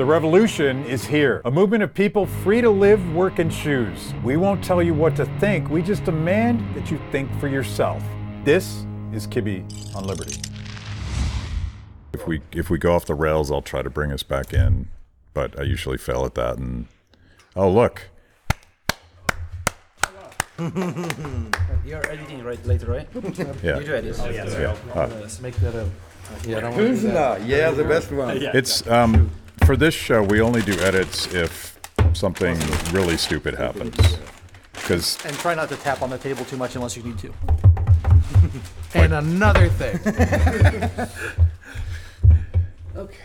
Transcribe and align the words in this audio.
The 0.00 0.06
revolution 0.06 0.86
is 0.86 1.04
here. 1.04 1.42
A 1.44 1.50
movement 1.50 1.82
of 1.82 1.92
people 1.92 2.24
free 2.24 2.62
to 2.62 2.70
live, 2.70 3.14
work, 3.14 3.38
and 3.38 3.52
choose. 3.52 4.14
We 4.24 4.38
won't 4.38 4.64
tell 4.64 4.82
you 4.82 4.94
what 4.94 5.14
to 5.16 5.26
think, 5.38 5.68
we 5.68 5.82
just 5.82 6.04
demand 6.04 6.74
that 6.74 6.90
you 6.90 6.98
think 7.12 7.30
for 7.38 7.48
yourself. 7.48 8.02
This 8.42 8.86
is 9.12 9.26
Kibbe 9.26 9.62
on 9.94 10.04
Liberty. 10.04 10.40
If 12.14 12.26
we 12.26 12.40
if 12.50 12.70
we 12.70 12.78
go 12.78 12.94
off 12.94 13.04
the 13.04 13.14
rails, 13.14 13.50
I'll 13.50 13.60
try 13.60 13.82
to 13.82 13.90
bring 13.90 14.10
us 14.10 14.22
back 14.22 14.54
in, 14.54 14.88
but 15.34 15.60
I 15.60 15.64
usually 15.64 15.98
fail 15.98 16.24
at 16.24 16.34
that. 16.34 16.56
And 16.56 16.86
oh 17.54 17.70
look, 17.70 18.08
You're 21.84 22.10
editing 22.10 22.42
right 22.42 22.64
later, 22.64 22.86
right? 22.86 23.06
yeah, 23.62 23.78
You 23.78 23.84
do 23.84 23.94
edit. 23.94 24.16
yeah. 24.32 24.76
Uh, 24.94 25.08
Let's 25.20 25.42
make 25.42 25.56
that 25.56 25.74
a. 25.74 25.90
Yeah, 26.46 26.56
I 26.56 26.60
don't 26.60 26.70
want 26.74 26.86
to 26.86 26.94
do 26.94 27.00
that. 27.08 27.36
Pilsner, 27.40 27.54
yeah, 27.54 27.70
the 27.70 27.84
best 27.84 28.10
one. 28.10 28.38
It's 28.40 28.86
um 28.88 29.30
for 29.70 29.76
this 29.76 29.94
show 29.94 30.20
we 30.20 30.40
only 30.40 30.60
do 30.62 30.72
edits 30.80 31.32
if 31.32 31.78
something 32.12 32.58
really 32.90 33.16
stupid 33.16 33.54
happens. 33.54 33.94
Because 34.72 35.16
And 35.24 35.32
try 35.38 35.54
not 35.54 35.68
to 35.68 35.76
tap 35.76 36.02
on 36.02 36.10
the 36.10 36.18
table 36.18 36.44
too 36.44 36.56
much 36.56 36.74
unless 36.74 36.96
you 36.96 37.04
need 37.04 37.18
to. 37.18 37.32
And 38.94 39.12
another 39.14 39.68
thing. 39.68 39.94
Okay. 42.96 43.16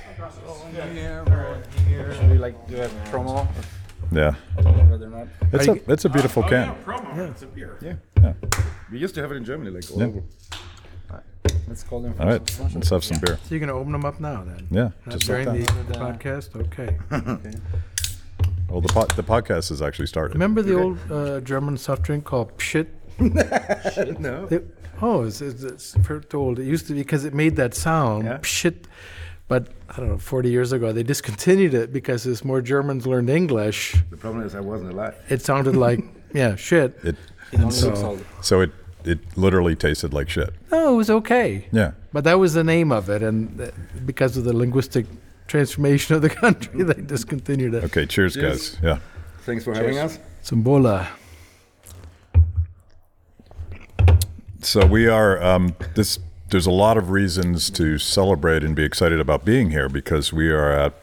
Should 2.15 2.29
we 2.29 2.37
like 2.37 2.55
do 2.67 2.77
a 2.77 2.87
promo? 3.09 3.47
yeah, 4.11 4.35
Rather 4.61 5.09
not. 5.09 5.27
it's 5.51 5.67
a 5.67 5.91
it's 5.91 6.05
a 6.05 6.09
beautiful 6.09 6.43
can. 6.43 6.75
We 8.91 8.99
used 8.99 9.15
to 9.15 9.21
have 9.21 9.31
it 9.31 9.37
in 9.37 9.43
Germany, 9.43 9.71
like 9.71 9.89
all 9.91 9.99
Yeah. 9.99 10.05
over. 10.05 10.21
Let's 11.67 11.83
call 11.83 12.01
them. 12.01 12.13
All 12.19 12.27
right, 12.27 12.59
let's 12.73 12.89
have 12.89 13.03
some 13.03 13.19
beer. 13.19 13.37
So 13.43 13.49
you're 13.49 13.59
going 13.59 13.69
to 13.69 13.73
open 13.75 13.91
them 13.91 14.05
up 14.05 14.19
now 14.19 14.43
then? 14.43 14.67
Yeah, 14.71 14.89
Not 15.05 15.13
just 15.15 15.25
during 15.25 15.47
like 15.47 15.65
the, 15.65 15.73
that. 15.73 15.87
the 15.87 15.93
podcast? 15.99 16.55
Okay. 16.67 16.97
Well, 18.69 18.81
the 18.81 18.89
pod, 18.91 19.11
the 19.11 19.23
podcast 19.23 19.69
has 19.69 19.81
actually 19.81 20.07
started. 20.07 20.33
Remember 20.33 20.61
the 20.63 20.77
old 20.77 20.97
uh, 21.11 21.39
German 21.41 21.77
soft 21.77 22.01
drink 22.01 22.25
called 22.25 22.57
Pshit? 22.57 22.87
No. 24.19 24.47
It, 24.51 24.75
oh, 25.01 25.23
it's, 25.23 25.39
it's, 25.39 25.63
it's 25.63 25.93
very 25.93 26.21
old. 26.33 26.57
It 26.59 26.65
used 26.65 26.87
to 26.87 26.93
be 26.93 26.99
because 26.99 27.25
it 27.25 27.33
made 27.33 27.55
that 27.57 27.73
sound, 27.75 28.25
Yeah. 28.25 28.37
Pshit. 28.39 28.85
But 29.47 29.67
I 29.91 29.97
don't 29.97 30.09
know, 30.09 30.17
40 30.17 30.49
years 30.49 30.71
ago, 30.71 30.91
they 30.91 31.03
discontinued 31.03 31.75
it 31.75 31.93
because 31.93 32.25
as 32.25 32.43
more 32.43 32.59
Germans 32.61 33.05
learned 33.05 33.29
English, 33.29 33.95
The 34.09 34.17
problem 34.17 34.43
is 34.43 34.55
I 34.55 34.59
wasn't 34.61 34.91
alive. 34.91 35.15
it 35.29 35.41
sounded 35.43 35.75
like, 35.77 35.99
yeah, 36.33 36.55
shit. 36.55 36.97
It 37.03 37.15
It 37.51 37.59
only 37.59 37.71
So- 37.71 37.87
looks 37.89 37.99
old. 38.01 38.25
so 38.41 38.61
it 38.61 38.71
it 39.05 39.37
literally 39.37 39.75
tasted 39.75 40.13
like 40.13 40.29
shit. 40.29 40.53
No, 40.71 40.93
it 40.93 40.97
was 40.97 41.09
okay. 41.09 41.67
Yeah. 41.71 41.91
But 42.11 42.23
that 42.23 42.39
was 42.39 42.53
the 42.53 42.63
name 42.63 42.91
of 42.91 43.09
it. 43.09 43.21
And 43.21 43.59
uh, 43.59 43.71
because 44.05 44.37
of 44.37 44.43
the 44.43 44.53
linguistic 44.53 45.05
transformation 45.47 46.15
of 46.15 46.21
the 46.21 46.29
country, 46.43 46.83
they 46.83 47.01
discontinued 47.01 47.73
it. 47.73 47.83
Okay. 47.85 48.05
Cheers, 48.05 48.33
Cheers. 48.33 48.75
guys. 48.75 48.83
Yeah. 48.83 48.99
Thanks 49.43 49.63
for 49.63 49.73
having 49.73 49.97
us. 49.97 50.19
Zumbola. 50.43 51.07
So 54.61 54.85
we 54.85 55.07
are 55.07 55.41
um, 55.43 55.75
this. 55.93 56.17
There's 56.49 56.65
a 56.65 56.71
lot 56.71 56.97
of 56.97 57.09
reasons 57.11 57.69
to 57.71 57.97
celebrate 57.97 58.63
and 58.63 58.75
be 58.75 58.83
excited 58.83 59.19
about 59.19 59.45
being 59.45 59.71
here 59.71 59.89
because 59.89 60.31
we 60.31 60.49
are 60.49 60.71
at 60.71 60.93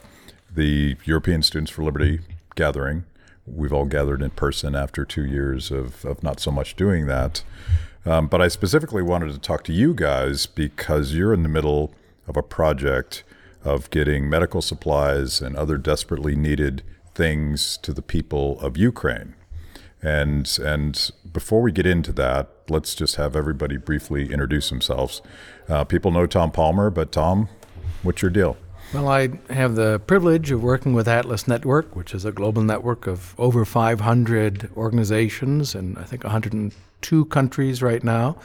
the 0.53 0.97
European 1.05 1.43
Students 1.43 1.71
for 1.71 1.85
Liberty 1.85 2.21
gathering. 2.55 3.05
We've 3.47 3.73
all 3.73 3.85
gathered 3.87 4.23
in 4.23 4.31
person 4.31 4.75
after 4.75 5.05
two 5.05 5.25
years 5.25 5.71
of, 5.71 6.05
of 6.05 6.23
not 6.23 6.39
so 6.41 6.51
much 6.51 6.77
doing 6.77 7.07
that. 7.07 7.43
Um, 8.05 8.27
but 8.27 8.43
I 8.43 8.49
specifically 8.49 9.03
wanted 9.03 9.33
to 9.33 9.39
talk 9.39 9.63
to 9.65 9.73
you 9.73 9.95
guys 9.95 10.47
because 10.47 11.15
you're 11.15 11.33
in 11.33 11.43
the 11.43 11.49
middle 11.49 11.95
of 12.27 12.37
a 12.37 12.43
project 12.43 13.23
of 13.65 13.91
getting 13.91 14.29
medical 14.29 14.61
supplies 14.61 15.41
and 15.41 15.57
other 15.57 15.79
desperately 15.79 16.35
needed 16.35 16.83
things 17.15 17.79
to 17.79 17.93
the 17.93 18.03
people 18.03 18.59
of 18.61 18.77
Ukraine. 18.77 19.35
And 20.03 20.59
and 20.61 21.11
before 21.33 21.63
we 21.63 21.71
get 21.71 21.87
into 21.87 22.13
that, 22.15 22.51
let's 22.69 22.95
just 22.97 23.17
have 23.17 23.37
everybody 23.37 23.77
briefly 23.77 24.33
introduce 24.33 24.69
themselves. 24.69 25.23
Uh, 25.69 25.85
people 25.85 26.11
know 26.11 26.27
Tom 26.27 26.51
Palmer, 26.51 26.91
but 26.91 27.13
Tom, 27.13 27.49
what's 28.03 28.21
your 28.21 28.31
deal? 28.31 28.57
Well, 28.93 29.09
I 29.09 29.31
have 29.49 29.77
the 29.77 30.01
privilege 30.01 30.51
of 30.51 30.63
working 30.63 30.93
with 30.93 31.09
Atlas 31.09 31.47
Network, 31.49 31.95
which 31.97 32.13
is 32.15 32.25
a 32.25 32.33
global 32.33 32.63
network 32.63 33.07
of 33.07 33.35
over 33.39 33.65
500 33.65 34.71
organizations 34.77 35.75
in, 35.75 35.97
I 35.97 36.03
think, 36.03 36.27
102 37.03 37.25
countries 37.27 37.83
right 37.83 38.03
now. 38.05 38.37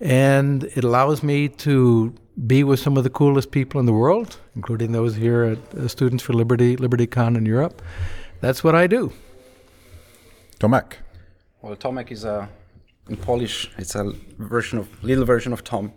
And 0.00 0.64
it 0.64 0.84
allows 0.84 1.22
me 1.22 1.48
to 1.48 2.12
be 2.46 2.64
with 2.64 2.80
some 2.80 2.96
of 2.98 3.04
the 3.04 3.10
coolest 3.10 3.50
people 3.50 3.80
in 3.80 3.86
the 3.86 3.92
world, 3.92 4.36
including 4.56 4.92
those 4.92 5.16
here 5.16 5.44
at 5.44 5.58
uh, 5.78 5.88
Students 5.88 6.22
for 6.24 6.32
Liberty, 6.34 6.76
LibertyCon 6.76 7.36
in 7.36 7.46
Europe. 7.46 7.80
That's 8.40 8.62
what 8.64 8.74
I 8.74 8.86
do. 8.88 9.12
Tomek. 10.58 10.94
Well, 11.62 11.76
Tomek 11.76 12.10
is 12.10 12.24
a 12.24 12.48
in 13.08 13.16
Polish. 13.16 13.70
It's 13.78 13.94
a 13.94 14.12
version 14.38 14.78
of 14.78 14.88
little 15.02 15.24
version 15.26 15.52
of 15.52 15.62
Tom. 15.62 15.92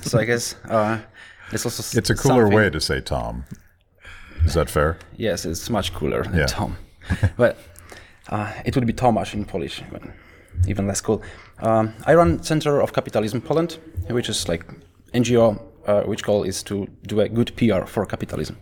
so 0.00 0.18
I 0.18 0.24
guess 0.24 0.54
uh, 0.68 0.98
it's 1.52 1.64
also 1.64 1.98
It's 1.98 2.10
a 2.10 2.14
cooler 2.14 2.42
something- 2.42 2.56
way 2.56 2.70
to 2.70 2.80
say 2.80 3.00
Tom. 3.00 3.44
Is 4.46 4.54
that 4.54 4.70
fair? 4.70 4.96
Yes, 5.16 5.44
it's 5.44 5.68
much 5.70 5.92
cooler 5.92 6.22
than 6.22 6.34
Yeah. 6.38 6.46
Tom. 6.46 6.76
but 7.36 7.56
uh, 8.30 8.52
it 8.64 8.74
would 8.74 8.86
be 8.86 8.92
Tomasz 8.92 9.34
in 9.34 9.44
Polish, 9.44 9.82
but 9.92 10.02
even 10.66 10.86
less 10.86 11.00
cool. 11.00 11.22
Um, 11.60 11.94
I 12.06 12.14
run 12.14 12.42
Center 12.42 12.80
of 12.80 12.92
Capitalism 12.92 13.40
Poland, 13.40 13.78
which 14.08 14.28
is 14.28 14.48
like 14.48 14.64
NGO, 15.14 15.60
uh, 15.86 16.02
which 16.02 16.22
goal 16.22 16.44
is 16.44 16.62
to 16.64 16.86
do 17.06 17.20
a 17.20 17.28
good 17.28 17.56
PR 17.56 17.84
for 17.86 18.06
capitalism. 18.06 18.58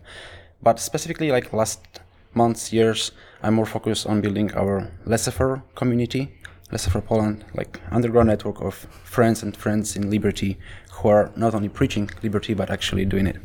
But 0.63 0.81
specifically, 0.81 1.31
like 1.31 1.53
last 1.53 2.01
months, 2.35 2.73
years, 2.73 3.13
I'm 3.43 3.55
more 3.55 3.67
focused 3.67 4.07
on 4.07 4.21
building 4.21 4.53
our 4.55 4.91
Laissez-faire 5.05 5.63
community, 5.75 6.33
Laissez-faire 6.71 7.03
Poland, 7.03 7.45
like 7.55 7.81
underground 7.91 8.29
network 8.29 8.61
of 8.61 8.75
friends 9.05 9.43
and 9.43 9.57
friends 9.57 9.97
in 9.97 10.11
liberty 10.11 10.59
who 10.93 11.09
are 11.09 11.31
not 11.37 11.55
only 11.55 11.69
preaching 11.69 12.11
liberty 12.23 12.55
but 12.55 12.71
actually 12.71 13.05
doing 13.05 13.27
it. 13.27 13.37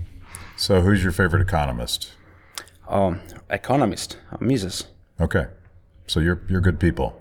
So, 0.57 0.81
who's 0.81 1.03
your 1.03 1.11
favorite 1.11 1.41
economist? 1.41 2.11
Um, 2.87 3.21
economist, 3.49 4.17
uh, 4.31 4.37
Mises. 4.39 4.85
Okay, 5.19 5.45
so 6.07 6.19
you're 6.19 6.41
you're 6.49 6.61
good 6.61 6.79
people. 6.79 7.19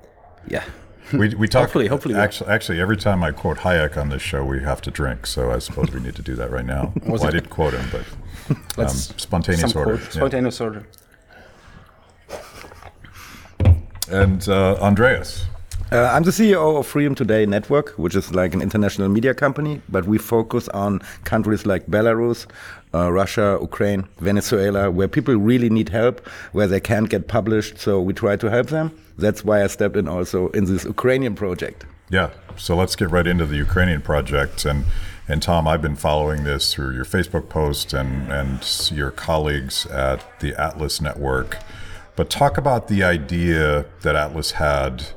Yeah. 0.49 0.65
We 1.13 1.35
we 1.35 1.49
talk. 1.49 1.63
Hopefully- 1.63 1.89
hopefully. 1.89 2.15
Actually, 2.15 2.51
actually, 2.51 2.81
every 2.81 2.97
time 2.97 3.23
I 3.25 3.33
quote 3.33 3.59
Hayek 3.59 3.97
on 3.97 4.09
this 4.11 4.23
show, 4.23 4.45
we 4.45 4.61
have 4.63 4.81
to 4.83 4.91
drink. 4.91 5.27
So 5.27 5.51
I 5.51 5.59
suppose 5.59 5.91
we 5.91 6.01
need 6.01 6.17
to 6.17 6.23
do 6.23 6.35
that 6.37 6.51
right 6.51 6.65
now. 6.65 6.93
well, 7.07 7.25
I 7.25 7.31
didn't 7.31 7.51
quote 7.51 7.75
him, 7.75 7.89
but 7.91 8.79
um, 8.79 8.89
spontaneous 8.89 9.75
order. 9.75 9.97
quote, 9.97 10.05
yeah. 10.07 10.11
Spontaneous 10.21 10.61
order. 10.61 10.87
And 14.09 14.49
uh, 14.49 14.75
Andreas. 14.81 15.45
Uh, 15.93 16.09
I'm 16.13 16.23
the 16.23 16.31
CEO 16.31 16.79
of 16.79 16.87
Freedom 16.87 17.17
Today 17.17 17.47
Network, 17.47 17.91
which 17.99 18.15
is 18.15 18.33
like 18.33 18.55
an 18.55 18.63
international 18.63 19.09
media 19.09 19.35
company, 19.35 19.83
but 19.89 20.05
we 20.05 20.19
focus 20.19 20.69
on 20.69 21.01
countries 21.25 21.67
like 21.67 21.87
Belarus, 21.87 22.47
uh, 22.95 23.11
Russia, 23.11 23.59
Ukraine, 23.61 24.07
Venezuela, 24.21 24.89
where 24.89 25.09
people 25.09 25.35
really 25.35 25.69
need 25.69 25.89
help, 25.89 26.25
where 26.53 26.69
they 26.69 26.79
can't 26.79 27.09
get 27.09 27.27
published. 27.27 27.79
So 27.79 28.01
we 28.01 28.13
try 28.13 28.37
to 28.37 28.49
help 28.49 28.69
them. 28.69 28.97
That's 29.19 29.45
why 29.45 29.65
I 29.65 29.67
stepped 29.67 29.97
in 29.97 30.07
also 30.07 30.51
in 30.51 30.67
this 30.67 30.85
Ukrainian 30.85 31.35
project. 31.35 31.87
Yeah. 32.09 32.31
So 32.57 32.77
let's 32.77 32.95
get 32.95 33.11
right 33.11 33.27
into 33.27 33.45
the 33.45 33.57
Ukrainian 33.57 34.01
project. 34.01 34.65
And 34.65 34.85
and 35.27 35.43
Tom, 35.43 35.67
I've 35.67 35.83
been 35.83 35.97
following 35.97 36.45
this 36.45 36.73
through 36.73 36.95
your 36.95 37.05
Facebook 37.05 37.49
post 37.49 37.93
and 37.95 38.31
and 38.31 38.61
your 38.93 39.11
colleagues 39.11 39.87
at 39.87 40.21
the 40.39 40.55
Atlas 40.55 41.01
Network. 41.01 41.59
But 42.15 42.31
talk 42.31 42.59
about 42.59 42.87
the 42.87 43.03
idea 43.03 43.87
that 44.03 44.15
Atlas 44.15 44.53
had 44.53 45.15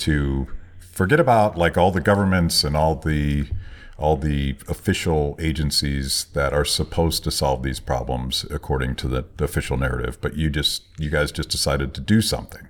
to 0.00 0.46
forget 0.78 1.20
about 1.20 1.56
like 1.56 1.76
all 1.76 1.90
the 1.90 2.00
governments 2.00 2.64
and 2.64 2.76
all 2.76 2.94
the 2.94 3.46
all 3.98 4.16
the 4.16 4.56
official 4.66 5.36
agencies 5.38 6.26
that 6.32 6.54
are 6.54 6.64
supposed 6.64 7.22
to 7.22 7.30
solve 7.30 7.62
these 7.62 7.80
problems 7.80 8.46
according 8.50 8.94
to 8.94 9.06
the, 9.06 9.24
the 9.36 9.44
official 9.44 9.76
narrative 9.76 10.18
but 10.20 10.34
you 10.34 10.50
just 10.50 10.82
you 10.98 11.10
guys 11.10 11.30
just 11.30 11.48
decided 11.50 11.94
to 11.94 12.00
do 12.00 12.20
something 12.20 12.66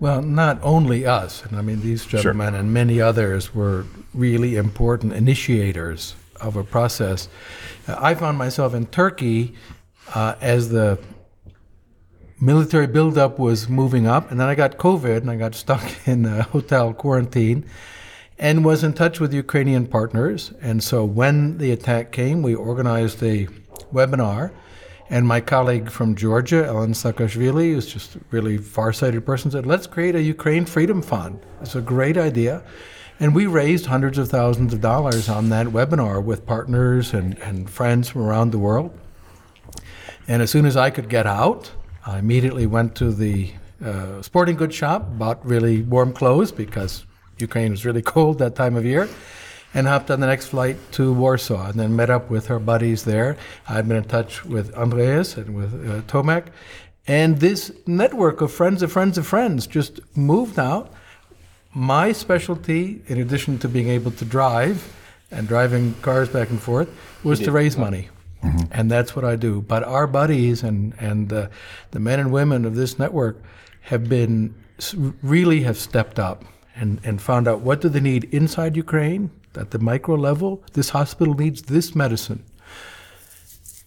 Well, 0.00 0.22
not 0.22 0.60
only 0.62 1.06
us, 1.06 1.44
and 1.44 1.58
I 1.58 1.62
mean, 1.62 1.80
these 1.80 2.06
gentlemen 2.06 2.54
and 2.54 2.72
many 2.72 3.00
others 3.00 3.52
were 3.52 3.84
really 4.14 4.54
important 4.54 5.12
initiators 5.12 6.14
of 6.40 6.56
a 6.56 6.62
process. 6.62 7.28
I 7.88 8.14
found 8.14 8.38
myself 8.38 8.74
in 8.74 8.86
Turkey 8.86 9.54
uh, 10.14 10.36
as 10.40 10.68
the 10.68 10.98
military 12.40 12.86
buildup 12.86 13.38
was 13.38 13.68
moving 13.68 14.06
up, 14.06 14.30
and 14.30 14.38
then 14.40 14.48
I 14.48 14.54
got 14.54 14.76
COVID 14.76 15.18
and 15.18 15.30
I 15.30 15.36
got 15.36 15.54
stuck 15.54 15.82
in 16.06 16.24
a 16.24 16.42
hotel 16.42 16.92
quarantine 16.92 17.64
and 18.38 18.64
was 18.64 18.84
in 18.84 18.92
touch 18.92 19.18
with 19.18 19.34
Ukrainian 19.34 19.86
partners. 19.86 20.52
And 20.60 20.82
so 20.82 21.04
when 21.04 21.58
the 21.58 21.72
attack 21.72 22.12
came, 22.12 22.42
we 22.42 22.54
organized 22.54 23.22
a 23.22 23.48
webinar. 23.92 24.52
And 25.10 25.26
my 25.26 25.40
colleague 25.40 25.90
from 25.90 26.14
Georgia, 26.14 26.66
Ellen 26.66 26.92
Saakashvili, 26.92 27.72
who's 27.72 27.86
just 27.86 28.16
a 28.16 28.20
really 28.30 28.58
far-sighted 28.58 29.24
person, 29.24 29.50
said, 29.50 29.64
"Let's 29.64 29.86
create 29.86 30.14
a 30.14 30.22
Ukraine 30.22 30.66
Freedom 30.66 31.00
Fund. 31.00 31.40
It's 31.62 31.74
a 31.74 31.80
great 31.80 32.18
idea." 32.18 32.62
And 33.18 33.34
we 33.34 33.46
raised 33.46 33.86
hundreds 33.86 34.18
of 34.18 34.28
thousands 34.28 34.72
of 34.74 34.80
dollars 34.80 35.28
on 35.28 35.48
that 35.48 35.68
webinar 35.68 36.22
with 36.22 36.46
partners 36.46 37.14
and, 37.14 37.38
and 37.38 37.68
friends 37.68 38.08
from 38.10 38.22
around 38.22 38.52
the 38.52 38.58
world. 38.58 38.96
And 40.28 40.42
as 40.42 40.50
soon 40.50 40.66
as 40.66 40.76
I 40.76 40.90
could 40.90 41.08
get 41.08 41.26
out, 41.26 41.72
I 42.06 42.18
immediately 42.18 42.66
went 42.66 42.94
to 42.96 43.12
the 43.12 43.50
uh, 43.84 44.22
sporting 44.22 44.56
goods 44.56 44.74
shop, 44.74 45.06
bought 45.18 45.44
really 45.44 45.82
warm 45.82 46.12
clothes 46.12 46.52
because 46.52 47.04
Ukraine 47.38 47.70
was 47.70 47.84
really 47.84 48.02
cold 48.14 48.38
that 48.38 48.54
time 48.54 48.76
of 48.76 48.84
year, 48.84 49.08
and 49.74 49.86
hopped 49.86 50.10
on 50.10 50.20
the 50.20 50.26
next 50.26 50.46
flight 50.46 50.76
to 50.92 51.12
Warsaw 51.12 51.68
and 51.68 51.78
then 51.78 51.94
met 51.94 52.10
up 52.10 52.30
with 52.30 52.46
her 52.46 52.58
buddies 52.58 53.04
there. 53.04 53.36
I'd 53.68 53.86
been 53.86 53.98
in 53.98 54.04
touch 54.04 54.44
with 54.44 54.74
Andreas 54.74 55.36
and 55.36 55.54
with 55.54 55.74
uh, 55.74 56.02
Tomek. 56.02 56.46
And 57.06 57.40
this 57.40 57.72
network 57.86 58.40
of 58.40 58.52
friends 58.52 58.82
of 58.82 58.92
friends 58.92 59.16
of 59.16 59.26
friends 59.26 59.66
just 59.66 60.00
moved 60.16 60.58
out. 60.58 60.92
My 61.74 62.12
specialty, 62.12 63.02
in 63.06 63.20
addition 63.20 63.58
to 63.60 63.68
being 63.68 63.88
able 63.88 64.10
to 64.12 64.24
drive 64.24 64.94
and 65.30 65.46
driving 65.46 65.94
cars 66.02 66.28
back 66.28 66.50
and 66.50 66.60
forth, 66.60 66.88
was 67.22 67.40
to 67.40 67.52
raise 67.52 67.76
money. 67.76 68.08
Mm-hmm. 68.42 68.66
And 68.70 68.90
that's 68.90 69.16
what 69.16 69.24
I 69.24 69.36
do. 69.36 69.60
But 69.60 69.82
our 69.84 70.06
buddies 70.06 70.62
and, 70.62 70.94
and 70.98 71.32
uh, 71.32 71.48
the 71.90 72.00
men 72.00 72.20
and 72.20 72.32
women 72.32 72.64
of 72.64 72.76
this 72.76 72.98
network 72.98 73.42
have 73.82 74.08
been 74.08 74.54
really 75.22 75.62
have 75.62 75.76
stepped 75.76 76.18
up 76.18 76.44
and, 76.76 77.00
and 77.02 77.20
found 77.20 77.48
out 77.48 77.60
what 77.60 77.80
do 77.80 77.88
they 77.88 78.00
need 78.00 78.24
inside 78.24 78.76
Ukraine 78.76 79.30
at 79.56 79.72
the 79.72 79.78
micro 79.78 80.14
level. 80.14 80.62
This 80.72 80.90
hospital 80.90 81.34
needs 81.34 81.62
this 81.62 81.94
medicine. 81.94 82.44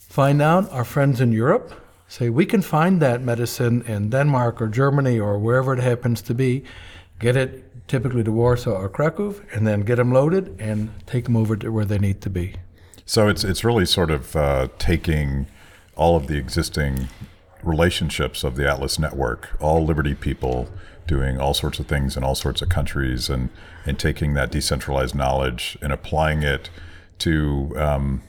Find 0.09 0.41
out 0.41 0.69
our 0.71 0.83
friends 0.83 1.21
in 1.21 1.31
Europe 1.31 1.73
say 2.11 2.29
we 2.29 2.45
can 2.45 2.61
find 2.61 3.01
that 3.01 3.21
medicine 3.21 3.81
in 3.83 4.09
Denmark 4.09 4.61
or 4.61 4.67
Germany 4.67 5.17
or 5.17 5.39
wherever 5.39 5.73
it 5.73 5.79
happens 5.79 6.21
to 6.23 6.33
be, 6.33 6.65
get 7.19 7.37
it 7.37 7.87
typically 7.87 8.23
to 8.23 8.31
Warsaw 8.33 8.71
or 8.73 8.89
Krakow, 8.89 9.33
and 9.53 9.65
then 9.65 9.81
get 9.81 9.95
them 9.95 10.11
loaded 10.11 10.55
and 10.59 10.91
take 11.05 11.23
them 11.23 11.37
over 11.37 11.55
to 11.55 11.71
where 11.71 11.85
they 11.85 11.97
need 11.97 12.19
to 12.21 12.29
be. 12.29 12.55
So 13.11 13.27
it's 13.27 13.43
it's 13.43 13.65
really 13.65 13.85
sort 13.85 14.09
of 14.09 14.37
uh, 14.37 14.69
taking 14.79 15.47
all 15.97 16.15
of 16.15 16.27
the 16.27 16.37
existing 16.37 17.09
relationships 17.61 18.45
of 18.45 18.55
the 18.55 18.65
Atlas 18.65 18.97
network, 18.97 19.49
all 19.59 19.83
Liberty 19.83 20.15
people 20.15 20.69
doing 21.07 21.37
all 21.37 21.53
sorts 21.53 21.77
of 21.77 21.87
things 21.87 22.15
in 22.15 22.23
all 22.23 22.35
sorts 22.35 22.61
of 22.61 22.69
countries, 22.69 23.29
and 23.29 23.49
and 23.85 23.99
taking 23.99 24.33
that 24.35 24.49
decentralized 24.49 25.13
knowledge 25.13 25.77
and 25.81 25.91
applying 25.91 26.41
it 26.41 26.69
to 27.17 27.73
um, 27.75 28.23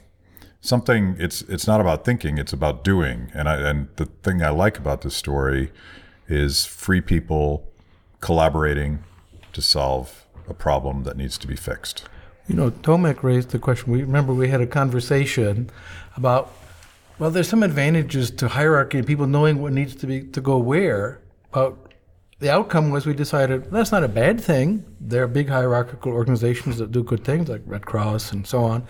something. 0.61 1.14
It's 1.17 1.43
it's 1.43 1.69
not 1.69 1.81
about 1.81 2.05
thinking; 2.05 2.37
it's 2.37 2.52
about 2.52 2.82
doing. 2.82 3.31
And 3.35 3.49
I 3.49 3.58
and 3.58 3.87
the 3.94 4.06
thing 4.06 4.43
I 4.43 4.49
like 4.49 4.78
about 4.78 5.02
this 5.02 5.14
story 5.14 5.70
is 6.26 6.67
free 6.67 7.00
people 7.00 7.70
collaborating 8.19 9.05
to 9.52 9.62
solve 9.62 10.26
a 10.49 10.55
problem 10.55 11.05
that 11.05 11.17
needs 11.17 11.38
to 11.38 11.46
be 11.46 11.55
fixed. 11.55 12.08
You 12.49 12.56
know, 12.56 12.71
Tomek 12.71 13.23
raised 13.23 13.50
the 13.50 13.59
question. 13.59 13.93
We 13.93 14.03
remember 14.03 14.35
we 14.35 14.49
had 14.49 14.61
a 14.61 14.67
conversation 14.67 15.71
about 16.17 16.53
well, 17.19 17.31
there's 17.31 17.49
some 17.49 17.62
advantages 17.62 18.31
to 18.33 18.49
hierarchy 18.49 18.99
and 18.99 19.06
people 19.06 19.27
knowing 19.27 19.62
what 19.62 19.73
needs 19.73 19.94
to 19.97 20.06
be 20.06 20.23
to 20.23 20.41
go 20.41 20.59
where, 20.59 21.21
but 21.53 21.77
the 22.41 22.50
outcome 22.50 22.91
was 22.91 23.06
we 23.06 23.15
decided 23.15 23.71
that's 23.71 23.93
not 23.93 24.03
a 24.03 24.09
bad 24.09 24.41
thing. 24.41 24.85
There 25.00 25.23
are 25.23 25.29
big 25.29 25.49
hierarchical 25.49 26.11
organizations 26.12 26.79
that 26.79 26.91
do 26.91 27.05
good 27.05 27.23
things 27.23 27.49
like 27.49 27.62
Red 27.65 27.87
Cross 27.87 28.33
and 28.33 28.45
so 28.45 28.65
on. 28.65 28.87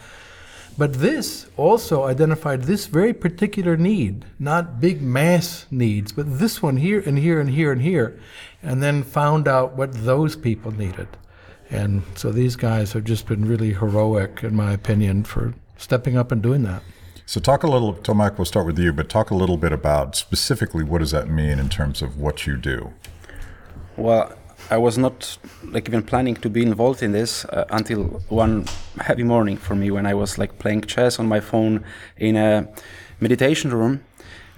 But 0.79 0.95
this 0.95 1.51
also 1.59 2.05
identified 2.05 2.63
this 2.63 2.87
very 2.87 3.13
particular 3.13 3.77
need, 3.77 4.25
not 4.39 4.81
big 4.81 5.03
mass 5.03 5.67
needs, 5.71 6.13
but 6.13 6.39
this 6.39 6.63
one 6.63 6.79
here 6.79 7.03
and 7.05 7.19
here 7.19 7.39
and 7.39 7.51
here 7.51 7.71
and 7.73 7.83
here, 7.83 8.19
and 8.63 8.83
then 8.83 9.03
found 9.03 9.47
out 9.47 9.77
what 9.77 9.93
those 9.93 10.35
people 10.35 10.73
needed. 10.73 11.09
And 11.73 12.03
so 12.15 12.31
these 12.31 12.55
guys 12.55 12.93
have 12.93 13.05
just 13.05 13.27
been 13.27 13.47
really 13.47 13.73
heroic, 13.73 14.45
in 14.45 14.55
my 14.55 14.73
opinion, 14.73 15.25
for 15.25 15.55
stepping 15.79 16.17
up 16.17 16.31
and 16.31 16.43
doing 16.43 16.63
that. 16.65 16.83
So 17.25 17.41
talk 17.41 17.63
a 17.63 17.67
little, 17.67 17.95
Tomek, 17.95 18.37
we'll 18.37 18.45
start 18.45 18.67
with 18.67 18.79
you, 18.79 18.93
but 18.93 19.09
talk 19.09 19.31
a 19.31 19.35
little 19.35 19.57
bit 19.57 19.73
about 19.73 20.15
specifically 20.15 20.85
what 20.85 20.99
does 20.99 21.13
that 21.13 21.29
mean 21.29 21.59
in 21.59 21.69
terms 21.71 22.03
of 22.03 22.19
what 22.19 22.47
you 22.47 22.57
do? 22.57 22.93
Well, 23.97 24.37
I 24.71 24.77
was 24.77 24.99
not 24.99 25.39
like 25.65 25.89
even 25.89 26.03
planning 26.03 26.35
to 26.37 26.51
be 26.51 26.63
involved 26.63 27.03
in 27.03 27.13
this 27.13 27.45
uh, 27.47 27.65
until 27.71 28.05
one 28.29 28.67
heavy 29.01 29.23
morning 29.23 29.57
for 29.57 29.75
me 29.75 29.91
when 29.91 30.07
I 30.07 30.15
was 30.15 30.39
like 30.39 30.59
playing 30.59 30.83
chess 30.83 31.19
on 31.19 31.27
my 31.27 31.41
phone 31.41 31.85
in 32.17 32.37
a 32.37 32.69
meditation 33.21 33.73
room, 33.73 34.05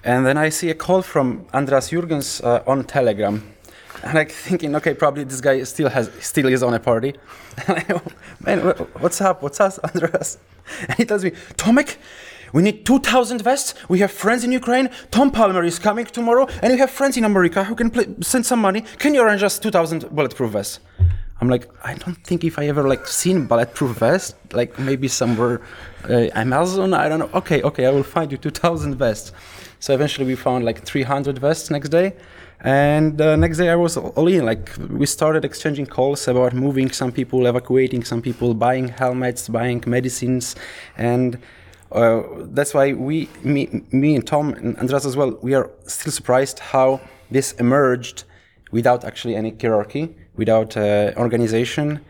and 0.03 0.27
then 0.27 0.37
I 0.37 0.51
see 0.51 0.71
a 0.71 0.75
call 0.75 1.03
from 1.03 1.47
Andreas 1.55 1.91
Jürgens 1.91 2.45
uh, 2.45 2.63
on 2.67 2.85
Telegram, 2.85 3.55
and 4.05 4.15
like 4.15 4.31
thinking, 4.31 4.77
okay, 4.77 4.95
probably 4.95 5.25
this 5.25 5.41
guy 5.41 5.63
still 5.65 5.89
has 5.89 6.11
still 6.21 6.47
is 6.47 6.63
on 6.63 6.75
a 6.75 6.81
party. 6.81 7.15
And 7.67 7.79
I 7.79 8.01
man, 8.41 8.59
what's 9.03 9.21
up? 9.21 9.43
What's 9.43 9.61
up, 9.61 9.79
Andreas? 9.85 10.39
And 10.89 10.97
he 10.97 11.05
tells 11.05 11.25
me, 11.25 11.31
Tomek, 11.57 11.97
we 12.53 12.63
need 12.63 12.87
2,000 12.87 13.43
vests. 13.43 13.75
We 13.89 13.99
have 14.01 14.11
friends 14.13 14.45
in 14.45 14.53
Ukraine. 14.53 14.89
Tom 15.11 15.31
Palmer 15.31 15.65
is 15.65 15.79
coming 15.79 16.07
tomorrow, 16.07 16.47
and 16.63 16.73
we 16.73 16.79
have 16.79 16.91
friends 16.91 17.17
in 17.17 17.25
America 17.25 17.65
who 17.65 17.75
can 17.75 18.23
send 18.23 18.47
some 18.47 18.61
money. 18.61 18.83
Can 18.99 19.15
you 19.15 19.23
arrange 19.23 19.43
us 19.43 19.59
2,000 19.59 20.15
bulletproof 20.15 20.53
vests? 20.53 20.81
I'm 21.41 21.49
like, 21.49 21.69
I 21.83 21.95
don't 21.95 22.19
think 22.25 22.45
if 22.45 22.59
I 22.59 22.67
ever 22.69 22.87
like 22.89 23.07
seen 23.07 23.47
bulletproof 23.47 23.99
vest, 23.99 24.37
like 24.53 24.79
maybe 24.79 25.09
somewhere 25.09 25.61
uh, 26.09 26.29
Amazon. 26.35 26.95
I 26.95 27.09
don't 27.09 27.19
know. 27.19 27.31
Okay, 27.35 27.61
okay, 27.63 27.87
I 27.87 27.91
will 27.91 28.05
find 28.05 28.31
you 28.31 28.39
2,000 28.39 28.95
vests. 28.95 29.33
So 29.81 29.93
eventually 29.93 30.27
we 30.27 30.37
found 30.37 30.65
like 30.65 30.83
300 30.85 31.39
vests 31.39 31.71
next 31.71 31.89
day. 31.89 32.15
And 32.65 33.21
uh, 33.21 33.37
next 33.37 33.59
day 33.59 33.69
I 33.69 33.77
was 33.77 33.99
all 33.99 34.27
in. 34.27 34.47
Like 34.47 34.73
we 34.89 35.05
started 35.05 35.45
exchanging 35.45 35.85
calls 35.85 36.27
about 36.27 36.55
moving 36.55 36.91
some 36.91 37.13
people, 37.13 37.47
evacuating 37.47 38.05
some 38.05 38.23
people, 38.23 38.55
buying 38.55 38.89
helmets, 38.89 39.51
buying 39.51 39.85
medicines, 39.87 40.57
and 40.97 41.39
uh, 41.93 42.23
that's 42.47 42.73
why 42.75 42.93
we, 42.93 43.29
me, 43.43 43.85
me 43.93 44.17
and 44.17 44.27
Tom 44.27 44.55
and 44.55 44.77
Andreas 44.79 45.05
as 45.05 45.17
well, 45.17 45.39
we 45.43 45.55
are 45.55 45.71
still 45.87 46.11
surprised 46.11 46.59
how 46.59 47.01
this 47.31 47.53
emerged 47.53 48.25
without 48.73 49.05
actually 49.05 49.37
any 49.37 49.55
hierarchy, 49.61 50.15
without 50.37 50.77
uh, 50.77 51.13
organization, 51.17 52.01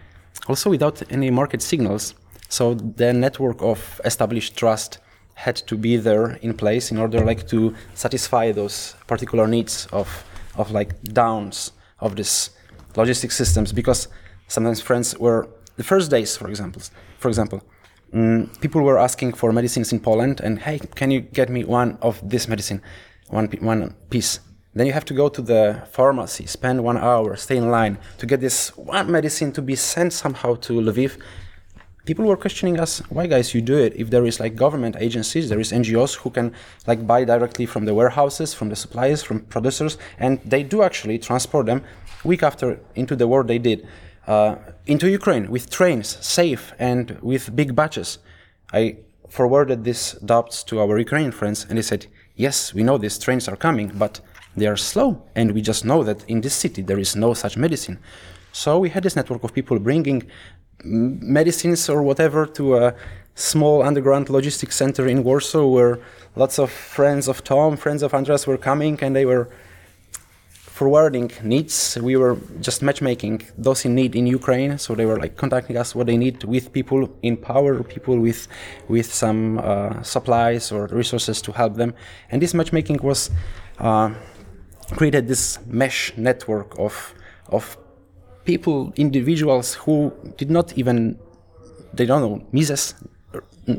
also 0.49 0.71
without 0.71 1.03
any 1.11 1.31
market 1.31 1.61
signals. 1.61 2.15
So 2.49 2.75
the 2.75 3.13
network 3.13 3.61
of 3.61 4.01
established 4.05 4.57
trust 4.57 4.99
had 5.35 5.57
to 5.57 5.77
be 5.77 5.97
there 5.97 6.39
in 6.43 6.55
place 6.55 6.93
in 6.93 6.97
order 6.97 7.25
like 7.25 7.49
to 7.49 7.75
satisfy 7.95 8.53
those 8.53 8.95
particular 9.09 9.49
needs 9.49 9.87
of 9.93 10.25
of 10.57 10.71
like 10.71 11.03
downs 11.03 11.73
of 12.01 12.17
this 12.17 12.51
logistic 12.95 13.33
systems 13.33 13.73
because 13.73 14.09
sometimes 14.49 14.81
friends 14.81 15.19
were 15.19 15.49
the 15.77 15.85
first 15.85 16.11
days 16.11 16.37
for 16.37 16.49
example 16.49 16.83
for 17.19 17.29
example 17.29 17.63
mm, 18.15 18.61
people 18.61 18.81
were 18.83 18.99
asking 18.99 19.33
for 19.33 19.53
medicines 19.53 19.93
in 19.93 20.01
Poland, 20.01 20.41
and 20.41 20.61
hey, 20.61 20.79
can 20.95 21.11
you 21.11 21.21
get 21.21 21.49
me 21.51 21.65
one 21.65 21.99
of 22.01 22.21
this 22.29 22.49
medicine, 22.49 22.81
one 23.29 23.49
one 23.61 23.95
piece? 24.11 24.41
Then 24.75 24.87
you 24.87 24.93
have 24.93 25.05
to 25.05 25.15
go 25.15 25.29
to 25.29 25.43
the 25.43 25.83
pharmacy, 25.93 26.47
spend 26.47 26.83
one 26.83 26.99
hour, 26.99 27.37
stay 27.37 27.57
in 27.57 27.71
line 27.71 27.99
to 28.19 28.27
get 28.27 28.41
this 28.41 28.77
one 28.77 29.11
medicine 29.11 29.53
to 29.53 29.63
be 29.63 29.77
sent 29.77 30.13
somehow 30.13 30.55
to 30.67 30.81
Lviv. 30.81 31.19
People 32.05 32.27
were 32.27 32.37
questioning 32.37 32.79
us, 32.79 32.99
why 33.09 33.27
guys 33.27 33.55
you 33.55 33.63
do 33.63 33.79
it? 33.79 33.97
If 33.97 34.11
there 34.11 34.27
is 34.27 34.39
like 34.39 34.57
government 34.57 34.97
agencies, 34.99 35.49
there 35.49 35.59
is 35.59 35.73
NGOs 35.73 36.17
who 36.17 36.29
can 36.29 36.53
like 36.87 37.07
buy 37.07 37.25
directly 37.25 37.65
from 37.65 37.87
the 37.87 37.95
warehouses, 37.95 38.53
from 38.53 38.69
the 38.69 38.77
suppliers, 38.77 39.23
from 39.23 39.41
producers, 39.41 39.97
and 40.19 40.39
they 40.45 40.63
do 40.63 40.83
actually 40.83 41.19
transport 41.19 41.65
them 41.65 41.83
week 42.23 42.43
after 42.43 42.79
into 42.95 43.17
the 43.17 43.27
war 43.27 43.43
they 43.43 43.59
did 43.59 43.87
uh, 44.27 44.57
into 44.87 45.09
Ukraine 45.09 45.51
with 45.51 45.71
trains, 45.71 46.19
safe 46.21 46.73
and 46.79 47.19
with 47.23 47.57
big 47.57 47.75
batches. 47.75 48.19
I 48.73 48.99
forwarded 49.31 49.85
these 49.85 50.13
doubts 50.25 50.63
to 50.65 50.81
our 50.81 50.99
Ukrainian 50.99 51.33
friends, 51.33 51.65
and 51.69 51.79
they 51.79 51.83
said, 51.83 52.07
"Yes, 52.37 52.75
we 52.75 52.83
know 52.83 52.99
these 52.99 53.19
trains 53.19 53.49
are 53.49 53.57
coming, 53.57 53.93
but 53.95 54.21
they 54.57 54.67
are 54.67 54.77
slow, 54.77 55.23
and 55.35 55.53
we 55.53 55.63
just 55.63 55.85
know 55.85 56.03
that 56.05 56.25
in 56.29 56.43
this 56.43 56.55
city 56.55 56.83
there 56.83 56.99
is 56.99 57.17
no 57.17 57.33
such 57.33 57.57
medicine." 57.57 57.99
So 58.55 58.79
we 58.79 58.89
had 58.89 59.03
this 59.03 59.17
network 59.17 59.43
of 59.43 59.53
people 59.53 59.81
bringing 59.81 60.23
medicines 60.85 61.89
or 61.89 62.05
whatever 62.05 62.47
to 62.47 62.77
a 62.77 62.95
small 63.35 63.83
underground 63.83 64.31
logistics 64.31 64.77
center 64.77 65.09
in 65.09 65.25
Warsaw, 65.25 65.67
where 65.67 65.99
lots 66.37 66.61
of 66.61 66.71
friends 66.71 67.27
of 67.27 67.43
Tom, 67.43 67.77
friends 67.77 68.05
of 68.05 68.15
Andreas 68.15 68.47
were 68.47 68.57
coming, 68.57 68.97
and 69.03 69.17
they 69.17 69.27
were 69.27 69.51
forwarding 70.53 71.33
needs. 71.43 71.99
We 72.01 72.17
were 72.17 72.39
just 72.61 72.81
matchmaking 72.81 73.43
those 73.59 73.85
in 73.85 73.97
need 73.97 74.15
in 74.15 74.29
Ukraine. 74.29 74.79
So 74.79 74.95
they 74.95 75.05
were 75.05 75.19
like 75.19 75.37
contacting 75.37 75.77
us 75.77 75.93
what 75.97 76.07
they 76.07 76.17
need 76.17 76.45
with 76.45 76.73
people 76.73 77.09
in 77.23 77.37
power, 77.37 77.83
people 77.83 78.17
with 78.21 78.47
with 78.87 79.13
some 79.13 79.59
uh, 79.59 80.01
supplies 80.03 80.71
or 80.71 80.87
resources 80.87 81.43
to 81.43 81.51
help 81.51 81.75
them. 81.75 81.93
And 82.31 82.41
this 82.41 82.55
matchmaking 82.55 83.01
was 83.03 83.31
uh, 83.81 84.15
created 84.93 85.27
this 85.27 85.59
mesh 85.67 86.13
network 86.17 86.79
of 86.79 87.15
of 87.49 87.77
people, 88.45 88.93
individuals 88.97 89.75
who 89.75 90.13
did 90.37 90.51
not 90.51 90.77
even 90.79 91.19
they 91.93 92.07
don't 92.07 92.21
know 92.23 92.45
Mises, 92.53 92.95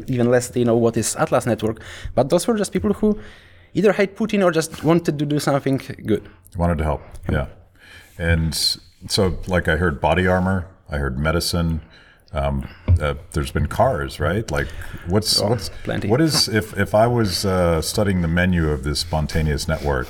even 0.07 0.29
less 0.31 0.49
they 0.49 0.63
know 0.63 0.75
what 0.77 0.97
is 0.97 1.15
Atlas 1.15 1.45
network. 1.45 1.81
But 2.15 2.29
those 2.29 2.47
were 2.47 2.57
just 2.57 2.71
people 2.71 2.93
who 2.93 3.19
either 3.73 3.91
hate 3.93 4.15
Putin 4.15 4.43
or 4.43 4.51
just 4.51 4.83
wanted 4.83 5.17
to 5.19 5.25
do 5.25 5.39
something 5.39 5.81
good. 6.05 6.23
Wanted 6.57 6.77
to 6.77 6.83
help, 6.85 7.01
yeah. 7.29 7.47
And 8.17 8.55
so, 9.09 9.37
like, 9.47 9.67
I 9.67 9.75
heard 9.75 9.99
body 9.99 10.27
armor, 10.27 10.67
I 10.89 10.97
heard 10.97 11.17
medicine, 11.19 11.81
Um, 12.33 12.67
uh, 13.01 13.13
there's 13.31 13.51
been 13.51 13.67
cars, 13.67 14.19
right? 14.19 14.49
Like, 14.51 14.67
what's 15.07 15.39
Oh, 15.41 15.49
what's 15.51 15.69
plenty. 15.83 16.09
what 16.09 16.19
is 16.21 16.49
if 16.49 16.77
if 16.77 16.93
I 16.93 17.07
was 17.07 17.45
uh, 17.45 17.81
studying 17.81 18.21
the 18.21 18.27
menu 18.27 18.69
of 18.71 18.83
this 18.83 18.99
spontaneous 18.99 19.67
network, 19.69 20.09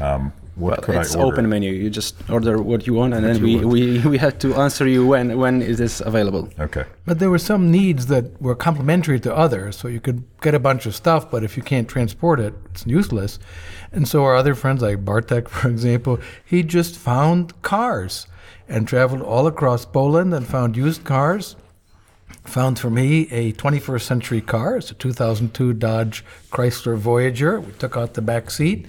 um, 0.00 0.32
what 0.60 0.82
could 0.82 0.94
it's 0.96 1.16
I 1.16 1.20
order? 1.20 1.32
open 1.34 1.48
menu. 1.48 1.72
You 1.72 1.90
just 1.90 2.14
order 2.30 2.60
what 2.60 2.86
you 2.86 2.94
want, 2.94 3.14
and 3.14 3.24
then 3.24 3.42
we, 3.42 3.56
we, 3.64 3.98
we 4.06 4.18
had 4.18 4.40
to 4.40 4.54
answer 4.54 4.86
you 4.86 5.06
when 5.06 5.38
when 5.38 5.62
it 5.62 5.80
is 5.80 6.00
available. 6.00 6.48
Okay. 6.58 6.84
But 7.06 7.18
there 7.18 7.30
were 7.30 7.38
some 7.38 7.70
needs 7.70 8.06
that 8.06 8.40
were 8.40 8.54
complementary 8.54 9.18
to 9.20 9.34
others. 9.34 9.76
So 9.76 9.88
you 9.88 10.00
could 10.00 10.22
get 10.40 10.54
a 10.54 10.58
bunch 10.58 10.86
of 10.86 10.94
stuff, 10.94 11.30
but 11.30 11.42
if 11.42 11.56
you 11.56 11.62
can't 11.62 11.88
transport 11.88 12.40
it, 12.40 12.54
it's 12.66 12.86
useless. 12.86 13.38
And 13.92 14.06
so 14.06 14.24
our 14.24 14.36
other 14.36 14.54
friends, 14.54 14.82
like 14.82 15.04
Bartek, 15.04 15.48
for 15.56 15.68
example, 15.68 16.18
he 16.44 16.62
just 16.62 16.96
found 16.96 17.60
cars 17.62 18.26
and 18.68 18.86
traveled 18.86 19.22
all 19.22 19.46
across 19.46 19.84
Poland 19.84 20.32
and 20.32 20.46
found 20.46 20.76
used 20.76 21.04
cars. 21.04 21.56
Found 22.44 22.78
for 22.78 22.88
me 22.90 23.28
a 23.30 23.52
21st 23.52 24.00
century 24.02 24.40
car. 24.40 24.76
It's 24.76 24.90
a 24.90 24.94
2002 24.94 25.74
Dodge 25.74 26.24
Chrysler 26.50 26.96
Voyager. 26.96 27.60
We 27.60 27.72
took 27.72 27.96
out 27.96 28.14
the 28.14 28.22
back 28.22 28.50
seat. 28.50 28.86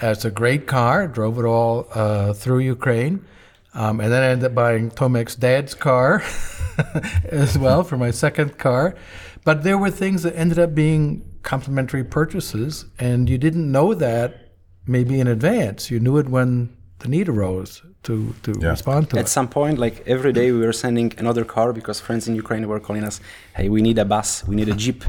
It's 0.00 0.24
a 0.24 0.30
great 0.30 0.66
car. 0.66 1.06
Drove 1.06 1.38
it 1.38 1.44
all 1.44 1.88
uh, 1.94 2.32
through 2.32 2.60
Ukraine. 2.60 3.24
Um, 3.74 4.00
and 4.00 4.12
then 4.12 4.22
I 4.22 4.26
ended 4.28 4.46
up 4.46 4.54
buying 4.54 4.90
Tomek's 4.90 5.34
dad's 5.34 5.74
car 5.74 6.22
as 7.24 7.58
well 7.58 7.82
for 7.82 7.96
my 7.96 8.10
second 8.10 8.58
car. 8.58 8.94
But 9.44 9.62
there 9.62 9.78
were 9.78 9.90
things 9.90 10.22
that 10.22 10.36
ended 10.36 10.58
up 10.58 10.74
being 10.74 11.38
complementary 11.42 12.04
purchases, 12.04 12.86
and 12.98 13.28
you 13.28 13.36
didn't 13.36 13.70
know 13.70 13.92
that 13.94 14.52
maybe 14.86 15.20
in 15.20 15.26
advance. 15.26 15.90
You 15.90 16.00
knew 16.00 16.18
it 16.18 16.28
when 16.28 16.76
the 17.00 17.08
need 17.08 17.28
arose 17.28 17.82
to, 18.04 18.34
to 18.42 18.50
Yeah. 18.60 18.70
respond 18.70 19.10
to 19.10 19.16
it. 19.16 19.20
At 19.20 19.26
it. 19.26 19.28
some 19.28 19.48
point, 19.48 19.78
like 19.78 19.96
every 20.06 20.32
day, 20.32 20.52
we 20.52 20.60
were 20.66 20.72
sending 20.72 21.12
another 21.18 21.44
car 21.44 21.72
because 21.72 22.00
friends 22.00 22.28
in 22.28 22.34
Ukraine 22.34 22.66
were 22.68 22.80
calling 22.80 23.04
us, 23.04 23.16
"Hey, 23.56 23.68
we 23.68 23.80
need 23.82 23.98
a 23.98 24.04
bus, 24.04 24.28
we 24.48 24.54
need 24.60 24.68
a 24.68 24.76
jeep, 24.84 25.00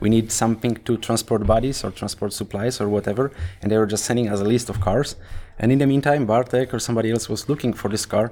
we 0.00 0.08
need 0.16 0.26
something 0.42 0.74
to 0.86 0.92
transport 1.06 1.46
bodies 1.46 1.78
or 1.84 1.90
transport 2.00 2.32
supplies 2.32 2.74
or 2.82 2.88
whatever," 2.88 3.24
and 3.60 3.66
they 3.70 3.78
were 3.78 3.90
just 3.94 4.04
sending 4.04 4.26
us 4.32 4.40
a 4.40 4.44
list 4.54 4.68
of 4.72 4.76
cars. 4.80 5.16
And 5.60 5.70
in 5.72 5.78
the 5.82 5.86
meantime, 5.86 6.22
Bartek 6.26 6.68
or 6.74 6.78
somebody 6.88 7.10
else 7.14 7.28
was 7.28 7.48
looking 7.50 7.72
for 7.80 7.88
this 7.94 8.06
car, 8.06 8.26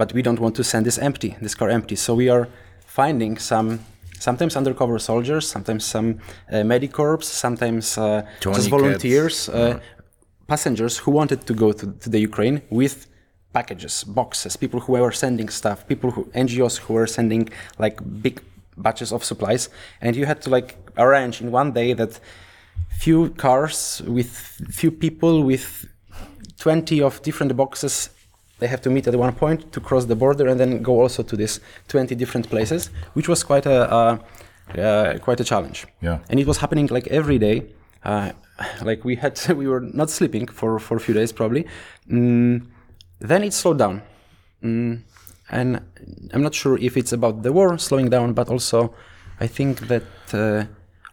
but 0.00 0.08
we 0.16 0.22
don't 0.26 0.40
want 0.44 0.54
to 0.56 0.64
send 0.72 0.82
this 0.86 0.98
empty, 0.98 1.30
this 1.42 1.54
car 1.60 1.68
empty. 1.78 1.96
So 1.96 2.14
we 2.14 2.28
are 2.28 2.44
finding 2.86 3.36
some. 3.38 3.68
Sometimes 4.28 4.54
undercover 4.54 4.98
soldiers, 4.98 5.44
sometimes 5.48 5.82
some 5.94 6.08
uh, 6.52 6.56
medicorps, 6.72 7.24
sometimes 7.24 7.96
uh, 7.96 8.20
just 8.40 8.68
volunteers, 8.68 9.48
uh, 9.48 9.80
passengers 10.52 10.94
who 11.02 11.10
wanted 11.20 11.40
to 11.48 11.54
go 11.54 11.68
to, 11.80 11.86
to 12.02 12.08
the 12.14 12.20
Ukraine 12.30 12.56
with 12.80 12.96
packages, 13.56 13.94
boxes, 14.20 14.52
people 14.64 14.80
who 14.84 14.92
were 14.92 15.14
sending 15.24 15.48
stuff, 15.60 15.78
people 15.92 16.10
who 16.14 16.22
NGOs 16.44 16.74
who 16.84 16.92
were 16.98 17.06
sending 17.18 17.42
like 17.84 17.96
big 18.26 18.36
batches 18.84 19.10
of 19.16 19.20
supplies, 19.30 19.62
and 20.00 20.10
you 20.18 20.26
had 20.26 20.38
to 20.44 20.50
like 20.56 20.68
arrange 21.04 21.36
in 21.42 21.48
one 21.60 21.70
day 21.80 21.90
that 22.00 22.12
few 23.04 23.20
cars 23.44 24.02
with 24.16 24.30
few 24.80 24.90
people 25.04 25.34
with 25.50 25.64
20 26.58 27.00
of 27.08 27.22
different 27.22 27.56
boxes 27.56 28.10
they 28.58 28.66
have 28.66 28.82
to 28.82 28.90
meet 28.90 29.06
at 29.06 29.14
one 29.14 29.32
point 29.32 29.72
to 29.72 29.80
cross 29.80 30.04
the 30.04 30.14
border 30.14 30.46
and 30.50 30.60
then 30.60 30.82
go 30.82 31.00
also 31.00 31.22
to 31.22 31.34
these 31.34 31.60
20 31.88 32.14
different 32.14 32.46
places 32.50 32.90
which 33.14 33.28
was 33.32 33.42
quite 33.42 33.64
a 33.64 33.78
uh, 33.98 34.18
uh, 34.78 35.18
quite 35.18 35.40
a 35.40 35.44
challenge. 35.44 35.86
Yeah. 36.00 36.18
and 36.28 36.38
it 36.38 36.46
was 36.46 36.58
happening 36.58 36.86
like 36.96 37.06
every 37.08 37.38
day. 37.38 37.56
Uh, 38.04 38.32
like 38.82 39.04
we 39.04 39.16
had 39.16 39.40
we 39.56 39.66
were 39.66 39.80
not 39.80 40.10
sleeping 40.10 40.46
for 40.46 40.78
for 40.78 40.96
a 40.96 41.00
few 41.00 41.14
days 41.14 41.32
probably. 41.32 41.66
Mm, 42.10 42.66
then 43.18 43.42
it 43.44 43.52
slowed 43.52 43.78
down. 43.78 44.02
Mm, 44.62 45.02
and 45.50 45.80
i'm 46.32 46.42
not 46.42 46.54
sure 46.54 46.78
if 46.78 46.96
it's 46.96 47.12
about 47.12 47.42
the 47.42 47.52
war 47.52 47.76
slowing 47.78 48.08
down 48.08 48.32
but 48.32 48.48
also 48.48 48.94
i 49.40 49.46
think 49.46 49.88
that 49.88 50.04
uh, 50.32 50.64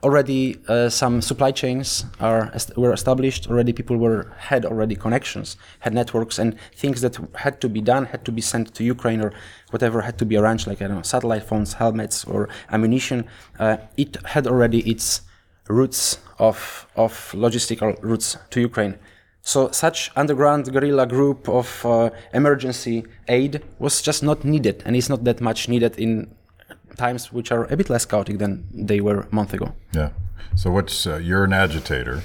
already 0.04 0.58
uh, 0.68 0.90
some 0.90 1.22
supply 1.22 1.52
chains 1.52 2.06
are 2.20 2.54
were 2.76 2.94
established. 2.94 3.48
Already 3.50 3.74
people 3.74 3.98
were 3.98 4.32
had 4.38 4.64
already 4.64 4.96
connections 4.96 5.58
had 5.80 5.94
networks 5.94 6.38
and 6.38 6.56
things 6.76 7.02
that 7.02 7.18
had 7.34 7.60
to 7.62 7.68
be 7.68 7.82
done 7.82 8.06
had 8.06 8.24
to 8.26 8.32
be 8.32 8.42
sent 8.42 8.76
to 8.76 8.84
ukraine 8.84 9.22
or 9.22 9.34
whatever 9.72 10.02
had 10.02 10.18
to 10.20 10.26
be 10.26 10.38
arranged 10.38 10.68
like 10.68 10.82
i 10.84 10.88
don't 10.88 10.98
know 10.98 11.02
satellite 11.02 11.44
phones 11.44 11.74
helmets 11.74 12.24
or 12.26 12.48
ammunition. 12.70 13.26
Uh, 13.60 13.78
it 13.98 14.18
had 14.34 14.46
already 14.46 14.80
its 14.90 15.22
routes 15.68 16.20
of 16.40 16.88
of 16.96 17.32
logistical 17.34 17.96
routes 18.02 18.38
to 18.50 18.60
ukraine. 18.62 18.96
So 19.42 19.72
such 19.72 20.12
underground 20.16 20.72
guerrilla 20.74 21.08
group 21.08 21.48
of 21.48 21.86
uh, 21.86 22.10
emergency 22.34 23.06
aid 23.30 23.64
was 23.80 24.02
just 24.02 24.22
not 24.22 24.44
needed 24.44 24.84
and 24.86 24.96
it's 24.96 25.10
not 25.10 25.24
that 25.24 25.40
much 25.40 25.70
needed 25.70 25.98
in 25.98 26.36
times 26.98 27.32
which 27.32 27.52
are 27.52 27.66
a 27.72 27.78
bit 27.78 27.90
less 27.90 28.06
chaotic 28.06 28.40
than 28.40 28.66
they 28.74 29.00
were 29.00 29.22
a 29.22 29.36
month 29.36 29.54
ago. 29.54 29.74
Yeah. 29.94 30.10
So 30.56 30.72
what's 30.72 31.08
uh, 31.08 31.18
you're 31.18 31.46
an 31.46 31.54
agitator, 31.54 32.24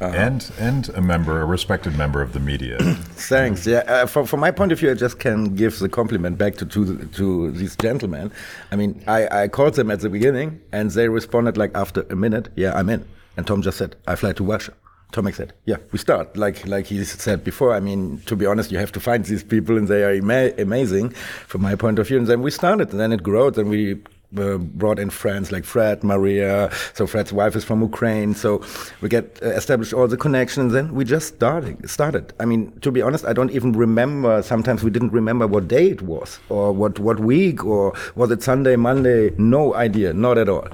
and 0.00 0.50
and 0.58 0.88
a 0.90 1.00
member, 1.00 1.40
a 1.40 1.44
respected 1.44 1.96
member 1.96 2.22
of 2.22 2.32
the 2.32 2.40
media. 2.40 2.78
Thanks. 3.14 3.66
Yeah, 3.66 3.78
uh, 3.86 4.06
from, 4.06 4.26
from 4.26 4.40
my 4.40 4.50
point 4.50 4.72
of 4.72 4.78
view, 4.78 4.90
I 4.90 4.94
just 4.94 5.18
can 5.18 5.54
give 5.54 5.78
the 5.78 5.88
compliment 5.88 6.38
back 6.38 6.56
to 6.56 6.66
to, 6.66 6.84
the, 6.84 7.06
to 7.16 7.50
these 7.52 7.76
gentlemen. 7.76 8.30
I 8.70 8.76
mean, 8.76 9.02
I, 9.06 9.42
I 9.42 9.48
called 9.48 9.74
them 9.74 9.90
at 9.90 10.00
the 10.00 10.10
beginning, 10.10 10.60
and 10.72 10.90
they 10.90 11.08
responded 11.08 11.56
like 11.56 11.72
after 11.74 12.02
a 12.10 12.16
minute, 12.16 12.48
"Yeah, 12.56 12.72
I'm 12.74 12.88
in." 12.88 13.04
And 13.36 13.46
Tom 13.46 13.62
just 13.62 13.78
said, 13.78 13.96
"I 14.06 14.14
fly 14.16 14.32
to 14.32 14.44
Russia." 14.44 14.72
Tomek 15.12 15.34
said, 15.34 15.54
"Yeah, 15.64 15.76
we 15.90 15.98
start." 15.98 16.36
Like 16.36 16.66
like 16.66 16.86
he 16.86 17.02
said 17.04 17.42
before. 17.42 17.74
I 17.74 17.80
mean, 17.80 18.20
to 18.26 18.36
be 18.36 18.46
honest, 18.46 18.70
you 18.70 18.78
have 18.78 18.92
to 18.92 19.00
find 19.00 19.24
these 19.24 19.42
people, 19.42 19.76
and 19.78 19.88
they 19.88 20.04
are 20.04 20.12
ama- 20.12 20.52
amazing 20.58 21.10
from 21.46 21.62
my 21.62 21.74
point 21.74 21.98
of 21.98 22.08
view. 22.08 22.18
And 22.18 22.26
then 22.26 22.42
we 22.42 22.50
started, 22.50 22.90
and 22.90 23.00
then 23.00 23.12
it 23.12 23.22
grew, 23.22 23.48
and 23.48 23.70
we 23.70 23.98
uh, 24.36 24.58
brought 24.58 24.98
in 24.98 25.10
friends 25.10 25.50
like 25.50 25.64
Fred, 25.64 26.04
Maria. 26.04 26.70
So 26.94 27.06
Fred's 27.06 27.32
wife 27.32 27.56
is 27.56 27.64
from 27.64 27.80
Ukraine. 27.80 28.34
So 28.34 28.62
we 29.00 29.08
get 29.08 29.38
uh, 29.42 29.48
established 29.50 29.92
all 29.92 30.06
the 30.08 30.16
connections. 30.16 30.72
Then 30.72 30.94
we 30.94 31.04
just 31.04 31.34
started. 31.36 31.88
Started. 31.88 32.32
I 32.40 32.44
mean, 32.44 32.72
to 32.80 32.90
be 32.90 33.02
honest, 33.02 33.24
I 33.24 33.32
don't 33.32 33.50
even 33.50 33.72
remember. 33.72 34.42
Sometimes 34.42 34.82
we 34.82 34.90
didn't 34.90 35.12
remember 35.12 35.46
what 35.46 35.68
day 35.68 35.88
it 35.88 36.02
was, 36.02 36.38
or 36.48 36.72
what 36.72 36.98
what 36.98 37.20
week, 37.20 37.64
or 37.64 37.94
was 38.14 38.30
it 38.30 38.42
Sunday, 38.42 38.76
Monday? 38.76 39.32
No 39.38 39.74
idea. 39.74 40.12
Not 40.12 40.38
at 40.38 40.48
all. 40.48 40.68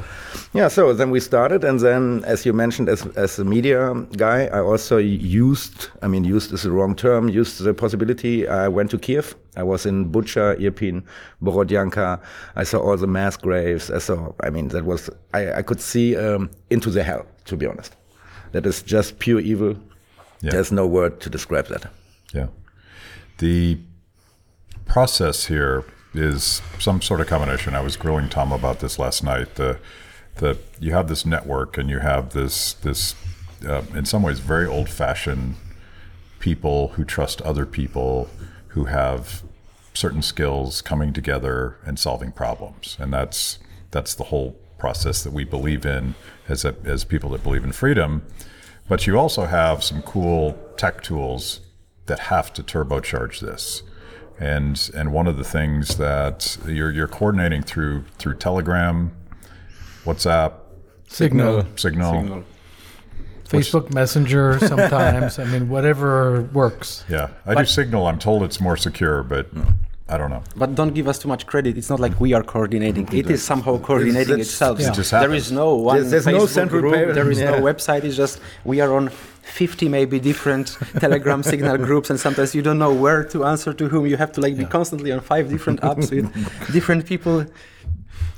Yeah. 0.52 0.68
So 0.68 0.92
then 0.92 1.10
we 1.10 1.20
started, 1.20 1.64
and 1.64 1.80
then, 1.80 2.24
as 2.24 2.44
you 2.46 2.52
mentioned, 2.52 2.88
as 2.88 3.06
as 3.16 3.38
a 3.38 3.44
media 3.44 3.94
guy, 4.16 4.46
I 4.46 4.60
also 4.60 4.98
used. 4.98 5.88
I 6.02 6.08
mean, 6.08 6.24
used 6.24 6.52
is 6.52 6.62
the 6.62 6.70
wrong 6.70 6.94
term. 6.96 7.28
Used 7.28 7.62
the 7.62 7.74
possibility. 7.74 8.48
I 8.48 8.68
went 8.68 8.90
to 8.90 8.98
Kiev. 8.98 9.36
I 9.56 9.62
was 9.62 9.86
in 9.86 10.10
Bucha, 10.10 10.58
Irpin, 10.60 11.02
Borodyanka. 11.42 12.20
I 12.56 12.64
saw 12.64 12.80
all 12.80 12.96
the 12.96 13.06
mass 13.06 13.36
graves. 13.36 13.90
I 13.90 13.98
saw, 13.98 14.32
I 14.42 14.50
mean, 14.50 14.68
that 14.68 14.84
was, 14.84 15.10
I, 15.32 15.54
I 15.54 15.62
could 15.62 15.80
see 15.80 16.16
um, 16.16 16.50
into 16.70 16.90
the 16.90 17.02
hell, 17.02 17.26
to 17.46 17.56
be 17.56 17.66
honest. 17.66 17.96
That 18.52 18.66
is 18.66 18.82
just 18.82 19.18
pure 19.18 19.40
evil. 19.40 19.76
Yeah. 20.40 20.50
There's 20.50 20.72
no 20.72 20.86
word 20.86 21.20
to 21.20 21.30
describe 21.30 21.68
that. 21.68 21.90
Yeah. 22.32 22.48
The 23.38 23.78
process 24.86 25.46
here 25.46 25.84
is 26.14 26.62
some 26.78 27.02
sort 27.02 27.20
of 27.20 27.26
combination. 27.26 27.74
I 27.74 27.80
was 27.80 27.96
grilling 27.96 28.28
Tom 28.28 28.52
about 28.52 28.80
this 28.80 28.98
last 28.98 29.24
night. 29.24 29.56
The 29.56 29.78
the 30.36 30.58
you 30.80 30.92
have 30.92 31.08
this 31.08 31.24
network 31.24 31.78
and 31.78 31.88
you 31.88 32.00
have 32.00 32.30
this 32.30 32.74
this 32.74 33.14
uh, 33.66 33.82
in 33.94 34.04
some 34.04 34.22
ways 34.22 34.40
very 34.40 34.66
old 34.66 34.88
fashioned 34.88 35.54
people 36.38 36.88
who 36.88 37.04
trust 37.04 37.40
other 37.42 37.64
people 37.64 38.28
who 38.74 38.84
have 38.84 39.42
certain 39.94 40.22
skills 40.22 40.82
coming 40.82 41.12
together 41.12 41.78
and 41.86 41.98
solving 41.98 42.32
problems, 42.32 42.96
and 43.00 43.12
that's 43.12 43.58
that's 43.90 44.14
the 44.14 44.24
whole 44.24 44.56
process 44.78 45.22
that 45.22 45.32
we 45.32 45.44
believe 45.44 45.86
in 45.86 46.14
as 46.48 46.64
a, 46.64 46.74
as 46.84 47.04
people 47.04 47.30
that 47.30 47.42
believe 47.42 47.64
in 47.64 47.72
freedom. 47.72 48.22
But 48.88 49.06
you 49.06 49.16
also 49.16 49.44
have 49.46 49.82
some 49.82 50.02
cool 50.02 50.58
tech 50.76 51.02
tools 51.02 51.60
that 52.06 52.18
have 52.18 52.52
to 52.54 52.62
turbocharge 52.62 53.40
this. 53.40 53.82
And 54.38 54.90
and 54.94 55.12
one 55.12 55.28
of 55.28 55.36
the 55.36 55.44
things 55.44 55.96
that 55.96 56.58
you're 56.66 56.90
you're 56.90 57.08
coordinating 57.08 57.62
through 57.62 58.04
through 58.18 58.36
Telegram, 58.38 59.12
WhatsApp, 60.04 60.54
Signal, 61.06 61.66
Signal. 61.76 62.44
Facebook 63.48 63.92
Messenger 63.92 64.58
sometimes. 64.72 65.38
I 65.38 65.44
mean, 65.44 65.68
whatever 65.68 66.42
works. 66.52 67.04
Yeah, 67.08 67.28
I 67.46 67.54
do 67.54 67.64
Signal. 67.66 68.06
I'm 68.06 68.18
told 68.18 68.42
it's 68.42 68.60
more 68.60 68.76
secure, 68.76 69.22
but 69.22 69.46
I 70.08 70.18
don't 70.18 70.30
know. 70.30 70.42
but 70.56 70.74
don't 70.74 70.92
give 70.94 71.08
us 71.08 71.18
too 71.18 71.28
much 71.28 71.46
credit 71.46 71.78
it's 71.78 71.88
not 71.88 71.98
like 71.98 72.20
we 72.20 72.34
are 72.34 72.42
coordinating 72.42 73.08
it 73.10 73.30
is 73.30 73.42
somehow 73.42 73.78
coordinating 73.78 74.34
It's- 74.34 74.48
itself 74.48 74.78
It 74.78 74.92
just 74.92 75.10
there 75.12 75.32
no 75.50 75.76
one 75.76 75.96
There's- 75.96 76.10
there's 76.10 76.26
no 76.26 76.40
Facebook 76.44 76.48
central 76.60 76.80
group, 76.82 76.94
pay- 76.94 77.12
there 77.12 77.30
is 77.30 77.40
no 77.40 77.54
website 77.68 78.04
it's 78.04 78.14
just 78.14 78.38
we 78.66 78.82
are 78.82 78.92
on 78.94 79.08
50 79.08 79.88
maybe 79.88 80.20
different 80.20 80.66
telegram 81.00 81.42
signal 81.42 81.78
groups 81.78 82.10
and 82.10 82.20
sometimes 82.20 82.54
you 82.54 82.60
don't 82.60 82.78
know 82.78 82.92
where 82.92 83.24
to 83.32 83.46
answer 83.46 83.72
to 83.72 83.88
whom 83.88 84.04
you 84.04 84.18
have 84.18 84.30
to 84.32 84.40
like 84.42 84.58
be 84.58 84.66
constantly 84.66 85.10
on 85.10 85.20
five 85.20 85.48
different 85.48 85.80
apps 85.80 86.10
with 86.10 86.26
different 86.76 87.06
people 87.06 87.36
Then 87.38 87.48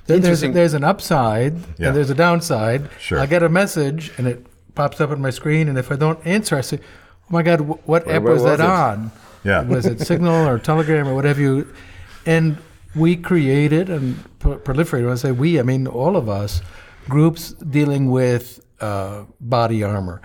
there's, 0.07 0.17
Interesting. 0.19 0.53
there's 0.53 0.75
an 0.75 0.85
upside 0.85 1.55
Yeah. 1.79 1.89
and 1.89 1.97
there's 1.97 2.11
a 2.11 2.15
downside. 2.27 2.83
Sure. 3.01 3.19
I 3.19 3.27
get 3.27 3.43
a 3.43 3.49
message 3.49 4.13
and 4.19 4.29
it 4.29 4.39
pops 4.77 5.01
up 5.01 5.11
on 5.11 5.21
my 5.21 5.31
screen, 5.31 5.69
and 5.69 5.77
if 5.77 5.91
I 5.91 5.97
don't 5.97 6.25
answer, 6.25 6.55
I 6.57 6.61
say, 6.61 6.79
"Oh 6.79 7.31
my 7.31 7.43
God, 7.43 7.61
wh- 7.61 7.89
what 7.89 8.03
app 8.07 8.23
where 8.23 8.35
was, 8.35 8.43
was 8.43 8.59
that 8.59 8.65
it?" 8.65 8.71
on? 8.71 9.11
Yeah. 9.43 9.63
was 9.75 9.87
it 9.87 10.01
Signal 10.01 10.47
or 10.47 10.59
Telegram 10.61 11.09
or 11.09 11.15
whatever 11.17 11.41
you?" 11.41 11.67
And 12.25 12.59
we 12.95 13.17
created 13.17 13.91
and 13.91 14.23
pro- 14.39 14.59
proliferated. 14.59 15.05
When 15.05 15.13
I 15.13 15.17
say 15.17 15.33
we, 15.33 15.59
I 15.59 15.63
mean 15.65 15.87
all 15.89 16.17
of 16.17 16.29
us, 16.29 16.63
groups 17.09 17.51
dealing 17.53 18.11
with 18.11 18.61
uh, 18.81 19.25
body 19.41 19.83
armor, 19.83 20.23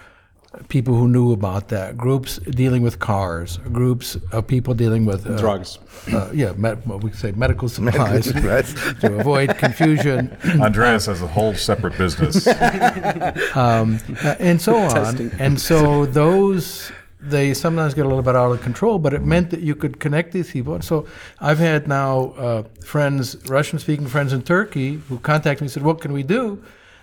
people 0.67 0.96
who 0.96 1.08
knew 1.08 1.31
about 1.31 1.70
that, 1.70 1.98
groups 1.98 2.38
dealing 2.50 2.81
with 2.81 3.00
cars, 3.00 3.58
groups 3.72 4.17
of 4.31 4.48
people 4.48 4.74
dealing 4.74 5.05
with 5.05 5.25
uh, 5.25 5.38
Drugs. 5.38 5.79
Uh, 6.12 6.29
yeah, 6.34 6.51
med- 6.53 6.86
well, 6.86 7.00
we 7.00 7.10
could 7.10 7.20
say 7.20 7.31
medical 7.31 7.70
supplies 7.77 8.25
supplies. 8.25 8.74
to 9.00 9.20
avoid 9.20 9.58
confusion. 9.58 10.38
Andreas 10.60 11.05
has 11.05 11.22
a 11.22 11.27
whole 11.27 11.53
separate 11.53 11.98
business. 11.98 12.48
um, 13.55 13.98
uh, 14.24 14.36
and 14.39 14.62
so 14.62 14.75
on. 14.75 15.31
And 15.39 15.60
so 15.60 16.05
those 16.05 16.91
they 17.24 17.53
sometimes 17.53 17.93
get 17.93 18.05
a 18.05 18.10
little 18.10 18.24
bit 18.24 18.36
out 18.36 18.51
of 18.51 18.62
control, 18.62 18.98
but 18.98 19.13
it 19.13 19.22
meant 19.22 19.51
that 19.51 19.60
you 19.60 19.75
could 19.75 20.00
connect 20.00 20.31
these 20.31 20.50
people. 20.51 20.74
And 20.74 20.84
so 20.84 21.05
I've 21.39 21.60
had 21.60 21.88
now 21.88 22.31
uh, 22.31 22.63
friends, 22.84 23.38
Russian-speaking 23.48 24.08
friends 24.08 24.34
in 24.34 24.41
Turkey, 24.41 24.96
who 25.08 25.20
contact 25.20 25.62
me 25.62 25.65
and 25.65 25.72
said, 25.72 25.84
"What 25.84 26.01
can 26.01 26.13
we 26.13 26.24
do?" 26.24 26.62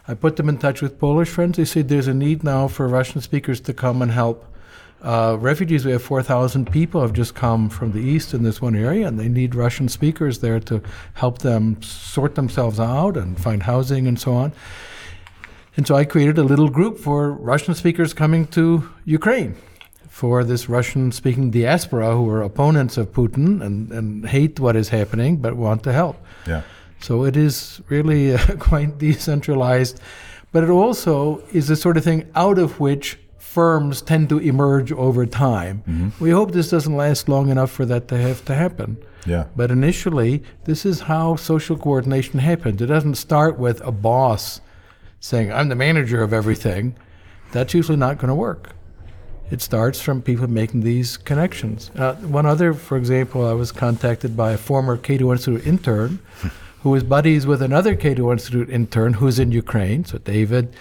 I 0.09 0.15
put 0.15 0.37
them 0.37 0.49
in 0.49 0.57
touch 0.57 0.81
with 0.81 0.99
Polish 0.99 1.29
friends. 1.29 1.59
They 1.59 1.67
said 1.67 1.89
there's 1.89 2.09
a 2.09 2.15
need 2.15 2.43
now 2.43 2.67
for 2.67 2.89
Russian 2.89 3.21
speakers 3.21 3.61
to 3.61 3.75
come 3.75 4.01
and 4.01 4.11
help. 4.11 4.45
Uh, 5.03 5.37
refugees, 5.39 5.85
we 5.85 5.93
have 5.93 6.03
4,000 6.03 6.73
people 6.73 7.03
have 7.03 7.13
just 7.13 7.35
come 7.35 7.69
from 7.69 7.93
the 7.93 8.01
east 8.01 8.35
in 8.35 8.43
this 8.43 8.61
one 8.61 8.75
area, 8.75 9.07
and 9.07 9.21
they 9.21 9.29
need 9.29 9.55
Russian 9.55 9.89
speakers 9.89 10.41
there 10.41 10.59
to 10.61 10.83
help 11.13 11.39
them 11.39 11.81
sort 11.83 12.35
themselves 12.35 12.81
out 12.81 13.17
and 13.17 13.39
find 13.39 13.63
housing 13.63 14.09
and 14.09 14.19
so 14.19 14.33
on. 14.33 14.53
And 15.77 15.87
so 15.87 15.95
I 15.95 16.05
created 16.05 16.39
a 16.39 16.43
little 16.43 16.69
group 16.71 16.99
for 16.99 17.31
Russian 17.31 17.75
speakers 17.75 18.13
coming 18.13 18.47
to 18.49 18.91
Ukraine 19.05 19.55
for 20.09 20.43
this 20.43 20.69
Russian 20.69 21.13
speaking 21.13 21.53
diaspora 21.53 22.17
who 22.17 22.29
are 22.31 22.43
opponents 22.43 22.97
of 22.97 23.13
Putin 23.13 23.63
and, 23.63 23.93
and 23.93 24.27
hate 24.27 24.59
what 24.59 24.75
is 24.75 24.89
happening 24.89 25.37
but 25.37 25.55
want 25.55 25.85
to 25.85 25.93
help. 25.93 26.17
Yeah. 26.45 26.63
So 27.01 27.25
it 27.25 27.37
is 27.37 27.81
really 27.89 28.35
uh, 28.35 28.57
quite 28.57 28.99
decentralized, 28.99 30.01
but 30.53 30.65
it 30.65 30.71
also 30.71 31.43
is 31.53 31.69
the 31.69 31.77
sort 31.77 31.97
of 31.97 32.05
thing 32.05 32.31
out 32.35 32.59
of 32.59 32.81
which 32.81 33.19
firms 33.39 34.03
tend 34.03 34.29
to 34.29 34.39
emerge 34.39 34.93
over 34.93 35.27
time. 35.27 35.83
Mm-hmm. 35.89 36.23
We 36.23 36.31
hope 36.31 36.53
this 36.53 36.71
doesn't 36.71 36.95
last 36.95 37.29
long 37.29 37.49
enough 37.49 37.71
for 37.71 37.87
that 37.87 38.09
to 38.09 38.17
have 38.19 38.45
to 38.45 38.55
happen. 38.55 38.99
Yeah. 39.27 39.47
But 39.57 39.71
initially, 39.71 40.43
this 40.65 40.87
is 40.87 41.01
how 41.01 41.37
social 41.37 41.77
coordination 41.77 42.41
happens. 42.41 42.81
It 42.81 42.87
doesn't 42.87 43.17
start 43.17 43.59
with 43.59 43.81
a 43.81 43.93
boss 43.93 44.61
saying, 45.21 45.53
I'm 45.53 45.69
the 45.69 45.75
manager 45.75 46.23
of 46.23 46.33
everything. 46.33 46.97
That's 47.53 47.75
usually 47.75 47.99
not 47.99 48.19
going 48.19 48.29
to 48.29 48.35
work. 48.35 48.75
It 49.51 49.63
starts 49.63 50.01
from 50.01 50.21
people 50.21 50.47
making 50.47 50.83
these 50.83 51.17
connections. 51.17 51.91
Uh, 51.97 52.15
one 52.17 52.45
other, 52.45 52.75
for 52.75 52.99
example, 52.99 53.47
I 53.47 53.55
was 53.55 53.73
contacted 53.73 54.37
by 54.37 54.53
a 54.53 54.59
former 54.59 54.97
Cato 54.97 55.33
Institute 55.33 55.67
intern 55.67 56.19
who 56.83 56.95
is 56.95 57.03
buddies 57.03 57.47
with 57.47 57.63
another 57.63 57.95
Cato 57.95 58.31
Institute 58.33 58.71
intern 58.71 59.15
who's 59.15 59.39
in 59.39 59.53
Ukraine, 59.53 60.05
so 60.05 60.19
David. 60.19 60.75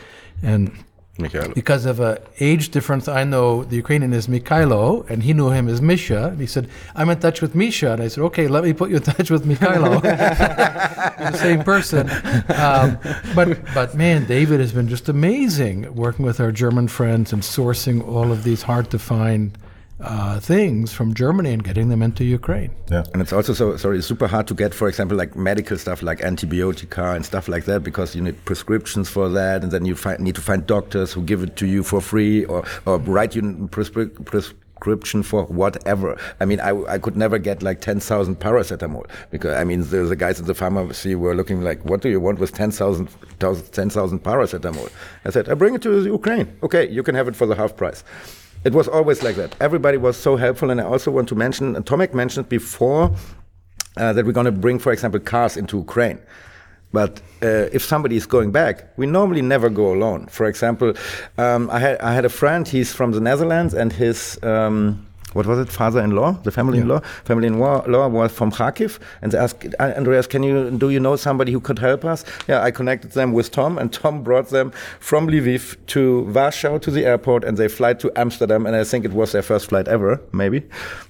And 0.44 0.72
Mikhailo. 1.18 1.54
because 1.56 1.86
of 1.86 2.00
an 2.00 2.18
age 2.40 2.70
difference, 2.70 3.08
I 3.08 3.24
know 3.24 3.64
the 3.64 3.76
Ukrainian 3.78 4.14
is 4.14 4.28
Mikhailo, 4.28 5.10
and 5.10 5.24
he 5.24 5.34
knew 5.34 5.50
him 5.50 5.68
as 5.68 5.82
Misha. 5.82 6.28
And 6.28 6.40
he 6.40 6.46
said, 6.48 6.70
"I'm 6.96 7.10
in 7.10 7.20
touch 7.20 7.42
with 7.42 7.56
Misha," 7.56 7.94
and 7.94 8.02
I 8.02 8.08
said, 8.08 8.24
"Okay, 8.26 8.48
let 8.48 8.64
me 8.64 8.74
put 8.74 8.90
you 8.90 8.98
in 8.98 9.04
touch 9.14 9.32
with 9.32 9.46
Mikhailo." 9.46 10.02
the 11.18 11.38
same 11.38 11.64
person. 11.64 12.10
Um, 12.54 13.00
but 13.36 13.60
but 13.74 13.96
man, 13.96 14.26
David 14.26 14.60
has 14.60 14.72
been 14.72 14.88
just 14.88 15.10
amazing 15.10 15.94
working 15.96 16.26
with 16.26 16.40
our 16.40 16.52
German 16.52 16.88
friends 16.88 17.34
and 17.34 17.42
sourcing 17.42 18.08
all 18.08 18.32
of 18.32 18.44
these 18.44 18.64
hard 18.64 18.90
to 18.92 19.00
find. 19.00 19.58
Uh, 20.00 20.40
things 20.40 20.94
from 20.94 21.16
Germany 21.16 21.52
and 21.52 21.64
getting 21.64 21.90
them 21.90 22.04
into 22.04 22.24
Ukraine. 22.24 22.72
Yeah. 22.92 23.04
And 23.14 23.22
it's 23.22 23.34
also 23.34 23.54
so 23.54 23.78
sorry, 23.78 24.00
super 24.04 24.28
hard 24.28 24.48
to 24.48 24.54
get, 24.54 24.72
for 24.72 24.88
example, 24.88 25.18
like 25.18 25.36
medical 25.36 25.76
stuff 25.76 26.04
like 26.04 26.20
antibiotica 26.20 27.16
and 27.16 27.26
stuff 27.26 27.48
like 27.48 27.66
that, 27.66 27.82
because 27.82 28.16
you 28.16 28.22
need 28.22 28.46
prescriptions 28.46 29.10
for 29.10 29.28
that, 29.30 29.64
and 29.64 29.72
then 29.72 29.86
you 29.86 29.96
find, 29.96 30.20
need 30.20 30.36
to 30.36 30.42
find 30.42 30.68
doctors 30.68 31.14
who 31.14 31.24
give 31.24 31.42
it 31.42 31.56
to 31.56 31.66
you 31.66 31.82
for 31.82 32.00
free 32.00 32.46
or, 32.46 32.64
or 32.86 33.00
write 33.00 33.36
you 33.36 33.42
prescri- 33.72 34.14
prescription 34.24 35.24
for 35.24 35.46
whatever. 35.46 36.16
I 36.40 36.46
mean, 36.46 36.60
I, 36.60 36.80
I 36.84 37.00
could 37.00 37.18
never 37.18 37.40
get 37.40 37.64
like 37.64 37.82
10,000 37.82 38.40
paracetamol 38.40 39.10
because 39.32 39.56
I 39.56 39.64
mean, 39.64 39.82
the, 39.82 40.04
the 40.04 40.16
guys 40.16 40.40
at 40.40 40.46
the 40.46 40.54
pharmacy 40.54 41.16
were 41.16 41.34
looking 41.34 41.62
like, 41.62 41.84
what 41.86 42.02
do 42.02 42.10
you 42.10 42.20
want 42.20 42.38
with 42.38 42.54
10,000 42.54 43.10
10,000 43.40 44.24
paracetamol? 44.24 44.92
I 45.26 45.32
said, 45.32 45.50
I 45.50 45.56
bring 45.56 45.74
it 45.74 45.82
to 45.82 46.04
Ukraine. 46.06 46.56
Okay, 46.62 46.88
you 46.88 47.02
can 47.02 47.16
have 47.16 47.28
it 47.28 47.36
for 47.36 47.48
the 47.48 47.56
half 47.56 47.76
price. 47.76 48.04
It 48.68 48.74
was 48.74 48.90
always 48.90 49.24
like 49.24 49.38
that. 49.38 49.56
Everybody 49.62 49.98
was 49.98 50.18
so 50.18 50.36
helpful, 50.36 50.70
and 50.70 50.82
I 50.82 50.84
also 50.84 51.10
want 51.10 51.30
to 51.30 51.36
mention, 51.36 51.74
and 51.78 51.86
Tomek 51.86 52.14
mentioned 52.14 52.50
before 52.50 53.16
uh, 53.96 54.12
that 54.12 54.26
we're 54.26 54.34
going 54.34 54.46
to 54.46 54.52
bring, 54.52 54.78
for 54.78 54.92
example, 54.92 55.22
cars 55.22 55.56
into 55.56 55.78
Ukraine. 55.78 56.20
But 56.92 57.22
uh, 57.42 57.70
if 57.72 57.82
somebody 57.82 58.18
is 58.18 58.26
going 58.26 58.52
back, 58.52 58.92
we 58.98 59.06
normally 59.06 59.42
never 59.42 59.70
go 59.70 59.94
alone. 59.94 60.28
For 60.28 60.48
example, 60.48 60.96
um, 61.38 61.70
I, 61.70 61.80
had, 61.80 62.02
I 62.02 62.14
had 62.14 62.26
a 62.26 62.30
friend, 62.30 62.68
he's 62.68 62.92
from 62.92 63.14
the 63.14 63.22
Netherlands, 63.22 63.74
and 63.74 63.94
his, 63.94 64.38
um, 64.44 65.07
what 65.34 65.46
was 65.46 65.60
it, 65.60 65.70
father-in-law, 65.70 66.32
the 66.44 66.52
family-in-law, 66.52 67.00
family-in-law 67.26 67.84
law 67.88 68.08
was 68.08 68.32
from 68.32 68.52
Kharkiv, 68.52 69.00
and 69.22 69.32
they 69.32 69.38
asked, 69.38 69.66
uh, 69.80 69.94
Andreas, 69.98 70.26
can 70.26 70.42
you, 70.42 70.72
do 70.72 70.90
you 70.90 71.00
know 71.00 71.16
somebody 71.16 71.52
who 71.52 71.60
could 71.60 71.80
help 71.80 72.06
us? 72.06 72.24
Yeah, 72.48 72.64
I 72.64 72.72
connected 72.72 73.12
them 73.12 73.34
with 73.34 73.52
Tom, 73.52 73.78
and 73.78 73.92
Tom 73.92 74.24
brought 74.24 74.50
them 74.50 74.72
from 75.00 75.28
Lviv 75.28 75.76
to 75.88 76.22
Warsaw 76.34 76.80
to 76.80 76.92
the 76.92 77.06
airport, 77.06 77.44
and 77.44 77.58
they 77.58 77.68
fly 77.68 77.94
to 77.96 78.12
Amsterdam, 78.16 78.66
and 78.66 78.76
I 78.76 78.84
think 78.84 79.06
it 79.06 79.14
was 79.14 79.32
their 79.34 79.42
first 79.42 79.70
flight 79.70 79.88
ever, 79.88 80.22
maybe. 80.32 80.64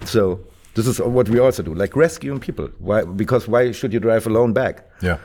So 0.05 0.39
this 0.73 0.87
is 0.87 0.99
what 0.99 1.29
we 1.29 1.39
also 1.39 1.63
do, 1.63 1.73
like 1.73 1.95
rescuing 1.95 2.39
people. 2.39 2.69
Why? 2.79 3.03
Because 3.03 3.47
why 3.47 3.71
should 3.71 3.93
you 3.93 3.99
drive 3.99 4.27
alone 4.27 4.53
back? 4.53 4.87
Yeah. 5.01 5.17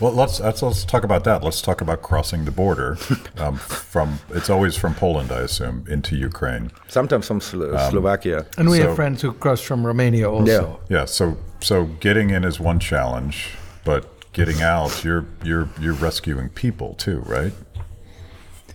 Well, 0.00 0.12
let's, 0.12 0.38
let's 0.40 0.62
let's 0.62 0.84
talk 0.84 1.02
about 1.04 1.24
that. 1.24 1.42
Let's 1.42 1.60
talk 1.60 1.80
about 1.80 2.02
crossing 2.02 2.44
the 2.44 2.52
border 2.52 2.96
um, 3.36 3.56
from. 3.56 4.20
It's 4.30 4.48
always 4.48 4.76
from 4.76 4.94
Poland, 4.94 5.32
I 5.32 5.40
assume, 5.40 5.84
into 5.88 6.14
Ukraine. 6.16 6.70
Sometimes 6.86 7.26
from 7.26 7.40
Slo- 7.40 7.76
Slovakia. 7.90 8.46
And 8.56 8.68
we 8.70 8.78
So- 8.78 8.86
have 8.86 8.96
friends 8.96 9.22
who 9.22 9.32
cross 9.32 9.60
from 9.60 9.84
Romania 9.84 10.30
also. 10.30 10.80
Yeah. 10.88 10.98
yeah. 11.00 11.04
So 11.06 11.36
so 11.60 11.86
getting 12.00 12.30
in 12.30 12.44
is 12.44 12.60
one 12.60 12.78
challenge, 12.78 13.50
but 13.84 14.06
getting 14.32 14.62
out, 14.62 15.02
you're 15.04 15.24
you're 15.42 15.68
you're 15.80 15.94
rescuing 15.94 16.48
people 16.50 16.94
too, 16.94 17.18
right? 17.26 17.52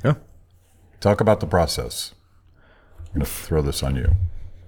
Yeah. 0.04 0.16
Talk 1.00 1.22
about 1.22 1.40
the 1.40 1.48
process. 1.48 2.14
I'm 3.08 3.14
gonna 3.14 3.26
throw 3.26 3.62
this 3.62 3.82
on 3.84 3.96
you. 3.96 4.10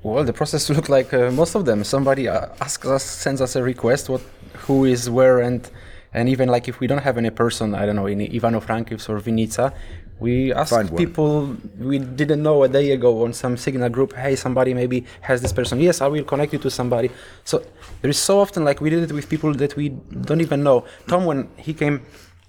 Well, 0.04 0.24
the 0.24 0.34
process 0.34 0.70
looked 0.70 0.88
like 0.90 1.14
uh, 1.14 1.32
most 1.32 1.56
of 1.56 1.66
them. 1.66 1.84
Somebody 1.84 2.28
uh, 2.30 2.48
asks 2.62 2.86
us, 2.88 3.04
sends 3.04 3.42
us 3.42 3.56
a 3.56 3.64
request, 3.64 4.08
what, 4.08 4.22
who 4.68 4.86
is 4.86 5.10
where, 5.10 5.40
and 5.40 5.68
and 6.16 6.30
even 6.30 6.48
like 6.56 6.66
if 6.72 6.80
we 6.80 6.88
don't 6.88 7.04
have 7.10 7.18
any 7.18 7.30
person, 7.30 7.76
I 7.76 7.86
don't 7.86 7.98
know, 8.00 8.08
in 8.08 8.20
Ivano-Frankivsk 8.20 9.10
or 9.10 9.20
Vinnytsia, 9.20 9.74
we 10.20 10.54
ask 10.54 10.70
Find 10.70 10.90
one. 10.90 10.98
people 10.98 11.58
we 11.78 12.00
didn't 12.00 12.42
know 12.42 12.64
a 12.64 12.70
day 12.70 12.92
ago 12.92 13.26
on 13.26 13.34
some 13.34 13.58
signal 13.58 13.90
group. 13.90 14.14
Hey, 14.14 14.36
somebody 14.38 14.74
maybe 14.74 15.06
has 15.22 15.42
this 15.42 15.52
person. 15.52 15.82
Yes, 15.82 16.00
I 16.00 16.08
will 16.08 16.24
connect 16.24 16.54
you 16.54 16.60
to 16.60 16.72
somebody. 16.72 17.10
So 17.44 17.56
there 18.02 18.10
is 18.10 18.18
so 18.18 18.40
often 18.40 18.64
like 18.64 18.80
we 18.80 18.90
did 18.90 19.04
it 19.04 19.12
with 19.12 19.28
people 19.30 19.54
that 19.56 19.76
we 19.76 19.90
don't 20.30 20.40
even 20.40 20.64
know. 20.64 20.86
Tom, 21.08 21.26
when 21.26 21.50
he 21.58 21.74
came. 21.74 22.02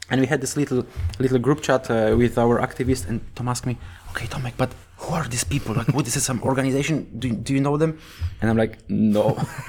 And 0.09 0.21
we 0.21 0.29
had 0.29 0.41
this 0.41 0.57
little 0.57 0.87
little 1.19 1.41
group 1.41 1.63
chat 1.63 1.91
uh, 1.91 2.15
with 2.17 2.39
our 2.39 2.61
activists, 2.61 3.09
and 3.09 3.19
Tom 3.35 3.49
asked 3.49 3.67
me, 3.67 3.77
"Okay, 4.11 4.27
Tomek, 4.27 4.53
but 4.57 4.71
who 5.07 5.15
are 5.15 5.25
these 5.29 5.45
people? 5.45 5.75
Like, 5.75 5.89
what 5.95 6.07
is 6.07 6.15
this? 6.15 6.25
Some 6.25 6.43
organization? 6.43 7.07
Do, 7.19 7.31
do 7.33 7.55
you 7.55 7.61
know 7.61 7.77
them?" 7.77 7.99
And 8.41 8.51
I'm 8.51 8.57
like, 8.57 8.79
"No, 8.89 9.37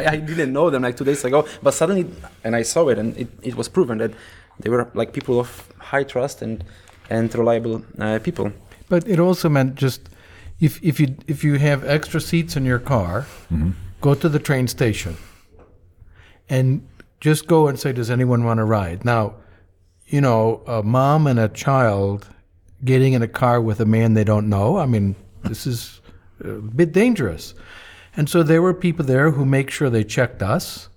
I, 0.00 0.04
I 0.14 0.16
didn't 0.16 0.52
know 0.52 0.70
them 0.70 0.82
like 0.82 0.96
two 0.96 1.04
days 1.04 1.24
ago." 1.24 1.46
But 1.62 1.74
suddenly, 1.74 2.06
and 2.44 2.54
I 2.54 2.62
saw 2.62 2.88
it, 2.88 2.98
and 2.98 3.16
it, 3.16 3.28
it 3.42 3.54
was 3.56 3.68
proven 3.68 3.98
that 3.98 4.12
they 4.60 4.70
were 4.70 4.90
like 4.94 5.12
people 5.12 5.40
of 5.40 5.72
high 5.78 6.04
trust 6.04 6.42
and 6.42 6.64
and 7.10 7.34
reliable 7.34 7.82
uh, 7.98 8.18
people. 8.22 8.52
But 8.88 9.06
it 9.08 9.18
also 9.18 9.48
meant 9.48 9.74
just 9.74 10.08
if 10.60 10.82
if 10.82 11.00
you 11.00 11.16
if 11.26 11.44
you 11.44 11.54
have 11.58 11.84
extra 11.84 12.20
seats 12.20 12.56
in 12.56 12.64
your 12.64 12.78
car, 12.78 13.26
go 14.00 14.14
to 14.14 14.28
the 14.28 14.38
train 14.38 14.68
station 14.68 15.16
and 16.48 16.86
just 17.20 17.46
go 17.46 17.68
and 17.68 17.78
say, 17.78 17.92
"Does 17.92 18.10
anyone 18.10 18.44
want 18.44 18.58
to 18.58 18.64
ride?" 18.64 19.04
Now, 19.04 19.34
you 20.06 20.20
know, 20.20 20.62
a 20.66 20.82
mom 20.82 21.26
and 21.26 21.38
a 21.38 21.48
child 21.48 22.28
getting 22.84 23.12
in 23.12 23.22
a 23.22 23.28
car 23.28 23.60
with 23.60 23.80
a 23.80 23.86
man 23.86 24.14
they 24.14 24.24
don't 24.24 24.48
know. 24.48 24.78
I 24.78 24.86
mean, 24.86 25.16
this 25.42 25.66
is 25.66 26.00
a 26.42 26.48
bit 26.48 26.92
dangerous. 26.92 27.54
And 28.16 28.28
so 28.28 28.42
there 28.42 28.62
were 28.62 28.74
people 28.74 29.04
there 29.04 29.30
who 29.30 29.44
make 29.44 29.70
sure 29.70 29.90
they 29.90 30.04
checked 30.04 30.42
us, 30.42 30.88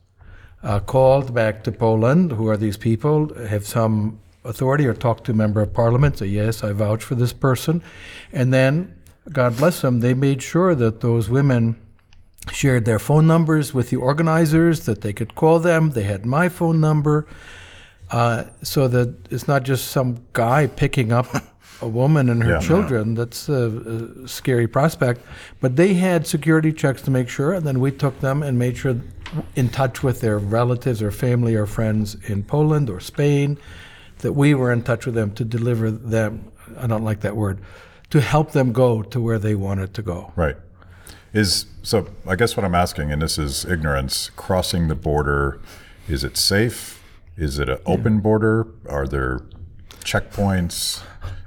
uh, 0.63 0.79
called 0.79 1.33
back 1.33 1.63
to 1.63 1.71
Poland. 1.71 2.31
Who 2.33 2.47
are 2.47 2.57
these 2.57 2.77
people? 2.77 3.33
Have 3.47 3.65
some 3.65 4.19
authority 4.43 4.87
or 4.87 4.93
talk 4.93 5.23
to 5.25 5.31
a 5.31 5.35
member 5.35 5.61
of 5.61 5.73
parliament. 5.73 6.17
Say 6.17 6.27
yes, 6.27 6.63
I 6.63 6.71
vouch 6.71 7.03
for 7.03 7.15
this 7.15 7.33
person, 7.33 7.83
and 8.31 8.53
then 8.53 8.95
God 9.31 9.57
bless 9.57 9.81
them. 9.81 9.99
They 9.99 10.13
made 10.13 10.41
sure 10.41 10.73
that 10.75 11.01
those 11.01 11.29
women 11.29 11.79
shared 12.51 12.85
their 12.85 12.97
phone 12.97 13.27
numbers 13.27 13.73
with 13.73 13.91
the 13.91 13.97
organizers, 13.97 14.85
that 14.85 15.01
they 15.01 15.13
could 15.13 15.35
call 15.35 15.59
them. 15.59 15.91
They 15.91 16.03
had 16.03 16.25
my 16.25 16.49
phone 16.49 16.79
number, 16.79 17.27
uh, 18.09 18.45
so 18.63 18.87
that 18.87 19.31
it's 19.31 19.47
not 19.47 19.61
just 19.63 19.89
some 19.89 20.25
guy 20.33 20.65
picking 20.65 21.11
up 21.11 21.27
a 21.81 21.87
woman 21.87 22.29
and 22.29 22.43
her 22.43 22.51
Yeah. 22.51 22.59
children. 22.59 23.15
That's 23.15 23.49
a, 23.49 24.23
a 24.23 24.27
scary 24.27 24.67
prospect. 24.67 25.21
But 25.59 25.75
they 25.75 25.93
had 25.95 26.27
security 26.27 26.71
checks 26.73 27.01
to 27.03 27.11
make 27.11 27.29
sure, 27.29 27.53
and 27.53 27.65
then 27.65 27.79
we 27.79 27.91
took 27.91 28.19
them 28.19 28.43
and 28.43 28.57
made 28.57 28.77
sure 28.77 28.95
in 29.55 29.69
touch 29.69 30.03
with 30.03 30.21
their 30.21 30.37
relatives 30.37 31.01
or 31.01 31.11
family 31.11 31.55
or 31.55 31.65
friends 31.65 32.15
in 32.27 32.43
Poland 32.43 32.89
or 32.89 32.99
Spain, 32.99 33.57
that 34.19 34.33
we 34.33 34.53
were 34.53 34.71
in 34.71 34.83
touch 34.83 35.05
with 35.05 35.15
them 35.15 35.31
to 35.31 35.43
deliver 35.43 35.89
them, 35.89 36.51
I 36.77 36.85
don't 36.87 37.03
like 37.03 37.21
that 37.21 37.35
word, 37.35 37.59
to 38.11 38.21
help 38.21 38.51
them 38.51 38.71
go 38.73 39.01
to 39.01 39.19
where 39.21 39.39
they 39.39 39.55
wanted 39.55 39.93
to 39.95 40.01
go. 40.01 40.31
Right. 40.35 40.57
Is 41.33 41.65
so 41.81 42.07
I 42.27 42.35
guess 42.35 42.57
what 42.57 42.65
I'm 42.65 42.75
asking, 42.75 43.09
and 43.11 43.21
this 43.21 43.37
is 43.37 43.63
ignorance, 43.65 44.29
crossing 44.35 44.89
the 44.89 44.95
border, 44.95 45.61
is 46.09 46.23
it 46.25 46.35
safe? 46.35 47.01
Is 47.37 47.57
it 47.57 47.69
an 47.69 47.79
open 47.85 48.19
border? 48.19 48.67
Are 48.89 49.07
there 49.07 49.39
checkpoints? 50.03 51.01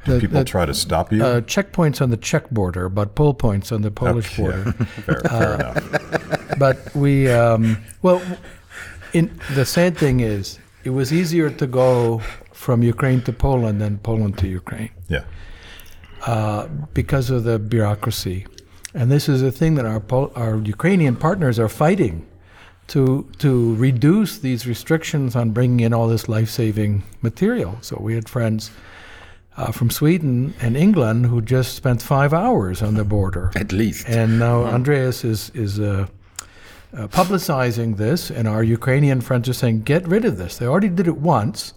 The- 0.07 0.21
people 0.21 0.39
the- 0.39 0.45
try 0.45 0.67
to 0.67 0.75
stop 0.75 1.13
you? 1.13 1.25
Uh, 1.25 1.41
checkpoints 1.41 2.01
on 2.03 2.11
the 2.11 2.17
Czech 2.17 2.51
border, 2.51 2.89
but 2.89 3.15
pull 3.15 3.35
points 3.35 3.73
on 3.73 3.83
the 3.83 3.91
Polish 3.91 4.33
Okay, 4.39 4.43
border. 4.43 4.73
fair, 5.07 5.21
fair 5.21 5.55
enough. 5.55 6.59
but 6.59 6.95
we 6.95 7.31
um, 7.31 7.79
well 8.03 8.21
in 9.13 9.31
the 9.55 9.65
sad 9.65 9.97
thing 9.97 10.21
is 10.21 10.59
it 10.85 10.91
was 10.91 11.13
easier 11.13 11.49
to 11.51 11.67
go 11.67 12.21
from 12.53 12.83
ukraine 12.83 13.21
to 13.23 13.33
poland 13.33 13.81
than 13.81 13.99
poland 13.99 14.37
to 14.39 14.47
ukraine 14.47 14.91
Yeah. 15.09 15.25
uh, 16.27 16.67
because 16.95 17.31
of 17.31 17.45
the 17.45 17.59
bureaucracy 17.59 18.47
and 18.95 19.11
this 19.11 19.29
is 19.29 19.43
a 19.43 19.51
thing 19.51 19.75
that 19.77 19.87
our 19.87 20.01
Pol- 20.01 20.33
our 20.37 20.57
ukrainian 20.59 21.17
partners 21.17 21.59
are 21.59 21.69
fighting 21.69 22.27
to 22.89 23.27
to 23.39 23.75
reduce 23.77 24.39
these 24.39 24.67
restrictions 24.67 25.35
on 25.35 25.51
bringing 25.51 25.81
in 25.81 25.93
all 25.93 26.07
this 26.09 26.29
life-saving 26.29 27.03
material 27.23 27.79
so 27.81 27.97
we 28.01 28.15
had 28.15 28.29
friends 28.29 28.71
uh, 29.57 29.71
from 29.73 29.91
Sweden 29.91 30.55
and 30.61 30.77
England 30.77 31.27
who 31.27 31.41
just 31.41 31.77
spent 31.77 32.03
five 32.03 32.33
hours 32.33 32.83
on 32.83 32.95
the 32.95 33.05
border 33.05 33.51
At 33.55 33.73
least. 33.73 34.09
and 34.09 34.39
now 34.39 34.65
Andreas 34.65 35.25
is 35.25 35.51
is 35.55 35.79
uh, 35.79 36.07
uh, 36.97 37.09
publicizing 37.09 37.97
this, 37.97 38.31
and 38.31 38.47
our 38.49 38.63
Ukrainian 38.63 39.21
friends 39.21 39.49
are 39.49 39.53
saying, 39.63 39.83
"Get 39.83 40.07
rid 40.09 40.25
of 40.25 40.37
this." 40.39 40.59
They 40.59 40.67
already 40.67 40.89
did 40.89 41.07
it 41.09 41.17
once. 41.19 41.75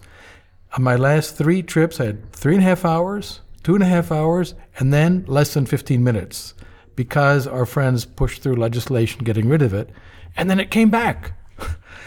On 0.76 0.82
my 0.82 0.96
last 0.96 1.36
three 1.36 1.62
trips, 1.62 2.00
I 2.00 2.04
had 2.06 2.32
three 2.32 2.54
and 2.54 2.62
a 2.62 2.66
half 2.68 2.84
hours, 2.84 3.40
two 3.62 3.74
and 3.74 3.82
a 3.82 3.86
half 3.86 4.12
hours, 4.12 4.54
and 4.78 4.92
then 4.92 5.24
less 5.26 5.54
than 5.54 5.66
15 5.66 6.04
minutes, 6.04 6.54
because 6.94 7.46
our 7.46 7.66
friends 7.66 8.04
pushed 8.04 8.42
through 8.42 8.56
legislation 8.56 9.24
getting 9.24 9.48
rid 9.48 9.62
of 9.62 9.72
it, 9.74 9.88
and 10.36 10.48
then 10.50 10.60
it 10.60 10.70
came 10.70 10.90
back. 10.90 11.32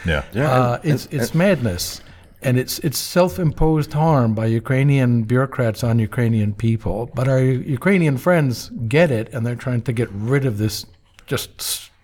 Yeah. 0.06 0.22
Uh, 0.34 0.78
it's 0.82 1.06
it's 1.10 1.34
madness, 1.34 2.00
and 2.42 2.58
it's 2.58 2.78
it's 2.80 2.98
self-imposed 2.98 3.92
harm 3.92 4.34
by 4.34 4.46
Ukrainian 4.46 5.22
bureaucrats 5.22 5.82
on 5.84 5.98
Ukrainian 5.98 6.52
people. 6.54 7.10
But 7.14 7.28
our 7.28 7.42
Ukrainian 7.78 8.16
friends 8.18 8.70
get 8.88 9.10
it, 9.10 9.32
and 9.32 9.46
they're 9.46 9.64
trying 9.66 9.82
to 9.82 9.92
get 9.92 10.08
rid 10.12 10.44
of 10.44 10.58
this 10.58 10.86
just 11.26 11.50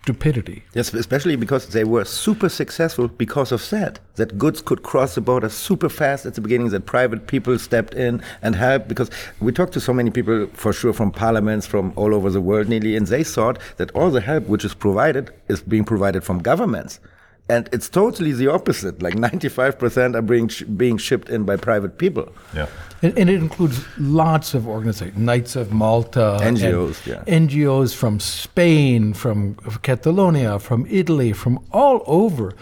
stupidity. 0.08 0.64
Yes, 0.74 0.94
especially 0.94 1.36
because 1.36 1.66
they 1.68 1.84
were 1.84 2.04
super 2.04 2.48
successful 2.48 3.08
because 3.08 3.52
of 3.52 3.68
that. 3.68 4.00
That 4.14 4.38
goods 4.38 4.62
could 4.62 4.82
cross 4.82 5.14
the 5.14 5.20
border 5.20 5.50
super 5.50 5.90
fast 5.90 6.24
at 6.24 6.34
the 6.34 6.40
beginning, 6.40 6.70
that 6.70 6.86
private 6.86 7.26
people 7.26 7.58
stepped 7.58 7.94
in 7.94 8.22
and 8.40 8.54
helped. 8.54 8.88
Because 8.88 9.10
we 9.40 9.52
talked 9.52 9.74
to 9.74 9.80
so 9.80 9.92
many 9.92 10.10
people, 10.10 10.46
for 10.54 10.72
sure, 10.72 10.94
from 10.94 11.10
parliaments 11.10 11.66
from 11.66 11.92
all 11.94 12.14
over 12.14 12.30
the 12.30 12.40
world 12.40 12.68
nearly, 12.68 12.96
and 12.96 13.06
they 13.06 13.22
thought 13.22 13.58
that 13.76 13.90
all 13.90 14.10
the 14.10 14.22
help 14.22 14.46
which 14.46 14.64
is 14.64 14.72
provided 14.72 15.30
is 15.48 15.60
being 15.60 15.84
provided 15.84 16.24
from 16.24 16.38
governments. 16.38 17.00
And 17.50 17.68
it's 17.72 17.88
totally 17.88 18.32
the 18.32 18.48
opposite. 18.48 19.00
Like 19.02 19.14
95% 19.14 20.14
are 20.14 20.22
being, 20.22 20.48
sh- 20.48 20.62
being 20.62 20.98
shipped 20.98 21.30
in 21.30 21.44
by 21.44 21.56
private 21.56 21.96
people. 21.96 22.32
Yeah. 22.54 22.66
And, 23.00 23.16
and 23.16 23.30
it 23.30 23.36
includes 23.36 23.84
lots 23.98 24.54
of 24.54 24.68
organizations, 24.68 25.16
Knights 25.16 25.56
of 25.56 25.72
Malta, 25.72 26.38
NGOs, 26.42 27.06
yeah. 27.06 27.24
NGOs 27.24 27.94
from 27.94 28.20
Spain, 28.20 29.14
from 29.14 29.54
Catalonia, 29.82 30.58
from 30.58 30.86
Italy, 30.90 31.32
from 31.32 31.64
all 31.72 32.02
over. 32.06 32.54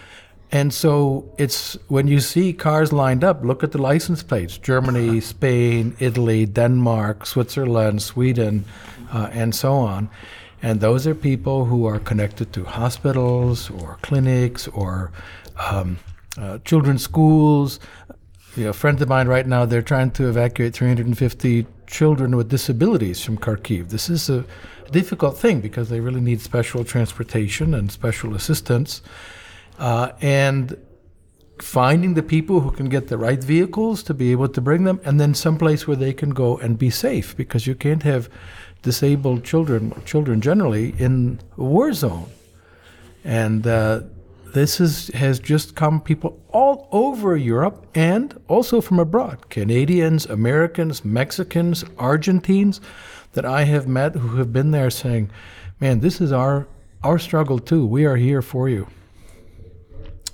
And 0.53 0.73
so 0.73 1.35
it's 1.39 1.77
when 1.89 2.07
you 2.07 2.21
see 2.21 2.53
cars 2.53 2.93
lined 2.93 3.25
up, 3.25 3.45
look 3.45 3.65
at 3.65 3.73
the 3.73 3.79
license 3.79 4.23
plates 4.23 4.59
Germany, 4.59 5.21
Spain, 5.35 5.97
Italy, 5.99 6.47
Denmark, 6.47 7.27
Switzerland, 7.27 8.03
Sweden, 8.03 8.65
uh, 9.13 9.31
and 9.33 9.55
so 9.55 9.75
on. 9.75 10.09
And 10.63 10.81
those 10.81 11.07
are 11.07 11.15
people 11.15 11.67
who 11.67 11.87
are 11.87 11.99
connected 11.99 12.53
to 12.55 12.65
hospitals 12.65 13.71
or 13.71 13.99
clinics 14.03 14.69
or 14.69 15.13
um, 15.71 15.99
uh, 16.39 16.59
children's 16.59 17.03
schools. 17.03 17.79
You 18.57 18.65
know, 18.65 18.71
a 18.71 18.73
friend 18.73 19.01
of 19.01 19.09
mine 19.09 19.29
right 19.29 19.47
now, 19.47 19.67
they're 19.67 19.83
trying 19.83 20.13
to 20.13 20.29
evacuate 20.29 20.75
350 20.75 21.67
children 21.87 22.37
with 22.37 22.49
disabilities 22.49 23.23
from 23.23 23.37
Kharkiv. 23.39 23.91
This 23.91 24.09
is 24.09 24.31
a 24.31 24.45
difficult 24.91 25.39
thing 25.39 25.61
because 25.61 25.89
they 25.89 26.01
really 26.01 26.21
need 26.21 26.41
special 26.41 26.85
transportation 26.85 27.75
and 27.75 27.93
special 27.93 28.35
assistance. 28.35 29.03
Uh, 29.79 30.13
and 30.23 30.77
finding 31.61 32.15
the 32.15 32.23
people 32.23 32.61
who 32.61 32.71
can 32.71 32.89
get 32.89 33.09
the 33.09 33.17
right 33.17 33.43
vehicles 33.43 34.03
to 34.03 34.15
be 34.15 34.31
able 34.33 34.49
to 34.49 34.61
bring 34.61 34.85
them, 34.85 35.01
and 35.05 35.19
then 35.21 35.35
someplace 35.35 35.87
where 35.87 35.97
they 35.97 36.13
can 36.13 36.31
go 36.31 36.59
and 36.59 36.79
be 36.79 36.91
safe 36.91 37.37
because 37.37 37.67
you 37.67 37.75
can't 37.75 38.03
have 38.03 38.29
disabled 38.83 39.45
children, 39.45 39.93
children 40.05 40.41
generally, 40.41 40.95
in 40.99 41.41
war 41.57 41.93
zone. 41.93 42.31
And 43.25 43.67
uh, 43.67 44.03
this 44.55 44.81
is, 44.81 45.09
has 45.09 45.39
just 45.41 45.75
come 45.75 46.01
people 46.01 46.41
all 46.51 46.89
over 46.93 47.37
Europe 47.37 47.87
and 47.95 48.41
also 48.49 48.81
from 48.81 48.99
abroad 48.99 49.51
Canadians, 49.51 50.27
Americans, 50.27 51.05
Mexicans, 51.05 51.85
Argentines 51.99 52.81
that 53.33 53.45
I 53.45 53.65
have 53.65 53.87
met 53.87 54.15
who 54.15 54.37
have 54.39 54.53
been 54.53 54.71
there 54.71 54.91
saying, 54.91 55.31
Man, 55.79 56.01
this 56.01 56.23
is 56.23 56.33
our, 56.33 56.67
our 57.03 57.19
struggle 57.19 57.59
too. 57.59 57.85
We 57.85 58.07
are 58.07 58.17
here 58.17 58.41
for 58.41 58.69
you. 58.69 58.87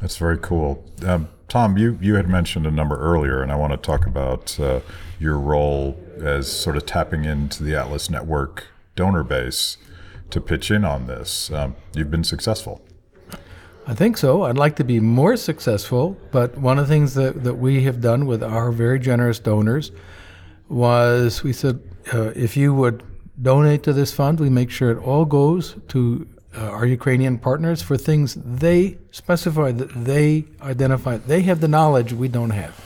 That's 0.01 0.17
very 0.17 0.39
cool. 0.39 0.85
Um, 1.05 1.29
Tom, 1.49 1.77
you, 1.77 1.99
you 2.01 2.15
had 2.15 2.29
mentioned 2.29 2.67
a 2.67 2.71
number 2.71 2.97
earlier, 2.97 3.43
and 3.43 3.51
I 3.53 3.57
want 3.57 3.73
to 3.73 3.77
talk 3.77 4.07
about 4.07 4.59
uh, 4.61 4.81
your 5.19 5.39
role 5.39 5.99
as 6.23 6.51
sort 6.51 6.77
of 6.77 6.87
tapping 6.87 7.25
into 7.25 7.63
the 7.63 7.77
Atlas 7.77 8.09
Network 8.09 8.67
donor 8.95 9.23
base 9.23 9.77
to 10.31 10.41
pitch 10.41 10.71
in 10.71 10.85
on 10.85 11.07
this. 11.07 11.51
Um, 11.51 11.77
you've 11.95 12.11
been 12.11 12.25
successful. 12.25 12.83
I 13.87 13.95
think 13.95 14.17
so. 14.17 14.43
I'd 14.45 14.57
like 14.57 14.77
to 14.77 14.85
be 14.85 15.01
more 15.01 15.37
successful, 15.37 16.17
but 16.31 16.57
one 16.57 16.79
of 16.79 16.87
the 16.87 16.95
things 16.95 17.15
that, 17.15 17.43
that 17.43 17.55
we 17.55 17.83
have 17.83 18.01
done 18.01 18.27
with 18.27 18.43
our 18.43 18.71
very 18.71 18.99
generous 19.01 19.41
donors 19.41 19.91
was 20.69 21.43
we 21.43 21.53
said, 21.53 21.81
uh, 22.15 22.33
if 22.37 22.57
you 22.57 22.73
would 22.73 23.03
donate 23.41 23.83
to 23.83 23.93
this 23.93 24.13
fund, 24.13 24.39
we 24.39 24.49
make 24.49 24.71
sure 24.71 24.91
it 24.91 24.99
all 24.99 25.25
goes 25.25 25.77
to 25.89 26.27
uh, 26.57 26.61
our 26.61 26.87
Ukrainian 26.87 27.39
partners 27.39 27.83
for 27.83 27.97
things 27.97 28.35
they 28.35 28.99
specify 29.11 29.73
that 29.73 30.05
they 30.05 30.45
identify. 30.61 31.17
They 31.17 31.43
have 31.43 31.61
the 31.61 31.69
knowledge 31.69 32.13
we 32.13 32.29
don't 32.29 32.51
have. 32.51 32.79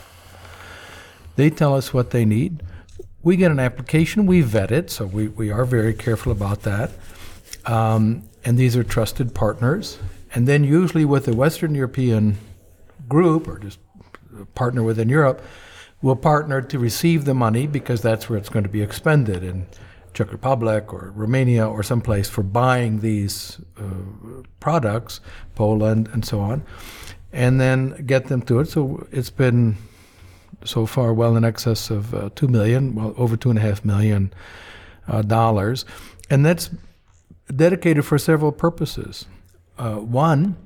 They 1.37 1.51
tell 1.51 1.75
us 1.75 1.93
what 1.93 2.11
they 2.11 2.25
need. 2.25 2.63
We 3.27 3.37
get 3.37 3.51
an 3.51 3.59
application, 3.59 4.25
we 4.27 4.41
vet 4.41 4.71
it, 4.71 4.89
so 4.89 5.05
we, 5.05 5.27
we 5.27 5.51
are 5.51 5.65
very 5.65 5.95
careful 5.95 6.31
about 6.31 6.63
that. 6.63 6.93
Um, 7.65 8.23
and 8.45 8.57
these 8.57 8.77
are 8.77 8.85
trusted 8.85 9.35
partners. 9.35 9.99
And 10.33 10.47
then, 10.47 10.63
usually, 10.63 11.05
with 11.05 11.27
a 11.27 11.35
Western 11.35 11.75
European 11.75 12.39
group 13.09 13.49
or 13.49 13.59
just 13.59 13.81
partner 14.55 14.85
within 14.85 15.09
Europe, 15.09 15.43
we'll 16.01 16.15
partner 16.15 16.63
to 16.63 16.79
receive 16.79 17.25
the 17.25 17.35
money 17.35 17.67
because 17.67 18.01
that's 18.01 18.31
where 18.31 18.39
it's 18.39 18.49
going 18.49 18.63
to 18.63 18.71
be 18.71 18.81
expended 18.81 19.43
in 19.43 19.67
Czech 20.15 20.31
Republic 20.31 20.93
or 20.93 21.13
Romania 21.13 21.67
or 21.67 21.83
someplace 21.83 22.29
for 22.29 22.45
buying 22.45 23.01
these 23.01 23.61
uh, 23.77 24.43
products, 24.61 25.21
Poland 25.57 26.09
and 26.13 26.25
so 26.25 26.39
on, 26.39 26.63
and 27.33 27.61
then 27.61 28.07
get 28.07 28.27
them 28.27 28.43
to 28.43 28.61
it. 28.61 28.69
So 28.69 29.05
it's 29.11 29.31
been 29.31 29.79
so 30.65 30.87
far 30.87 31.13
well 31.13 31.37
in 31.37 31.45
excess 31.45 31.91
of 31.91 32.15
uh, 32.15 32.31
two 32.35 32.49
million, 32.49 32.95
well 32.95 33.15
over 33.17 33.37
two 33.37 33.51
and 33.51 33.59
a 33.59 33.63
half 33.63 33.85
million 33.85 34.33
uh, 35.09 35.23
dollars, 35.23 35.85
and 36.31 36.45
that's 36.45 36.71
dedicated 37.55 38.05
for 38.05 38.19
several 38.19 38.53
purposes. 38.53 39.27
Uh, 39.79 39.97
one 39.97 40.57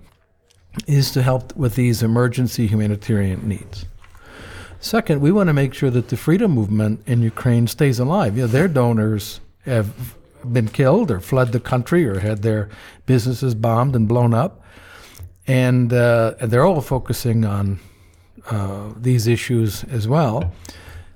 is 0.86 1.10
to 1.12 1.22
help 1.22 1.54
with 1.56 1.74
these 1.74 2.02
emergency 2.02 2.66
humanitarian 2.66 3.46
needs. 3.46 3.86
Second, 4.78 5.20
we 5.20 5.30
want 5.30 5.48
to 5.48 5.52
make 5.52 5.74
sure 5.74 5.90
that 5.90 6.08
the 6.08 6.16
freedom 6.16 6.52
movement 6.52 7.02
in 7.06 7.20
Ukraine 7.22 7.66
stays 7.66 7.98
alive. 7.98 8.36
You 8.36 8.44
know, 8.44 8.48
their 8.48 8.68
donors 8.68 9.40
have 9.66 10.16
been 10.50 10.68
killed 10.68 11.10
or 11.10 11.20
fled 11.20 11.52
the 11.52 11.60
country 11.60 12.06
or 12.06 12.20
had 12.20 12.40
their 12.42 12.70
businesses 13.04 13.54
bombed 13.54 13.94
and 13.94 14.08
blown 14.08 14.32
up, 14.32 14.62
and, 15.46 15.92
uh, 15.92 16.34
and 16.40 16.50
they're 16.50 16.64
all 16.64 16.80
focusing 16.80 17.44
on 17.44 17.78
uh, 18.50 18.92
these 18.96 19.26
issues 19.26 19.84
as 19.84 20.06
well. 20.08 20.52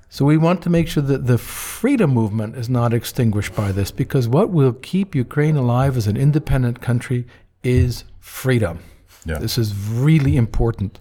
So 0.09 0.23
we 0.23 0.37
want 0.37 0.61
to 0.61 0.69
make 0.69 0.87
sure 0.87 1.03
that 1.03 1.27
the 1.27 1.37
freedom 1.37 2.11
movement 2.11 2.55
is 2.55 2.69
not 2.69 2.93
extinguished 2.93 3.53
by 3.55 3.71
this, 3.71 3.91
because 3.91 4.29
what 4.29 4.49
will 4.49 4.73
keep 4.73 5.13
Ukraine 5.13 5.57
alive 5.57 5.97
as 5.97 6.07
an 6.07 6.15
independent 6.15 6.81
country 6.81 7.27
is 7.63 8.05
freedom. 8.19 8.79
Yeah. 9.25 9.39
This 9.39 9.57
is 9.57 9.75
really 9.75 10.37
important. 10.37 10.99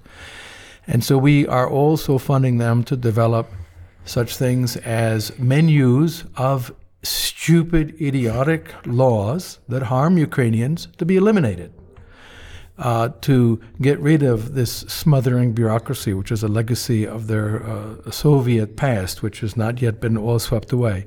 And 0.86 1.04
so 1.04 1.16
we 1.16 1.46
are 1.46 1.68
also 1.68 2.18
funding 2.18 2.58
them 2.58 2.82
to 2.84 2.96
develop 2.96 3.50
such 4.04 4.36
things 4.36 4.76
as 4.78 5.38
menus 5.38 6.24
of 6.36 6.74
stupid, 7.02 7.94
idiotic 8.00 8.74
laws 8.86 9.60
that 9.68 9.84
harm 9.84 10.18
Ukrainians 10.18 10.88
to 10.96 11.04
be 11.04 11.16
eliminated. 11.16 11.72
Uh, 12.78 13.08
to 13.20 13.60
get 13.80 13.98
rid 14.00 14.22
of 14.22 14.54
this 14.54 14.72
smothering 14.72 15.52
bureaucracy, 15.52 16.12
which 16.12 16.32
is 16.32 16.42
a 16.42 16.48
legacy 16.48 17.06
of 17.06 17.28
their 17.28 17.64
uh, 17.64 18.10
Soviet 18.10 18.76
past, 18.76 19.22
which 19.22 19.40
has 19.40 19.56
not 19.56 19.80
yet 19.80 20.00
been 20.00 20.16
all 20.16 20.38
swept 20.40 20.72
away, 20.72 21.06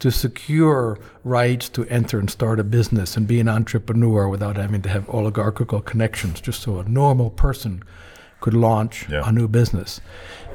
to 0.00 0.10
secure 0.10 0.98
rights 1.22 1.68
to 1.70 1.84
enter 1.86 2.18
and 2.18 2.28
start 2.30 2.58
a 2.58 2.64
business 2.64 3.16
and 3.16 3.26
be 3.26 3.38
an 3.40 3.48
entrepreneur 3.48 4.28
without 4.28 4.56
having 4.56 4.82
to 4.82 4.88
have 4.88 5.08
oligarchical 5.08 5.80
connections, 5.80 6.40
just 6.40 6.60
so 6.62 6.78
a 6.80 6.84
normal 6.88 7.30
person 7.30 7.82
could 8.40 8.54
launch 8.54 9.06
Yeah. 9.08 9.22
a 9.24 9.32
new 9.32 9.48
business. 9.48 10.00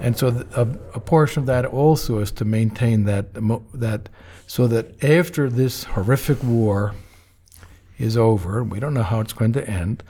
And 0.02 0.18
so 0.18 0.32
th- 0.32 0.46
a, 0.56 0.62
a 0.94 1.00
portion 1.00 1.42
of 1.42 1.46
that 1.48 1.66
also 1.66 2.20
is 2.20 2.32
to 2.34 2.46
maintain 2.46 3.06
that 3.06 3.34
that 3.74 4.10
so 4.48 4.68
that 4.68 5.02
after 5.04 5.50
this 5.50 5.86
horrific 5.86 6.44
war 6.44 6.94
is 7.98 8.18
over, 8.18 8.64
we 8.64 8.80
don't 8.80 8.94
know 8.94 9.04
how 9.04 9.22
it's 9.22 9.34
going 9.34 9.54
to 9.54 9.68
end. 9.70 10.04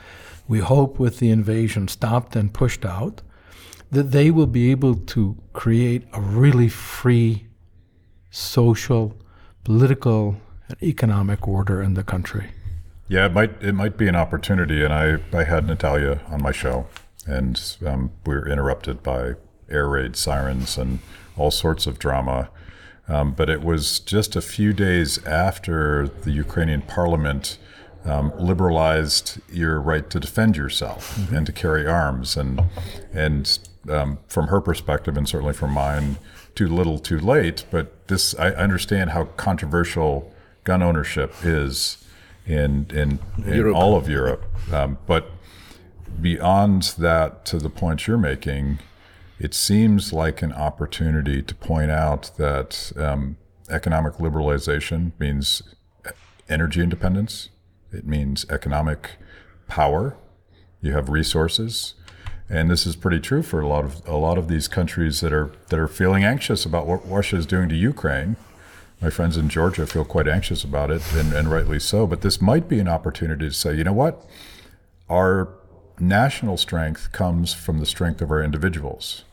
We 0.52 0.60
hope 0.60 1.00
with 1.00 1.20
the 1.20 1.30
invasion 1.30 1.88
stopped 1.88 2.36
and 2.36 2.54
pushed 2.54 2.84
out 2.84 3.22
that 3.90 4.12
they 4.12 4.30
will 4.30 4.48
be 4.48 4.70
able 4.70 4.96
to 4.96 5.38
create 5.54 6.04
a 6.12 6.20
really 6.20 6.68
free 6.68 7.48
social, 8.32 9.16
political, 9.64 10.36
and 10.68 10.84
economic 10.84 11.48
order 11.48 11.82
in 11.82 11.94
the 11.94 12.04
country. 12.04 12.50
Yeah, 13.08 13.28
it 13.28 13.32
might 13.32 13.64
it 13.64 13.76
might 13.76 13.96
be 13.96 14.10
an 14.10 14.18
opportunity, 14.18 14.84
and 14.84 14.94
I 14.94 15.20
I 15.32 15.46
had 15.46 15.68
Natalia 15.68 16.20
on 16.28 16.42
my 16.42 16.52
show, 16.52 16.86
and 17.26 17.58
um, 17.86 18.12
we 18.26 18.36
were 18.36 18.46
interrupted 18.46 19.02
by 19.02 19.36
air 19.70 19.88
raid 19.88 20.18
sirens 20.18 20.78
and 20.78 21.00
all 21.38 21.52
sorts 21.52 21.88
of 21.88 21.98
drama. 21.98 22.50
Um, 23.08 23.32
but 23.32 23.50
it 23.50 23.62
was 23.62 24.02
just 24.02 24.36
a 24.36 24.42
few 24.42 24.74
days 24.74 25.26
after 25.26 26.10
the 26.10 26.32
Ukrainian 26.32 26.82
parliament 26.82 27.58
um, 28.06 28.32
liberalized 28.38 29.40
your 29.52 29.80
right 29.80 30.10
to 30.10 30.20
defend 30.20 30.58
yourself 30.58 31.32
and 31.32 31.46
to 31.46 31.52
carry 31.52 31.88
arms, 31.88 32.36
and 32.38 32.62
and 33.14 33.60
um, 33.90 34.20
from 34.28 34.48
her 34.48 34.62
perspective, 34.62 35.18
and 35.18 35.28
certainly 35.28 35.54
from 35.54 35.72
mine, 35.72 36.18
too 36.56 36.68
little, 36.68 37.00
too 37.00 37.20
late. 37.20 37.66
But 37.72 38.08
this, 38.08 38.36
I 38.36 38.50
understand 38.52 39.12
how 39.12 39.26
controversial 39.26 40.34
gun 40.64 40.82
ownership 40.82 41.34
is 41.44 42.04
in 42.46 42.88
in, 42.92 43.20
in 43.46 43.72
all 43.72 43.96
of 43.96 44.10
Europe. 44.10 44.46
Um, 44.72 44.98
but 45.06 45.32
beyond 46.20 46.96
that, 46.98 47.46
to 47.46 47.58
the 47.58 47.70
point 47.70 48.08
you're 48.08 48.18
making, 48.18 48.80
it 49.40 49.54
seems 49.54 50.14
like 50.14 50.42
an 50.42 50.54
opportunity 50.54 51.42
to 51.42 51.56
point 51.56 51.92
out 51.92 52.32
that 52.38 52.92
um, 52.98 53.38
economic 53.70 54.16
liberalization 54.16 55.12
means 55.20 55.64
energy 56.50 56.82
independence. 56.82 57.50
It 57.92 58.06
means 58.06 58.46
economic 58.50 59.12
power. 59.68 60.16
You 60.82 60.94
have 60.94 61.10
resources, 61.10 61.94
and 62.50 62.70
this 62.70 62.86
is 62.86 62.96
pretty 62.96 63.20
true 63.20 63.44
for 63.44 63.62
a 63.62 63.68
lot 63.68 63.86
of 63.86 64.08
a 64.08 64.16
lot 64.16 64.38
of 64.38 64.48
these 64.48 64.68
countries 64.68 65.22
that 65.22 65.32
are 65.32 65.52
that 65.70 65.80
are 65.80 65.88
feeling 65.88 66.24
anxious 66.24 66.66
about 66.66 66.88
what 66.88 67.08
Russia 67.10 67.38
is 67.38 67.46
doing 67.46 67.70
to 67.70 67.76
Ukraine. 67.76 68.36
My 69.02 69.10
friends 69.10 69.36
in 69.36 69.50
Georgia 69.50 69.88
feel 69.88 70.06
quite 70.06 70.28
anxious 70.28 70.64
about 70.64 70.92
it, 70.92 71.02
and, 71.14 71.34
and 71.34 71.52
rightly 71.52 71.80
so. 71.80 72.06
But 72.06 72.22
this 72.22 72.42
might 72.42 72.68
be 72.68 72.80
an 72.80 72.88
opportunity 72.88 73.48
to 73.48 73.54
say, 73.54 73.76
you 73.76 73.84
know 73.84 73.94
what, 73.94 74.26
our 75.10 75.50
national 76.00 76.58
strength 76.58 77.12
comes 77.12 77.54
from 77.54 77.80
the 77.80 77.86
strength 77.86 78.22
of 78.22 78.32
our 78.32 78.44
individuals. 78.44 79.24